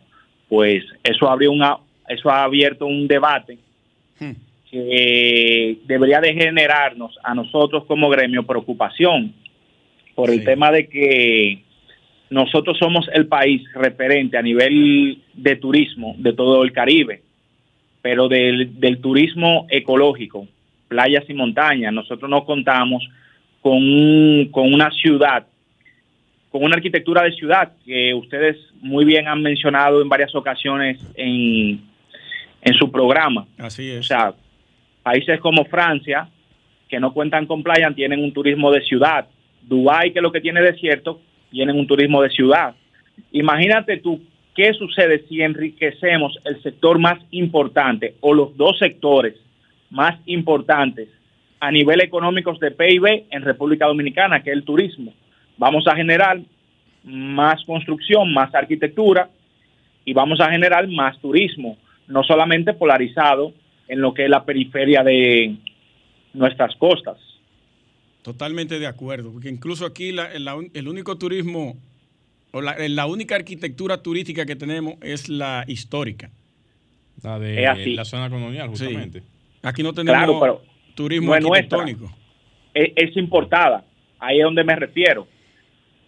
Pues 0.49 0.83
eso 1.03 1.29
abrió 1.29 1.51
una, 1.51 1.77
eso 2.07 2.29
ha 2.29 2.43
abierto 2.43 2.85
un 2.85 3.07
debate 3.07 3.57
hmm. 4.19 4.31
que 4.69 5.77
debería 5.85 6.19
de 6.19 6.33
generarnos 6.33 7.17
a 7.23 7.33
nosotros 7.33 7.85
como 7.85 8.09
gremio 8.09 8.43
preocupación 8.43 9.33
por 10.17 10.31
el 10.31 10.43
tema 10.43 10.71
de 10.71 10.87
que 10.87 11.59
nosotros 12.31 12.75
somos 12.79 13.07
el 13.13 13.27
país 13.27 13.61
referente 13.75 14.35
a 14.35 14.41
nivel 14.41 15.21
de 15.35 15.55
turismo 15.57 16.15
de 16.17 16.33
todo 16.33 16.63
el 16.63 16.71
Caribe, 16.71 17.21
pero 18.01 18.27
del, 18.27 18.97
turismo 18.99 19.67
ecológico, 19.69 20.47
playas 20.87 21.23
y 21.27 21.35
montañas. 21.35 21.93
Nosotros 21.93 22.27
no 22.31 22.45
contamos 22.45 23.07
con, 23.61 24.47
con 24.49 24.73
una 24.73 24.89
ciudad, 24.89 25.45
con 26.49 26.63
una 26.63 26.77
arquitectura 26.77 27.21
de 27.21 27.33
ciudad 27.33 27.73
que 27.85 28.15
ustedes 28.15 28.57
muy 28.81 29.05
bien 29.05 29.27
han 29.27 29.43
mencionado 29.43 30.01
en 30.01 30.09
varias 30.09 30.33
ocasiones 30.33 30.99
en, 31.13 31.79
en 32.63 32.73
su 32.73 32.91
programa. 32.91 33.45
Así 33.59 33.91
es. 33.91 33.99
O 33.99 34.03
sea, 34.03 34.33
países 35.03 35.39
como 35.41 35.63
Francia, 35.65 36.27
que 36.89 36.99
no 36.99 37.13
cuentan 37.13 37.45
con 37.45 37.61
playa, 37.61 37.91
tienen 37.91 38.23
un 38.23 38.33
turismo 38.33 38.71
de 38.71 38.81
ciudad. 38.81 39.27
Dubái, 39.61 40.11
que 40.11 40.19
es 40.19 40.23
lo 40.23 40.31
que 40.31 40.41
tiene 40.41 40.61
desierto, 40.61 41.21
tienen 41.49 41.77
un 41.77 41.87
turismo 41.87 42.21
de 42.21 42.29
ciudad. 42.29 42.75
Imagínate 43.31 43.97
tú 43.97 44.21
qué 44.55 44.73
sucede 44.73 45.25
si 45.27 45.41
enriquecemos 45.41 46.37
el 46.45 46.61
sector 46.63 46.99
más 46.99 47.19
importante 47.31 48.15
o 48.21 48.33
los 48.33 48.55
dos 48.57 48.77
sectores 48.79 49.35
más 49.89 50.19
importantes 50.25 51.09
a 51.59 51.71
nivel 51.71 52.01
económico 52.01 52.53
de 52.53 52.71
PIB 52.71 53.25
en 53.29 53.41
República 53.41 53.87
Dominicana, 53.87 54.43
que 54.43 54.51
es 54.51 54.57
el 54.57 54.63
turismo. 54.63 55.13
Vamos 55.57 55.87
a 55.87 55.95
generar 55.95 56.39
más 57.03 57.63
construcción, 57.65 58.33
más 58.33 58.53
arquitectura 58.53 59.29
y 60.05 60.13
vamos 60.13 60.39
a 60.39 60.51
generar 60.51 60.87
más 60.87 61.19
turismo, 61.19 61.77
no 62.07 62.23
solamente 62.23 62.73
polarizado 62.73 63.53
en 63.87 64.01
lo 64.01 64.13
que 64.13 64.25
es 64.25 64.29
la 64.29 64.45
periferia 64.45 65.03
de 65.03 65.55
nuestras 66.33 66.75
costas. 66.75 67.17
Totalmente 68.27 68.77
de 68.77 68.87
acuerdo, 68.87 69.31
porque 69.31 69.47
incluso 69.47 69.85
aquí 69.85 70.09
el 70.09 70.87
único 70.89 71.17
turismo 71.17 71.77
o 72.51 72.59
la, 72.61 73.05
única 73.05 73.35
arquitectura 73.37 74.03
turística 74.03 74.45
que 74.45 74.57
tenemos 74.57 74.95
es 75.01 75.29
la 75.29 75.63
histórica. 75.65 76.29
La 77.23 77.39
de 77.39 77.63
Es 77.63 77.69
así. 77.69 77.93
la 77.95 78.03
zona 78.03 78.29
colonial, 78.29 78.69
Sí. 78.73 78.83
justamente. 78.83 79.23
Aquí 79.63 79.81
no 79.81 79.93
tenemos 79.93 80.17
Claro, 80.17 80.39
pero 80.41 80.61
turismo 80.93 81.27
no 81.39 81.55
es 81.55 81.61
arquitectónico. 81.61 82.13
es, 82.73 82.91
es 82.97 83.15
importada. 83.15 83.85
Ahí 84.19 84.39
es 84.39 84.43
donde 84.43 84.65
me 84.65 84.75
refiero. 84.75 85.25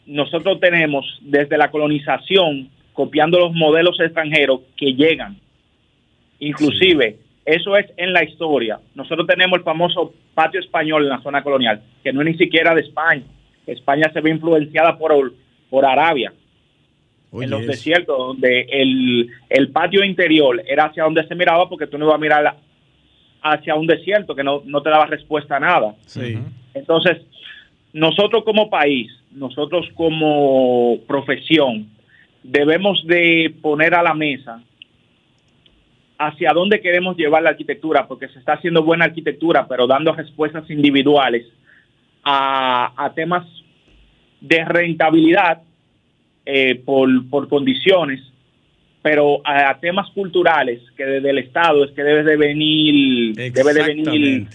Nosotros 0.05 0.59
tenemos 0.59 1.05
desde 1.21 1.57
la 1.57 1.71
colonización 1.71 2.69
copiando 2.91 3.39
los 3.39 3.53
modelos 3.53 3.97
extranjeros 3.97 4.59
que 4.75 4.87
llegan. 4.93 5.39
Inclusive, 6.39 7.17
eso 7.49 7.75
es 7.75 7.87
en 7.97 8.13
la 8.13 8.23
historia. 8.23 8.79
Nosotros 8.93 9.25
tenemos 9.25 9.57
el 9.57 9.63
famoso 9.63 10.13
patio 10.35 10.59
español 10.59 11.03
en 11.03 11.09
la 11.09 11.21
zona 11.21 11.41
colonial, 11.41 11.81
que 12.03 12.13
no 12.13 12.21
es 12.21 12.27
ni 12.27 12.37
siquiera 12.37 12.75
de 12.75 12.81
España. 12.81 13.23
España 13.65 14.11
se 14.13 14.21
ve 14.21 14.29
influenciada 14.29 14.97
por, 14.97 15.33
por 15.69 15.83
Arabia, 15.83 16.31
Oye, 17.31 17.45
en 17.45 17.51
los 17.51 17.65
desiertos, 17.65 18.17
donde 18.17 18.67
el, 18.69 19.29
el 19.49 19.69
patio 19.69 20.03
interior 20.03 20.61
era 20.67 20.85
hacia 20.85 21.03
donde 21.03 21.27
se 21.27 21.33
miraba, 21.33 21.67
porque 21.67 21.87
tú 21.87 21.97
no 21.97 22.05
ibas 22.05 22.15
a 22.15 22.19
mirar 22.19 22.55
hacia 23.41 23.73
un 23.73 23.87
desierto 23.87 24.35
que 24.35 24.43
no, 24.43 24.61
no 24.65 24.83
te 24.83 24.91
daba 24.91 25.07
respuesta 25.07 25.57
a 25.57 25.59
nada. 25.59 25.95
Sí. 26.05 26.37
Entonces, 26.75 27.17
nosotros 27.93 28.43
como 28.43 28.69
país, 28.69 29.11
nosotros 29.31 29.87
como 29.95 30.99
profesión, 31.07 31.87
debemos 32.43 33.03
de 33.07 33.55
poner 33.59 33.95
a 33.95 34.03
la 34.03 34.13
mesa 34.13 34.61
hacia 36.19 36.51
dónde 36.53 36.81
queremos 36.81 37.15
llevar 37.17 37.41
la 37.41 37.51
arquitectura, 37.51 38.07
porque 38.07 38.27
se 38.27 38.37
está 38.39 38.53
haciendo 38.53 38.83
buena 38.83 39.05
arquitectura, 39.05 39.67
pero 39.67 39.87
dando 39.87 40.13
respuestas 40.13 40.69
individuales 40.69 41.45
a, 42.23 42.91
a 42.95 43.13
temas 43.13 43.47
de 44.41 44.63
rentabilidad 44.65 45.61
eh, 46.45 46.75
por, 46.85 47.07
por 47.29 47.47
condiciones, 47.47 48.19
pero 49.01 49.41
a, 49.45 49.69
a 49.69 49.79
temas 49.79 50.09
culturales 50.11 50.81
que 50.97 51.05
desde 51.05 51.29
el 51.29 51.37
Estado 51.37 51.85
es 51.85 51.91
que 51.91 52.03
debe 52.03 52.23
de 52.23 52.35
venir, 52.35 53.35
debe 53.35 53.73
de 53.73 53.83
venir 53.83 54.47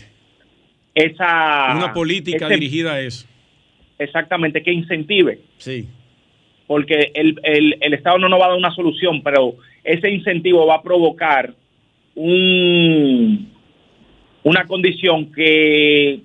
esa 0.95 1.75
Una 1.77 1.93
política 1.93 2.47
ese- 2.47 2.55
dirigida 2.55 2.93
a 2.95 3.01
eso. 3.01 3.27
exactamente 3.99 4.63
que 4.63 4.73
incentive 4.73 5.41
Sí. 5.59 5.89
Porque 6.67 7.11
el, 7.15 7.39
el, 7.43 7.77
el 7.81 7.95
Estado 7.95 8.19
no 8.19 8.29
nos 8.29 8.41
va 8.41 8.47
a 8.47 8.49
dar 8.51 8.59
una 8.59 8.75
solución 8.75 9.23
pero 9.23 9.57
ese 9.83 10.11
incentivo 10.11 10.67
va 10.67 10.77
a 10.77 10.83
provocar 10.83 11.55
un 12.15 13.53
una 14.43 14.67
condición 14.67 15.33
que 15.33 16.21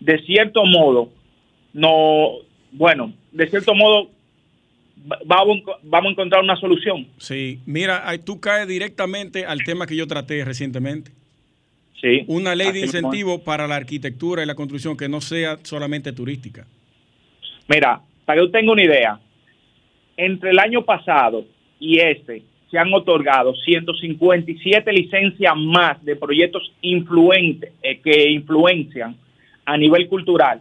de 0.00 0.18
cierto 0.24 0.64
modo 0.64 1.10
no 1.72 2.32
bueno 2.72 3.12
de 3.32 3.48
cierto 3.48 3.74
modo 3.74 4.10
va- 5.10 5.18
vamos, 5.24 5.58
vamos 5.82 6.08
a 6.08 6.12
encontrar 6.12 6.42
una 6.42 6.56
solución 6.56 7.06
Sí. 7.18 7.60
Mira, 7.66 8.04
tú 8.24 8.40
caes 8.40 8.66
directamente 8.68 9.44
al 9.46 9.62
tema 9.64 9.86
que 9.86 9.96
yo 9.96 10.06
traté 10.06 10.44
recientemente. 10.44 11.10
sí 12.00 12.24
Una 12.26 12.54
ley 12.54 12.72
de 12.72 12.80
incentivo 12.80 13.42
para 13.42 13.66
la 13.66 13.76
arquitectura 13.76 14.42
y 14.42 14.46
la 14.46 14.54
construcción 14.54 14.96
que 14.96 15.08
no 15.08 15.20
sea 15.20 15.58
solamente 15.62 16.12
turística. 16.12 16.66
Mira, 17.68 18.00
para 18.24 18.38
que 18.40 18.44
usted 18.46 18.58
tenga 18.60 18.72
una 18.72 18.84
idea, 18.84 19.20
entre 20.16 20.50
el 20.50 20.58
año 20.58 20.82
pasado 20.84 21.44
y 21.80 21.98
este 21.98 22.42
se 22.70 22.78
han 22.78 22.92
otorgado 22.92 23.54
157 23.54 24.92
licencias 24.92 25.52
más 25.56 26.02
de 26.04 26.16
proyectos 26.16 26.72
influentes 26.80 27.72
eh, 27.82 28.00
que 28.00 28.30
influencian 28.30 29.16
a 29.64 29.76
nivel 29.76 30.08
cultural. 30.08 30.60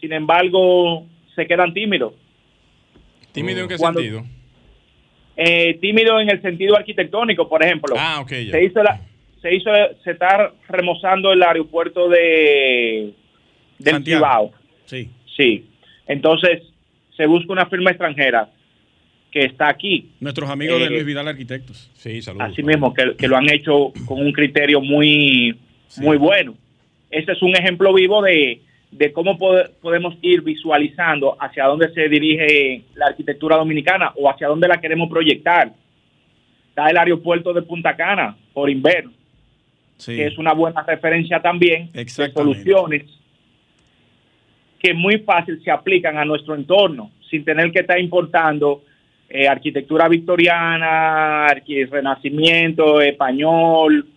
Sin 0.00 0.12
embargo, 0.12 1.06
se 1.34 1.46
quedan 1.46 1.74
tímidos. 1.74 2.14
¿Tímido 3.32 3.60
en 3.62 3.68
qué 3.68 3.76
Cuando- 3.76 4.00
sentido? 4.00 4.24
Eh, 5.36 5.74
tímidos 5.80 6.20
en 6.22 6.30
el 6.30 6.42
sentido 6.42 6.76
arquitectónico, 6.76 7.48
por 7.48 7.62
ejemplo. 7.64 7.94
Ah, 7.98 8.20
ok, 8.20 8.30
ya. 8.30 8.52
se 8.52 8.64
hizo 8.64 8.82
la, 8.82 9.00
se 9.40 9.54
hizo 9.54 9.70
se 10.04 10.10
está 10.12 10.52
remozando 10.68 11.32
el 11.32 11.42
aeropuerto 11.42 12.08
de 12.08 13.14
del 13.78 13.94
Santiago. 13.94 14.18
Cibao. 14.24 14.52
Sí. 14.86 15.08
Sí. 15.36 15.66
Entonces, 16.06 16.62
se 17.20 17.26
busca 17.26 17.52
una 17.52 17.66
firma 17.66 17.90
extranjera 17.90 18.48
que 19.30 19.40
está 19.44 19.68
aquí, 19.68 20.08
Nuestros 20.20 20.48
amigos 20.48 20.78
de 20.80 20.86
Eh, 20.86 20.88
Luis 20.90 21.04
Vidal 21.04 21.28
Arquitectos. 21.28 21.90
Sí, 21.94 22.22
saludos. 22.22 22.48
así 22.50 22.62
mismo, 22.62 22.94
que, 22.94 23.14
que 23.14 23.28
lo 23.28 23.36
han 23.36 23.48
hecho 23.52 23.92
con 24.06 24.20
un 24.20 24.32
criterio 24.32 24.80
muy, 24.80 25.54
Sí. 25.88 26.00
muy 26.00 26.16
bueno. 26.16 26.54
Ese 27.10 27.32
es 27.32 27.42
un 27.42 27.54
ejemplo 27.54 27.92
vivo 27.92 28.22
de, 28.22 28.62
de 28.90 29.12
cómo 29.12 29.36
pode- 29.38 29.68
podemos 29.82 30.14
ir 30.22 30.40
visualizando 30.40 31.36
hacia 31.38 31.66
dónde 31.66 31.92
se 31.92 32.08
dirige 32.08 32.84
la 32.94 33.08
arquitectura 33.08 33.56
dominicana 33.56 34.12
o 34.16 34.30
hacia 34.30 34.48
dónde 34.48 34.66
la 34.66 34.80
queremos 34.80 35.10
proyectar. 35.10 35.70
Está 36.70 36.88
el 36.88 36.96
aeropuerto 36.96 37.52
de 37.52 37.60
Punta 37.62 37.94
Cana, 37.94 38.34
por 38.54 38.70
Inver, 38.70 39.04
Sí. 39.98 40.16
que 40.16 40.26
es 40.28 40.38
una 40.38 40.54
buena 40.54 40.82
referencia 40.84 41.42
también 41.42 41.90
de 41.92 42.08
soluciones 42.08 43.02
que 44.80 44.94
muy 44.94 45.18
fácil 45.18 45.62
se 45.62 45.70
aplican 45.70 46.16
a 46.16 46.24
nuestro 46.24 46.54
entorno, 46.54 47.10
sin 47.28 47.44
tener 47.44 47.70
que 47.70 47.80
estar 47.80 48.00
importando 48.00 48.82
eh, 49.28 49.46
arquitectura 49.46 50.08
victoriana, 50.08 51.46
renacimiento, 51.90 53.00
español, 53.00 54.08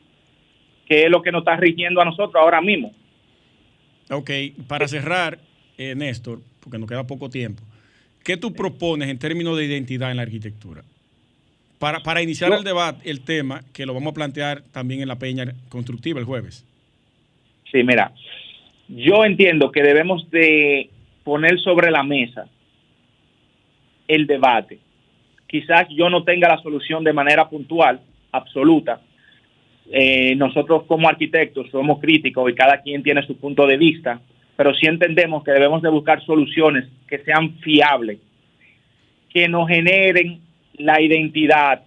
que 0.88 1.03
es 1.03 1.09
lo 1.11 1.22
que 1.22 1.32
nos 1.32 1.41
está 1.41 1.55
rigiendo 1.57 2.01
a 2.01 2.05
nosotros 2.05 2.36
ahora 2.36 2.61
mismo. 2.61 2.93
Ok, 4.09 4.32
para 4.68 4.88
cerrar, 4.88 5.38
eh, 5.78 5.93
Néstor, 5.95 6.39
porque 6.59 6.78
nos 6.78 6.89
queda 6.89 7.05
poco 7.05 7.30
tiempo, 7.30 7.61
¿qué 8.24 8.38
tú 8.38 8.53
propones 8.53 9.09
en 9.09 9.20
términos 9.20 9.57
de 9.57 9.66
identidad 9.66 10.11
en 10.11 10.18
la 10.18 10.24
arquitectura? 10.24 10.82
Para, 11.78 11.99
para 11.99 12.22
iniciar 12.22 12.49
Yo- 12.49 12.57
el 12.57 12.64
debate, 12.64 13.09
el 13.09 13.22
tema, 13.22 13.61
que 13.74 13.86
lo 13.86 13.93
vamos 13.93 14.11
a 14.11 14.14
plantear 14.14 14.61
también 14.72 15.01
en 15.01 15.09
la 15.09 15.18
Peña 15.18 15.53
Constructiva 15.68 16.20
el 16.20 16.26
jueves. 16.26 16.66
Sí, 17.72 17.84
mira, 17.84 18.14
yo 18.88 19.25
entiendo 19.25 19.71
que 19.71 19.81
debemos 19.81 20.29
de 20.29 20.89
poner 21.23 21.59
sobre 21.59 21.91
la 21.91 22.03
mesa 22.03 22.47
el 24.07 24.27
debate. 24.27 24.79
Quizás 25.47 25.88
yo 25.89 26.09
no 26.09 26.23
tenga 26.23 26.49
la 26.49 26.61
solución 26.61 27.03
de 27.03 27.13
manera 27.13 27.47
puntual, 27.49 28.01
absoluta. 28.31 29.01
Eh, 29.91 30.36
nosotros 30.36 30.84
como 30.84 31.07
arquitectos 31.07 31.69
somos 31.69 31.99
críticos 31.99 32.49
y 32.49 32.55
cada 32.55 32.81
quien 32.81 33.03
tiene 33.03 33.25
su 33.25 33.38
punto 33.38 33.67
de 33.67 33.77
vista, 33.77 34.19
pero 34.55 34.73
sí 34.73 34.88
entendemos 34.88 35.43
que 35.43 35.51
debemos 35.51 35.81
de 35.81 35.89
buscar 35.89 36.23
soluciones 36.25 36.86
que 37.07 37.19
sean 37.19 37.55
fiables, 37.59 38.19
que 39.29 39.47
nos 39.47 39.67
generen 39.67 40.39
la 40.77 41.01
identidad. 41.01 41.84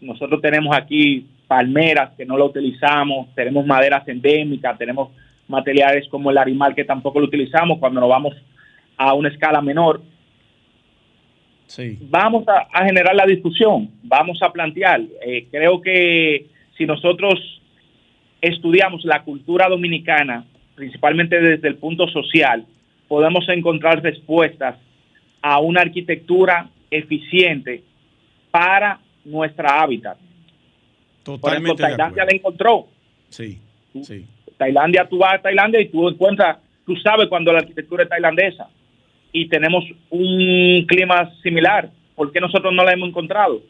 Nosotros 0.00 0.40
tenemos 0.40 0.76
aquí 0.76 1.26
palmeras 1.46 2.10
que 2.16 2.26
no 2.26 2.36
lo 2.36 2.46
utilizamos, 2.46 3.34
tenemos 3.34 3.66
maderas 3.66 4.06
endémicas, 4.08 4.78
tenemos 4.78 5.10
materiales 5.48 6.08
como 6.08 6.30
el 6.30 6.38
arimal 6.38 6.74
que 6.74 6.84
tampoco 6.84 7.20
lo 7.20 7.26
utilizamos 7.26 7.78
cuando 7.78 8.00
nos 8.00 8.08
vamos 8.08 8.34
a 8.96 9.14
una 9.14 9.28
escala 9.28 9.60
menor. 9.60 10.00
Sí. 11.66 11.98
Vamos 12.02 12.46
a, 12.48 12.66
a 12.72 12.84
generar 12.84 13.14
la 13.14 13.26
discusión, 13.26 13.90
vamos 14.02 14.40
a 14.42 14.52
plantear. 14.52 15.00
Eh, 15.24 15.48
creo 15.50 15.80
que 15.80 16.46
si 16.76 16.86
nosotros 16.86 17.60
estudiamos 18.40 19.04
la 19.04 19.22
cultura 19.22 19.68
dominicana, 19.68 20.44
principalmente 20.74 21.40
desde 21.40 21.68
el 21.68 21.76
punto 21.76 22.06
social, 22.08 22.66
podemos 23.08 23.48
encontrar 23.48 24.02
respuestas 24.02 24.76
a 25.42 25.58
una 25.60 25.80
arquitectura 25.80 26.70
eficiente 26.90 27.82
para 28.50 29.00
nuestra 29.24 29.80
hábitat. 29.82 30.18
Por 31.24 31.34
ejemplo, 31.34 31.74
Totalmente 31.74 31.82
Tailandia 31.82 32.24
la 32.24 32.30
encontró. 32.32 32.86
Sí, 33.28 33.58
sí. 34.02 34.26
Tailandia, 34.56 35.06
tú 35.08 35.18
vas 35.18 35.34
a 35.34 35.42
Tailandia 35.42 35.80
y 35.80 35.88
tú 35.88 36.08
encuentras, 36.08 36.58
tú 36.84 36.96
sabes 36.96 37.28
cuando 37.28 37.52
la 37.52 37.58
arquitectura 37.58 38.04
es 38.04 38.08
tailandesa 38.08 38.68
y 39.32 39.48
tenemos 39.48 39.84
un 40.10 40.84
clima 40.86 41.30
similar. 41.42 41.90
¿Por 42.14 42.32
qué 42.32 42.40
nosotros 42.40 42.72
no 42.72 42.82
la 42.84 42.92
hemos 42.92 43.08
encontrado? 43.10 43.60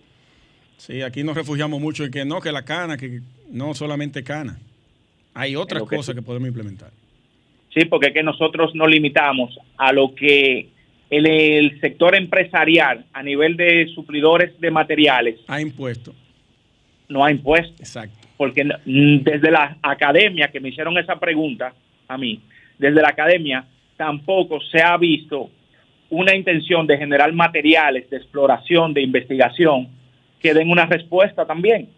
Sí, 0.77 1.03
aquí 1.03 1.25
nos 1.25 1.35
refugiamos 1.37 1.81
mucho 1.81 2.05
en 2.05 2.11
que 2.11 2.25
no, 2.25 2.41
que 2.41 2.53
la 2.53 2.65
cana, 2.65 2.97
que 2.97 3.21
no 3.51 3.75
solamente 3.75 4.23
cana. 4.23 4.59
Hay 5.35 5.57
otras 5.57 5.83
que 5.83 5.97
cosas 5.97 6.15
sí. 6.15 6.21
que 6.21 6.23
podemos 6.23 6.49
implementar. 6.49 6.91
Sí, 7.75 7.85
porque 7.87 8.09
es 8.09 8.13
que 8.15 8.23
nosotros 8.23 8.75
nos 8.75 8.89
limitamos 8.89 9.59
a 9.77 9.93
lo 9.93 10.15
que 10.15 10.69
el, 11.11 11.27
el 11.27 11.81
sector 11.81 12.15
empresarial 12.15 13.05
a 13.13 13.23
nivel 13.23 13.57
de 13.57 13.89
suplidores 13.95 14.59
de 14.61 14.71
materiales 14.71 15.41
Ha 15.49 15.61
impuesto. 15.61 16.15
no 17.09 17.25
ha 17.25 17.31
impuesto. 17.31 17.75
Exacto. 17.79 18.26
Porque 18.37 18.65
desde 18.85 19.51
la 19.51 19.77
academia 19.83 20.49
que 20.49 20.61
me 20.61 20.69
hicieron 20.71 20.97
esa 20.99 21.19
pregunta 21.19 21.73
a 22.09 22.19
mí, 22.19 22.41
desde 22.79 23.01
la 23.03 23.09
academia 23.09 23.65
tampoco 23.97 24.61
se 24.61 24.83
ha 24.83 24.97
visto 24.97 25.51
una 26.11 26.35
intención 26.37 26.87
de 26.87 26.99
generar 26.99 27.33
materiales 27.33 28.09
de 28.11 28.19
exploración, 28.19 28.93
de 28.95 29.03
investigación, 29.03 29.89
que 30.41 30.55
den 30.55 30.71
una 30.71 30.87
respuesta 30.87 31.45
también. 31.47 31.89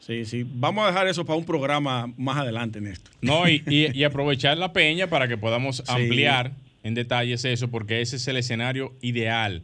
Sí, 0.00 0.24
sí. 0.26 0.44
Vamos 0.46 0.84
a 0.84 0.88
dejar 0.88 1.06
eso 1.06 1.24
para 1.24 1.38
un 1.38 1.46
programa 1.46 2.12
más 2.18 2.36
adelante, 2.38 2.80
Néstor. 2.80 3.14
No, 3.22 3.48
y, 3.48 3.62
y- 3.66 3.96
y 3.98 4.04
aprovechar 4.04 4.58
la 4.58 4.72
peña 4.72 5.06
para 5.06 5.28
que 5.28 5.38
podamos 5.38 5.76
Sí. 5.78 5.84
ampliar 5.88 6.50
en 6.82 6.94
detalles 6.94 7.44
eso, 7.46 7.70
porque 7.70 8.02
ese 8.02 8.16
es 8.16 8.28
el 8.28 8.36
escenario 8.36 8.92
ideal. 9.00 9.62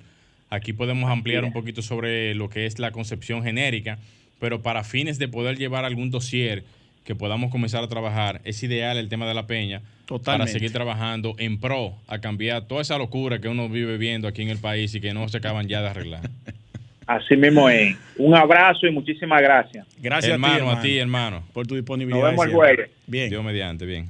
Aquí 0.49 0.73
podemos 0.73 1.11
ampliar 1.11 1.45
un 1.45 1.53
poquito 1.53 1.83
sobre 1.83 2.35
lo 2.35 2.49
que 2.49 2.65
es 2.65 2.79
la 2.79 2.91
concepción 2.93 3.43
genérica, 3.43 3.99
pero 4.41 4.63
para 4.63 4.83
fines 4.83 5.19
de 5.19 5.29
poder 5.29 5.57
llevar 5.57 5.85
algún 5.85 6.11
dossier 6.11 6.65
que 7.05 7.15
podamos 7.15 7.51
comenzar 7.51 7.85
a 7.85 7.89
trabajar, 7.89 8.41
es 8.45 8.63
ideal 8.63 8.97
el 8.97 9.09
tema 9.09 9.27
de 9.27 9.35
la 9.35 9.47
peña 9.47 9.83
para 10.25 10.47
seguir 10.47 10.73
trabajando 10.73 11.35
en 11.39 11.61
pro 11.61 11.95
a 12.09 12.19
cambiar 12.19 12.67
toda 12.67 12.83
esa 12.83 12.99
locura 12.99 13.39
que 13.39 13.49
uno 13.49 13.69
vive 13.69 13.97
viendo 13.97 14.27
aquí 14.27 14.43
en 14.43 14.49
el 14.49 14.59
país 14.59 14.95
y 14.95 15.01
que 15.01 15.15
no 15.15 15.29
se 15.29 15.39
acaban 15.39 15.69
ya 15.69 15.81
de 15.83 15.89
arreglar. 15.89 16.23
Así 17.07 17.37
mismo 17.37 17.69
es. 17.69 17.97
Un 18.19 18.37
abrazo 18.37 18.87
y 18.87 18.93
muchísimas 18.93 19.43
gracias. 19.43 19.87
Gracias 19.99 20.33
hermano, 20.33 20.71
a 20.71 20.81
ti, 20.81 20.97
hermano, 20.97 21.43
por 21.53 21.67
tu 21.67 21.75
disponibilidad. 21.75 22.23
Nos 22.23 22.31
vemos 22.31 22.47
el 22.47 22.53
jueves. 22.53 22.91
Bien. 23.07 23.29
Dios 23.29 23.43
mediante, 23.43 23.85
bien. 23.85 24.09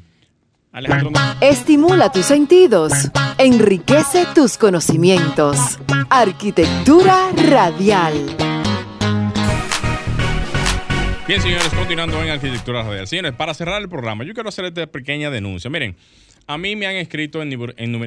Estimula 1.41 2.13
tus 2.13 2.27
sentidos, 2.27 2.93
enriquece 3.39 4.27
tus 4.35 4.57
conocimientos. 4.57 5.79
Arquitectura 6.11 7.31
radial. 7.49 8.50
Bien, 11.31 11.41
señores, 11.41 11.69
continuando 11.69 12.21
en 12.25 12.29
Arquitectura 12.29 12.83
Radial. 12.83 13.07
Señores, 13.07 13.35
para 13.35 13.55
cerrar 13.55 13.81
el 13.81 13.89
programa, 13.89 14.25
yo 14.25 14.35
quiero 14.35 14.49
hacer 14.49 14.65
esta 14.65 14.89
pequeña 14.89 15.31
denuncia. 15.31 15.71
Miren, 15.71 15.95
a 16.49 16.59
mí 16.59 16.75
me 16.75 16.87
han 16.87 16.97
escrito 16.97 17.41
en, 17.41 17.53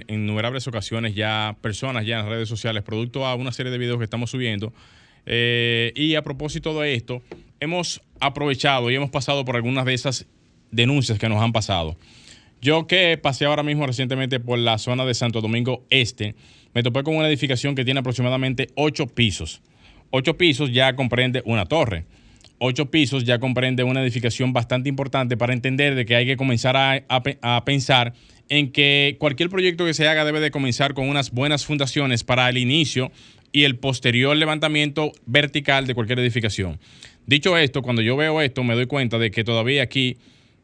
innumerables 0.10 0.68
ocasiones 0.68 1.16
ya 1.16 1.56
personas 1.62 2.06
ya 2.06 2.20
en 2.20 2.28
redes 2.28 2.50
sociales, 2.50 2.84
producto 2.84 3.26
a 3.26 3.36
una 3.36 3.54
serie 3.54 3.72
de 3.72 3.78
videos 3.78 3.98
que 3.98 4.04
estamos 4.04 4.30
subiendo. 4.30 4.74
Eh, 5.26 5.94
y 5.96 6.16
a 6.16 6.22
propósito 6.22 6.78
de 6.82 6.96
esto, 6.96 7.22
hemos 7.62 8.02
aprovechado 8.20 8.92
y 8.92 8.96
hemos 8.96 9.10
pasado 9.10 9.46
por 9.46 9.56
algunas 9.56 9.86
de 9.86 9.94
esas 9.94 10.28
denuncias 10.72 11.18
que 11.18 11.30
nos 11.30 11.42
han 11.42 11.54
pasado. 11.54 11.96
Yo 12.62 12.88
que 12.88 13.18
pasé 13.18 13.46
ahora 13.46 13.64
mismo 13.64 13.88
recientemente 13.88 14.42
por 14.42 14.60
la 14.60 14.78
zona 14.78 15.06
de 15.06 15.14
Santo 15.14 15.40
Domingo 15.40 15.86
Este, 15.90 16.36
me 16.74 16.84
topé 16.84 17.04
con 17.04 17.16
una 17.16 17.30
edificación 17.30 17.74
que 17.74 17.86
tiene 17.86 18.02
aproximadamente 18.02 18.68
ocho 18.76 19.08
pisos. 19.08 19.62
Ocho 20.10 20.36
pisos 20.36 20.74
ya 20.74 20.94
comprende 20.98 21.42
una 21.46 21.66
torre 21.66 22.04
ocho 22.66 22.90
pisos 22.90 23.26
ya 23.26 23.40
comprende 23.40 23.84
una 23.84 24.02
edificación 24.02 24.54
bastante 24.54 24.88
importante 24.88 25.36
para 25.36 25.52
entender 25.52 25.96
de 25.96 26.06
que 26.06 26.16
hay 26.16 26.26
que 26.26 26.38
comenzar 26.38 26.78
a, 26.78 27.64
pensar 27.66 28.14
en 28.48 28.72
que 28.72 29.18
cualquier 29.20 29.50
proyecto 29.50 29.86
que 29.86 29.94
se 29.94 30.08
haga 30.08 30.24
debe 30.24 30.40
de 30.40 30.50
comenzar 30.50 30.94
con 30.94 31.10
unas 31.10 31.32
buenas 31.32 31.66
fundaciones 31.66 32.24
para 32.24 32.48
el 32.48 32.58
inicio 32.58 33.12
y 33.52 33.66
el 33.66 33.76
posterior 33.76 34.38
levantamiento 34.38 35.12
vertical 35.26 35.88
de 35.88 35.94
cualquier 35.94 36.20
edificación. 36.20 36.80
Dicho 37.28 37.58
esto, 37.58 37.82
cuando 37.82 38.02
yo 38.02 38.16
veo 38.16 38.42
esto 38.42 38.64
me 38.64 38.76
doy 38.76 38.86
cuenta 38.86 39.18
de 39.18 39.30
que 39.30 39.44
todavía 39.44 39.84
aquí 39.84 40.16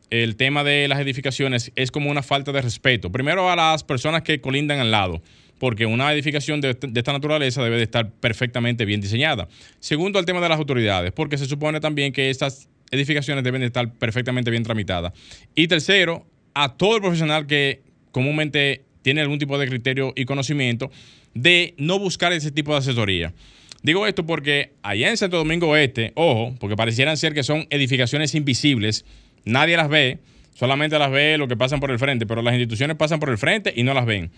el 0.10 0.38
tema 0.38 0.64
de 0.64 0.88
las 0.88 1.02
edificaciones 1.02 1.74
es 1.76 1.92
como 1.92 2.10
una 2.10 2.24
falta 2.24 2.54
de 2.54 2.62
respeto. 2.62 3.12
Primero 3.12 3.52
a 3.52 3.58
las 3.58 3.84
personas 3.84 4.22
que 4.22 4.40
colindan 4.40 4.80
al 4.80 4.92
lado 4.92 5.22
porque 5.60 5.86
una 5.86 6.12
edificación 6.14 6.62
de, 6.62 6.70
esta 6.70 7.14
naturaleza 7.14 7.62
debe 7.64 7.78
de 7.78 7.84
estar 7.84 8.10
perfectamente 8.10 8.86
bien 8.86 9.02
diseñada. 9.02 9.48
Segundo, 9.80 10.18
el 10.18 10.26
tema 10.26 10.40
de 10.40 10.50
las 10.50 10.58
autoridades, 10.58 11.12
porque 11.12 11.38
se 11.38 11.46
supone 11.46 11.80
también 11.80 12.14
que 12.14 12.30
estas 12.30 12.70
edificaciones 12.92 13.44
deben 13.44 13.62
de 13.62 13.68
estar 13.68 13.94
perfectamente 13.94 14.50
bien 14.50 14.64
tramitadas. 14.64 15.14
Y 15.54 15.68
tercero, 15.68 16.26
a 16.54 16.76
todo 16.76 16.96
el 16.96 17.02
profesional 17.02 17.46
que 17.46 17.82
comúnmente 18.12 18.84
tiene 19.02 19.22
algún 19.22 19.38
tipo 19.38 19.58
de 19.58 19.68
criterio 19.68 20.14
y 20.16 20.26
conocimiento 20.26 20.90
de 21.34 21.76
no 21.78 22.00
buscar 22.00 22.34
ese 22.34 22.52
tipo 22.52 22.72
de 22.72 22.80
asesoría. 22.80 23.34
Digo 23.82 24.08
esto 24.08 24.26
porque 24.26 24.74
allá 24.82 25.10
en 25.10 25.18
Santo 25.18 25.38
Domingo 25.38 25.76
Este, 25.76 26.12
ojo, 26.16 26.56
porque 26.60 26.76
parecieran 26.76 27.16
ser 27.18 27.34
que 27.34 27.44
son 27.44 27.66
edificaciones 27.70 28.36
invisibles, 28.36 29.06
nadie 29.46 29.78
las 29.78 29.88
ve, 29.88 30.20
solamente 30.54 31.00
las 31.00 31.12
ve 31.12 31.38
lo 31.38 31.48
que 31.48 31.56
pasan 31.56 31.80
por 31.80 31.92
el 31.92 32.00
frente, 32.00 32.26
pero 32.26 32.42
las 32.42 32.54
instituciones 32.54 32.98
pasan 32.98 33.20
por 33.20 33.30
el 33.30 33.38
frente 33.38 33.74
y 33.76 33.84
no 33.84 33.94
las 33.94 34.06
ven. 34.06 34.32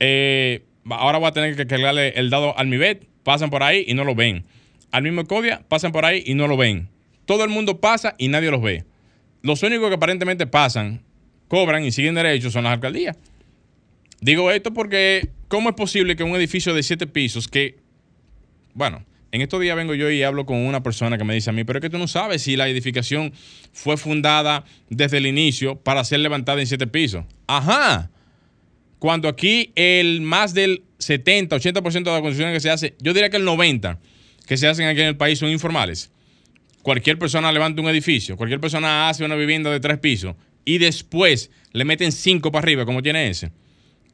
Eh, 0.00 0.62
ahora 0.90 1.18
voy 1.18 1.28
a 1.28 1.32
tener 1.32 1.56
que 1.56 1.66
cargarle 1.66 2.08
el 2.16 2.30
dado 2.30 2.56
al 2.58 2.66
MIBET, 2.66 3.06
pasan 3.22 3.50
por 3.50 3.62
ahí 3.62 3.84
y 3.86 3.94
no 3.94 4.04
lo 4.04 4.14
ven. 4.14 4.44
Al 4.92 5.02
mismo 5.02 5.24
Codia, 5.26 5.62
pasan 5.68 5.92
por 5.92 6.04
ahí 6.04 6.22
y 6.26 6.34
no 6.34 6.46
lo 6.46 6.56
ven. 6.56 6.88
Todo 7.24 7.44
el 7.44 7.50
mundo 7.50 7.80
pasa 7.80 8.14
y 8.18 8.28
nadie 8.28 8.50
los 8.50 8.62
ve. 8.62 8.84
Los 9.42 9.62
únicos 9.62 9.88
que 9.88 9.96
aparentemente 9.96 10.46
pasan, 10.46 11.02
cobran 11.48 11.84
y 11.84 11.92
siguen 11.92 12.14
derechos 12.14 12.52
son 12.52 12.64
las 12.64 12.74
alcaldías. 12.74 13.16
Digo 14.20 14.50
esto 14.50 14.72
porque, 14.72 15.28
¿cómo 15.48 15.68
es 15.68 15.74
posible 15.74 16.16
que 16.16 16.22
un 16.22 16.34
edificio 16.36 16.72
de 16.72 16.82
siete 16.82 17.06
pisos 17.06 17.48
que, 17.48 17.76
bueno, 18.74 19.04
en 19.32 19.42
estos 19.42 19.60
días 19.60 19.76
vengo 19.76 19.94
yo 19.94 20.10
y 20.10 20.22
hablo 20.22 20.46
con 20.46 20.56
una 20.56 20.82
persona 20.82 21.18
que 21.18 21.24
me 21.24 21.34
dice 21.34 21.50
a 21.50 21.52
mí, 21.52 21.64
pero 21.64 21.78
es 21.78 21.82
que 21.82 21.90
tú 21.90 21.98
no 21.98 22.08
sabes 22.08 22.42
si 22.42 22.56
la 22.56 22.68
edificación 22.68 23.32
fue 23.72 23.96
fundada 23.96 24.64
desde 24.88 25.18
el 25.18 25.26
inicio 25.26 25.76
para 25.76 26.04
ser 26.04 26.20
levantada 26.20 26.60
en 26.60 26.66
siete 26.66 26.86
pisos. 26.86 27.24
Ajá 27.46 28.10
cuando 28.98 29.28
aquí 29.28 29.72
el 29.74 30.20
más 30.20 30.54
del 30.54 30.84
70, 30.98 31.56
80% 31.56 31.92
de 31.92 32.10
las 32.10 32.20
construcciones 32.20 32.54
que 32.54 32.60
se 32.60 32.70
hace, 32.70 32.94
yo 33.00 33.12
diría 33.12 33.30
que 33.30 33.36
el 33.36 33.46
90% 33.46 33.98
que 34.46 34.56
se 34.56 34.68
hacen 34.68 34.86
aquí 34.86 35.00
en 35.00 35.08
el 35.08 35.16
país 35.16 35.38
son 35.38 35.50
informales. 35.50 36.10
Cualquier 36.82 37.18
persona 37.18 37.50
levanta 37.50 37.82
un 37.82 37.88
edificio, 37.88 38.36
cualquier 38.36 38.60
persona 38.60 39.08
hace 39.08 39.24
una 39.24 39.34
vivienda 39.34 39.70
de 39.70 39.80
tres 39.80 39.98
pisos 39.98 40.36
y 40.64 40.78
después 40.78 41.50
le 41.72 41.84
meten 41.84 42.12
cinco 42.12 42.52
para 42.52 42.62
arriba, 42.62 42.84
como 42.84 43.02
tiene 43.02 43.28
ese. 43.28 43.50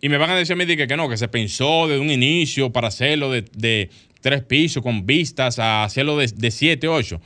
Y 0.00 0.08
me 0.08 0.16
van 0.16 0.30
a 0.30 0.36
decir 0.36 0.54
a 0.54 0.56
mí 0.56 0.66
que, 0.66 0.86
que 0.86 0.96
no, 0.96 1.08
que 1.08 1.16
se 1.16 1.28
pensó 1.28 1.86
desde 1.86 2.00
un 2.00 2.10
inicio 2.10 2.72
para 2.72 2.88
hacerlo 2.88 3.30
de, 3.30 3.90
tres 4.20 4.42
pisos 4.42 4.82
con 4.82 5.06
vistas 5.06 5.58
a 5.58 5.84
hacerlo 5.84 6.16
de, 6.16 6.28
de 6.28 6.50
siete, 6.50 6.88
ocho. 6.88 7.20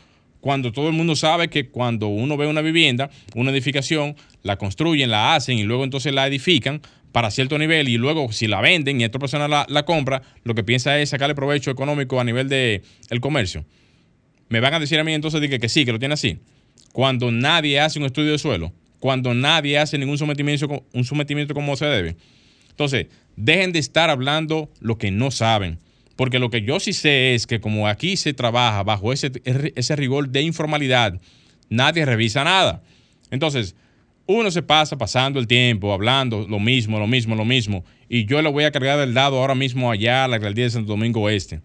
Cuando 0.47 0.71
todo 0.71 0.87
el 0.87 0.93
mundo 0.93 1.17
sabe 1.17 1.49
que 1.49 1.71
cuando 1.71 2.07
uno 2.07 2.37
ve 2.37 2.47
una 2.47 2.61
vivienda, 2.61 3.11
una 3.35 3.51
edificación, 3.51 4.15
la 4.45 4.57
construyen, 4.57 5.11
la 5.11 5.35
hacen 5.35 5.59
y 5.59 5.65
luego 5.65 5.83
entonces 5.83 6.15
la 6.15 6.25
edifican, 6.25 6.83
para 7.11 7.33
cierto 7.33 7.59
nivel 7.59 7.89
y 7.89 7.97
luego 7.97 8.31
si 8.31 8.47
la 8.47 8.61
venden 8.61 9.01
y 9.01 9.05
otra 9.05 9.19
persona 9.19 9.49
la, 9.49 9.85
compra, 9.85 10.23
lo 10.45 10.55
que 10.55 10.63
piensa 10.63 11.01
es 11.01 11.09
sacarle 11.09 11.35
provecho 11.35 11.73
económico 11.73 12.21
a 12.21 12.23
nivel 12.23 12.49
del 12.49 12.83
el 13.11 13.21
comercio. 13.21 13.65
Me 14.49 14.61
van 14.61 14.73
a 14.75 14.79
decir 14.79 15.01
a 15.01 15.03
mí 15.03 15.15
entonces 15.15 15.41
que, 15.41 15.59
que 15.59 15.69
sí, 15.69 15.85
que 15.85 15.91
lo 15.91 15.99
tiene 15.99 16.15
así. 16.15 16.39
Cuando 16.93 17.33
nadie 17.33 17.81
hace 17.81 17.99
un 17.99 18.05
estudio 18.05 18.31
de 18.31 18.39
suelo, 18.39 18.73
cuando 19.01 19.35
nadie 19.35 19.77
hace 19.81 19.99
ningún 19.99 20.17
sometimiento, 20.17 20.85
un 20.93 21.05
sometimiento 21.05 21.55
como 21.55 21.75
se 21.75 21.87
debe. 21.87 22.17
Entonces, 22.71 23.07
dejen 23.35 23.73
de 23.73 23.81
estar 23.81 24.11
hablando 24.11 24.71
lo 24.79 24.97
que 24.97 25.11
no 25.11 25.33
saben. 25.33 25.81
Porque 26.17 26.39
lo 26.39 26.51
que 26.51 26.63
yo 26.63 26.81
sí 26.81 26.93
sé 26.93 27.35
es 27.35 27.47
que 27.47 27.61
como 27.61 27.87
aquí 27.87 28.17
se 28.17 28.33
trabaja 28.33 28.83
bajo 28.83 29.13
ese, 29.13 29.31
ese 29.45 29.97
rigor 29.97 30.31
de 30.31 30.43
informalidad, 30.43 31.21
nadie 31.69 32.05
revisa 32.05 32.43
nada. 32.43 32.83
Entonces, 33.31 33.77
uno 34.27 34.51
se 34.51 34.63
pasa 34.63 34.99
pasando 34.99 35.39
el 35.39 35.47
tiempo, 35.47 35.93
hablando 35.93 36.47
lo 36.49 36.59
mismo, 36.59 36.99
lo 36.99 37.07
mismo, 37.07 37.37
lo 37.37 37.45
mismo, 37.45 37.85
y 38.09 38.27
yo 38.27 38.43
le 38.43 38.51
voy 38.51 38.65
a 38.65 38.73
cargar 38.73 38.99
del 38.99 39.15
dado 39.15 39.39
ahora 39.39 39.55
mismo 39.55 39.91
allá 39.91 40.25
a 40.25 40.29
la 40.29 40.37
alcaldía 40.37 40.65
de 40.65 40.71
Santo 40.71 40.89
Domingo 40.89 41.21
Oeste. 41.23 41.61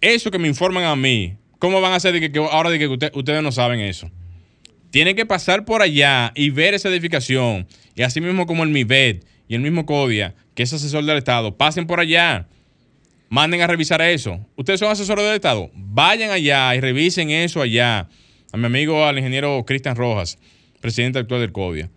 Eso 0.00 0.30
que 0.30 0.38
me 0.38 0.48
informan 0.48 0.84
a 0.84 0.96
mí, 0.96 1.36
¿cómo 1.58 1.80
van 1.80 1.92
a 1.92 1.96
hacer 1.96 2.12
de 2.12 2.30
que, 2.30 2.38
ahora 2.38 2.68
de 2.68 2.78
que 2.78 2.88
ustedes 2.88 3.42
no 3.42 3.52
saben 3.52 3.80
eso? 3.80 4.10
Tienen 4.90 5.16
que 5.16 5.24
pasar 5.24 5.64
por 5.64 5.80
allá 5.80 6.32
y 6.34 6.50
ver 6.50 6.74
esa 6.74 6.90
edificación, 6.90 7.66
y 7.94 8.02
así 8.02 8.20
mismo 8.20 8.46
como 8.46 8.64
el 8.64 8.68
MIBED 8.68 9.22
y 9.48 9.54
el 9.54 9.62
mismo 9.62 9.86
CODIA, 9.86 10.34
que 10.54 10.64
es 10.64 10.72
asesor 10.72 11.04
del 11.04 11.16
Estado, 11.16 11.56
pasen 11.56 11.86
por 11.86 12.00
allá. 12.00 12.48
Manden 13.32 13.62
a 13.62 13.66
revisar 13.66 14.02
eso. 14.02 14.38
Ustedes 14.56 14.78
son 14.78 14.90
asesores 14.90 15.24
del 15.24 15.36
Estado. 15.36 15.70
Vayan 15.74 16.30
allá 16.30 16.74
y 16.74 16.80
revisen 16.80 17.30
eso 17.30 17.62
allá. 17.62 18.06
A 18.52 18.58
mi 18.58 18.66
amigo, 18.66 19.06
al 19.06 19.16
ingeniero 19.16 19.64
Cristian 19.64 19.96
Rojas 19.96 20.38
presidente 20.82 21.18
actual 21.18 21.40
del 21.40 21.50
CODIA. 21.50 21.88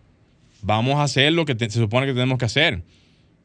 Vamos 0.61 0.95
a 0.95 1.03
hacer 1.03 1.33
lo 1.33 1.43
que 1.43 1.57
se 1.59 1.71
supone 1.71 2.05
que 2.05 2.13
tenemos 2.13 2.38
que 2.38 2.45
hacer. 2.45 2.83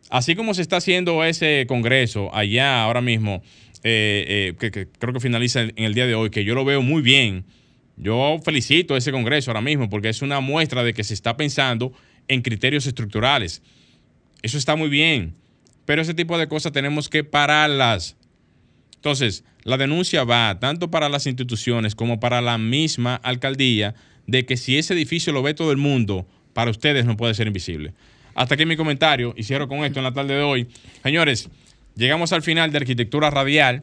Así 0.08 0.36
como 0.36 0.54
se 0.54 0.62
está 0.62 0.76
haciendo 0.76 1.24
ese 1.24 1.64
congreso 1.66 2.32
allá 2.32 2.84
ahora 2.84 3.00
mismo, 3.00 3.42
eh, 3.82 4.52
eh, 4.60 4.70
que, 4.70 4.86
creo 4.86 5.12
que 5.12 5.18
finaliza 5.18 5.62
en 5.62 5.72
el 5.76 5.92
día 5.92 6.06
de 6.06 6.14
hoy, 6.14 6.30
que 6.30 6.44
yo 6.44 6.54
lo 6.54 6.64
veo 6.64 6.82
muy 6.82 7.02
bien. 7.02 7.44
Yo 7.96 8.38
felicito 8.44 8.96
ese 8.96 9.10
congreso 9.10 9.50
ahora 9.50 9.62
mismo 9.62 9.90
porque 9.90 10.10
es 10.10 10.22
una 10.22 10.38
muestra 10.38 10.84
de 10.84 10.94
que 10.94 11.02
se 11.02 11.14
está 11.14 11.36
pensando 11.36 11.92
en 12.28 12.42
criterios 12.42 12.86
estructurales. 12.86 13.62
Eso 14.42 14.58
está 14.58 14.76
muy 14.76 14.88
bien, 14.88 15.34
pero 15.84 16.02
ese 16.02 16.14
tipo 16.14 16.38
de 16.38 16.48
cosas 16.48 16.72
tenemos 16.72 17.08
que 17.08 17.24
pararlas. 17.24 18.16
Entonces, 18.96 19.44
la 19.64 19.76
denuncia 19.76 20.24
va 20.24 20.58
tanto 20.60 20.90
para 20.90 21.08
las 21.08 21.26
instituciones 21.26 21.94
como 21.94 22.20
para 22.20 22.40
la 22.40 22.58
misma 22.58 23.16
alcaldía 23.16 23.94
de 24.26 24.46
que 24.46 24.56
si 24.56 24.78
ese 24.78 24.94
edificio 24.94 25.32
lo 25.32 25.42
ve 25.42 25.54
todo 25.54 25.72
el 25.72 25.76
mundo, 25.76 26.26
para 26.52 26.70
ustedes 26.70 27.04
no 27.04 27.16
puede 27.16 27.34
ser 27.34 27.46
invisible. 27.46 27.94
Hasta 28.34 28.54
aquí 28.54 28.64
mi 28.64 28.76
comentario 28.76 29.34
y 29.36 29.42
cierro 29.42 29.68
con 29.68 29.84
esto 29.84 29.98
en 29.98 30.04
la 30.04 30.12
tarde 30.12 30.34
de 30.34 30.42
hoy. 30.42 30.68
Señores, 31.02 31.48
llegamos 31.96 32.32
al 32.32 32.42
final 32.42 32.70
de 32.72 32.78
Arquitectura 32.78 33.30
Radial. 33.30 33.82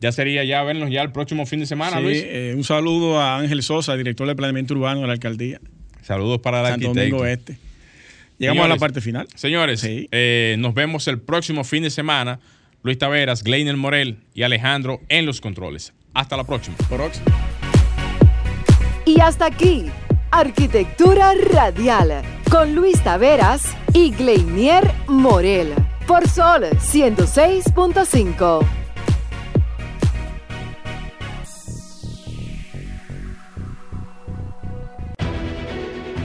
Ya 0.00 0.12
sería 0.12 0.44
ya 0.44 0.62
vernos 0.62 0.90
ya 0.90 1.02
el 1.02 1.12
próximo 1.12 1.46
fin 1.46 1.60
de 1.60 1.66
semana, 1.66 2.00
Luis. 2.00 2.22
Eh, 2.22 2.52
un 2.56 2.64
saludo 2.64 3.20
a 3.20 3.38
Ángel 3.38 3.62
Sosa, 3.62 3.96
director 3.96 4.26
de 4.26 4.34
planeamiento 4.34 4.74
urbano 4.74 5.00
de 5.02 5.06
la 5.06 5.12
alcaldía. 5.12 5.60
Saludos 6.02 6.40
para 6.40 6.60
el 6.60 6.66
Santo 6.66 6.88
Domingo 6.88 7.24
Este. 7.24 7.56
Llegamos 8.44 8.66
a 8.66 8.68
la 8.68 8.76
parte 8.76 9.00
final. 9.00 9.26
Señores, 9.34 9.84
eh, 9.86 10.56
nos 10.58 10.74
vemos 10.74 11.08
el 11.08 11.20
próximo 11.20 11.64
fin 11.64 11.82
de 11.82 11.90
semana. 11.90 12.38
Luis 12.82 12.98
Taveras, 12.98 13.42
Gleiner 13.42 13.76
Morel 13.76 14.18
y 14.34 14.42
Alejandro 14.42 15.00
en 15.08 15.24
los 15.24 15.40
controles. 15.40 15.94
Hasta 16.12 16.36
la 16.36 16.44
próxima. 16.44 16.76
Y 19.06 19.20
hasta 19.20 19.46
aquí, 19.46 19.86
Arquitectura 20.30 21.32
Radial, 21.50 22.22
con 22.50 22.74
Luis 22.74 23.02
Taveras 23.02 23.74
y 23.92 24.12
Gleinier 24.12 24.90
Morel, 25.08 25.72
por 26.06 26.28
Sol 26.28 26.64
106.5. 26.64 28.83